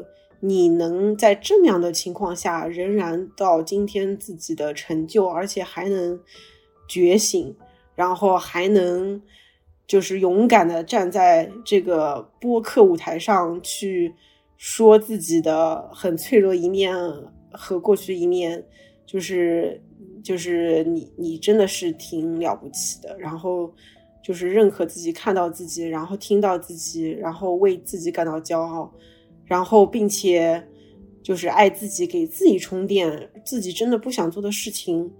[0.40, 6.18] 你能在这么样的情况下仍然到今天自己的成就，而且还能
[6.88, 7.54] 觉醒，
[7.94, 9.20] 然后还能
[9.86, 14.14] 就是勇敢的站在这个播客舞台上去
[14.56, 16.96] 说自己的很脆弱一面
[17.50, 18.64] 和过去一面。
[19.04, 19.82] 就是
[20.22, 23.72] 就是你你真的是挺了不起的，然后
[24.22, 28.92] 就是认可自己，看到自己，然后听到自己，然后为自己感到骄傲，
[29.44, 30.62] 然后并且
[31.22, 35.12] 就是爱自己，给自己充电，自己真的不想做的事情，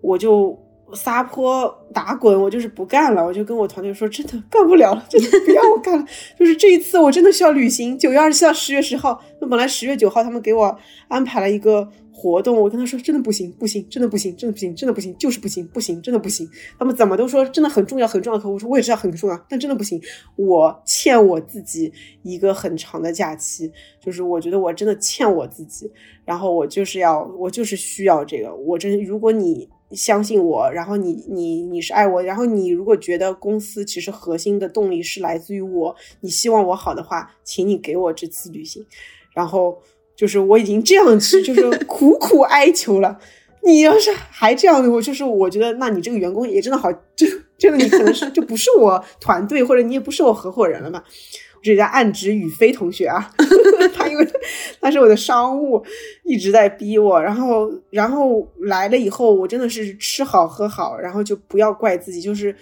[0.00, 0.58] 我就。
[0.92, 3.24] 撒泼打滚，我就是不干了。
[3.24, 6.04] 我就跟我团队说，真的干不了了，真的不要我干了。
[6.38, 7.98] 就是这一次，我真的需要旅行。
[7.98, 10.76] 九月二十七到十月十号，那本来十月九号他们给我
[11.08, 16.48] 安排了一个活动，我跟他说，真的不行，不行，真的不行，真的不行，真的不行，就是不行，不行，真的不行。
[16.78, 20.00] 他们怎么都说真的很重要，很重要的客户，我说我也知道很重要，但真的不行。
[20.36, 21.92] 我欠我自己
[22.22, 23.70] 一个很长的假期，
[24.00, 25.90] 就是我觉得我真的欠我自己。
[26.24, 28.54] 然后我就是要，我就是需要这个。
[28.54, 29.68] 我真，如果你。
[29.94, 38.84] 相信我，然后你你你是爱我，然后你如果觉得公司其实核心的动力是来自于我，你希望我好的话，请你给我这次旅行。
[39.32, 39.80] 然后
[40.14, 43.18] 就是我已经这样去，就是 苦苦哀求了。
[43.62, 47.26] 你要是还这样，我就是我觉得，那你这个员工也真的好，就
[47.56, 51.02] 这个你可能是就不是我团队，或者你也不是我合伙人了嘛。
[51.64, 53.32] 这家暗指宇飞同学啊，
[53.96, 54.28] 他因为
[54.80, 55.82] 他是我的商务，
[56.22, 62.54] 一直在逼我，然后然后来了以后，我真的是吃好喝好，然后就不要怪自己，就是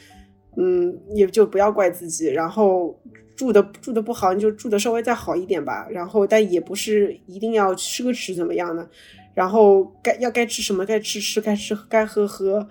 [0.57, 2.97] 嗯，也就不要怪自己，然后
[3.35, 8.89] 住的住的不好，你就住的稍微再好一点吧，然后但也不是一定要奢侈怎么样的，
[9.35, 12.69] 然后该要该吃什么该吃吃该吃该喝喝，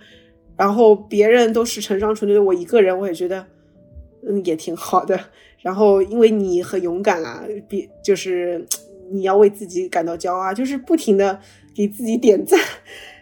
[0.55, 3.45] 然后别人都是成双成对的，我一个人我也觉得
[4.25, 5.19] 嗯也挺好的。
[5.61, 8.65] 然后，因为你很勇敢啊，比就是
[9.11, 11.39] 你要为自己感到骄傲，就是不停的
[11.75, 12.59] 给自己点赞。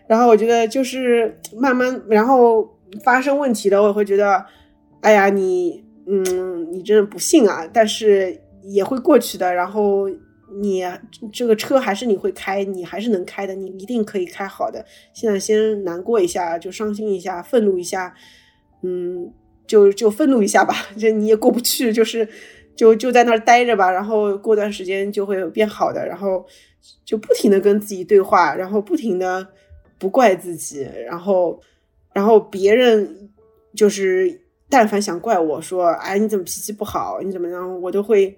[0.07, 2.65] 然后我觉得就是慢慢，然后
[3.03, 4.45] 发生问题的，我会觉得，
[5.01, 7.69] 哎呀，你嗯，你真的不幸啊。
[7.73, 9.53] 但是也会过去的。
[9.53, 10.09] 然后
[10.61, 10.83] 你
[11.33, 14.83] 这个车还是你会开，你还是能开的，你一定可以开好的。
[15.13, 18.15] 现在先难过一下，就伤心一下，愤怒一下，
[18.81, 19.33] 嗯。
[19.69, 22.27] 就就愤怒一下吧，这你也过不去，就是
[22.75, 26.43] 就就在那儿待着吧，然后过段时间就会变好的，然后
[27.05, 29.47] 就不停的跟自己对话，然后不停的
[29.99, 31.61] 不怪自己，然后
[32.15, 33.29] 然后别人
[33.75, 38.35] 就是但凡想怪我说，哎你怎么脾气不好，你怎么样，我都会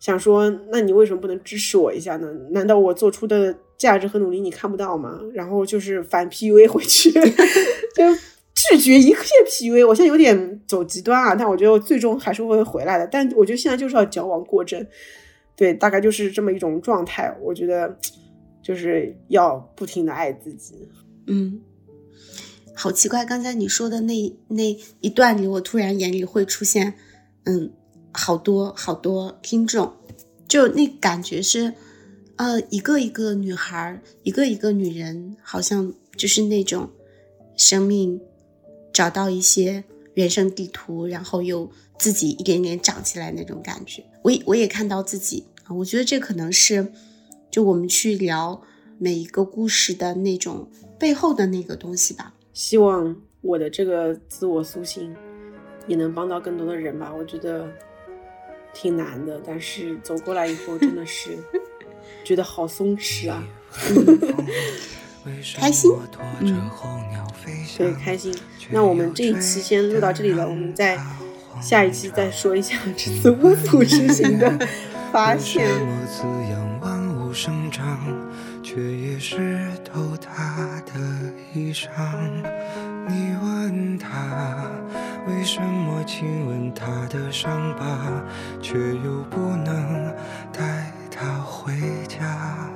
[0.00, 2.30] 想说，那你为什么不能支持我一下呢？
[2.50, 5.18] 难道我做出的价值和努力你看不到吗？
[5.32, 7.10] 然后就是反 PUA 回去，
[7.96, 8.04] 就。
[8.76, 9.16] 拒绝一切
[9.46, 13.06] PUA，我现在有点走极端啊，但我觉得我最终还是会回来的。
[13.06, 14.86] 但我觉得现在就是要矫枉过正，
[15.56, 17.34] 对，大概就是这么一种状态。
[17.40, 17.96] 我觉得
[18.62, 20.74] 就是要不停的爱自己。
[21.26, 21.60] 嗯，
[22.74, 26.94] 好奇怪，刚才你说的那那一段里，我突然眼里会出现，
[27.44, 27.72] 嗯，
[28.12, 29.92] 好多好多听众，
[30.48, 31.72] 就那感觉是，
[32.36, 36.90] 呃，一个一个女孩，一个一个女人，好像就是那种
[37.56, 38.20] 生命。
[38.92, 46.92] 找到一些原生地图，然后又自己一点点长起来那种感觉，我也我也看到自己啊，我觉得这可能是
[47.50, 48.62] 就我们去聊
[48.98, 52.34] 每一个故事的那种背后的那个东西吧。
[52.52, 55.14] 希望我的这个自我苏醒
[55.86, 57.12] 也能帮到更多的人吧。
[57.14, 57.66] 我觉得
[58.74, 61.38] 挺难的，但是走过来以后真的是
[62.24, 63.48] 觉得好松弛啊。
[65.56, 65.90] 开心，
[66.40, 66.70] 嗯，
[67.78, 68.34] 对，开心。
[68.70, 70.98] 那我们这一期先录到这里了，我们再
[71.60, 74.50] 下一期再说一下这次巫土之行的
[75.12, 75.68] 发现。
[83.08, 84.70] 你问他
[85.26, 88.22] 为什么亲吻他的伤疤，
[88.60, 90.14] 却又不能
[90.52, 91.72] 带他回
[92.08, 92.68] 家？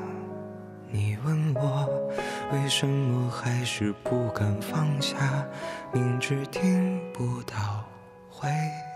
[0.91, 2.06] 你问我。
[2.53, 5.17] 为什么还是不敢放下？
[5.93, 7.85] 明知听不到
[8.31, 8.49] 回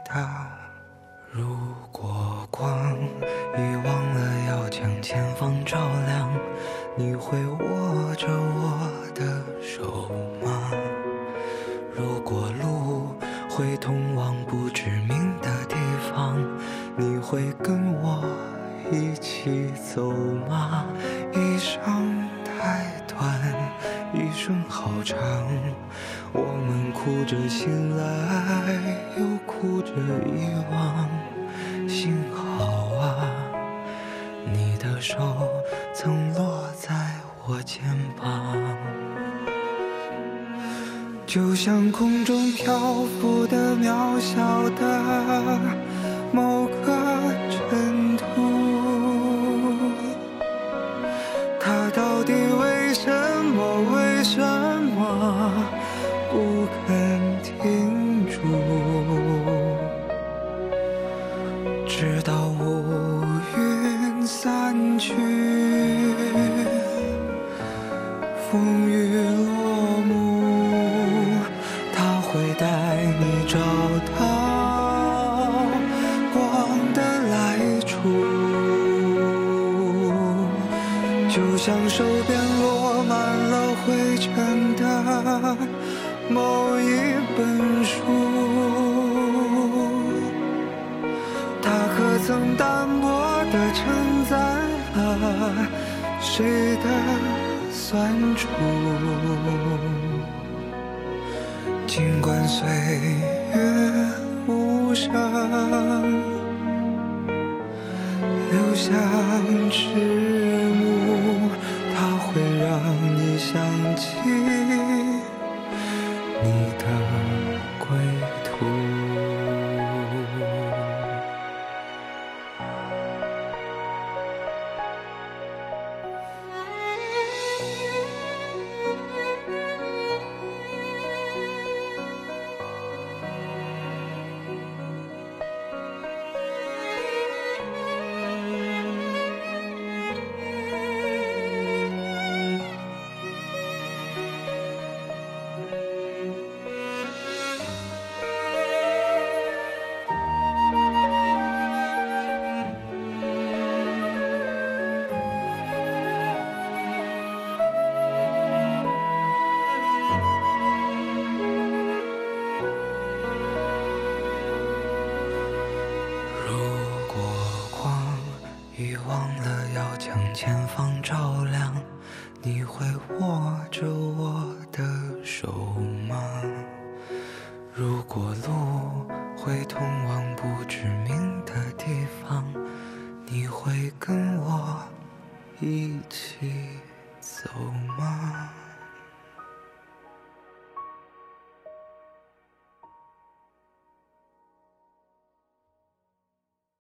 [0.06, 0.50] 答。
[1.32, 1.56] 如
[1.90, 2.96] 果光
[3.56, 6.30] 已忘了要将前方照亮，
[6.96, 10.08] 你会握着我的手
[10.44, 10.70] 吗？
[11.92, 13.14] 如果路
[13.48, 15.76] 会通往不知名的地
[16.10, 16.36] 方，
[16.96, 18.24] 你会跟我
[18.92, 20.12] 一起走
[20.48, 20.84] 吗？
[21.32, 22.19] 一生
[24.12, 25.18] 一生好长，
[26.32, 28.02] 我们哭着醒来，
[29.18, 29.92] 又哭着
[30.26, 31.08] 遗忘。
[31.88, 33.26] 幸好啊，
[34.52, 35.16] 你的手
[35.94, 36.94] 曾落在
[37.46, 37.82] 我肩
[38.16, 38.56] 膀，
[41.26, 42.78] 就像空中漂
[43.20, 45.58] 浮的渺小的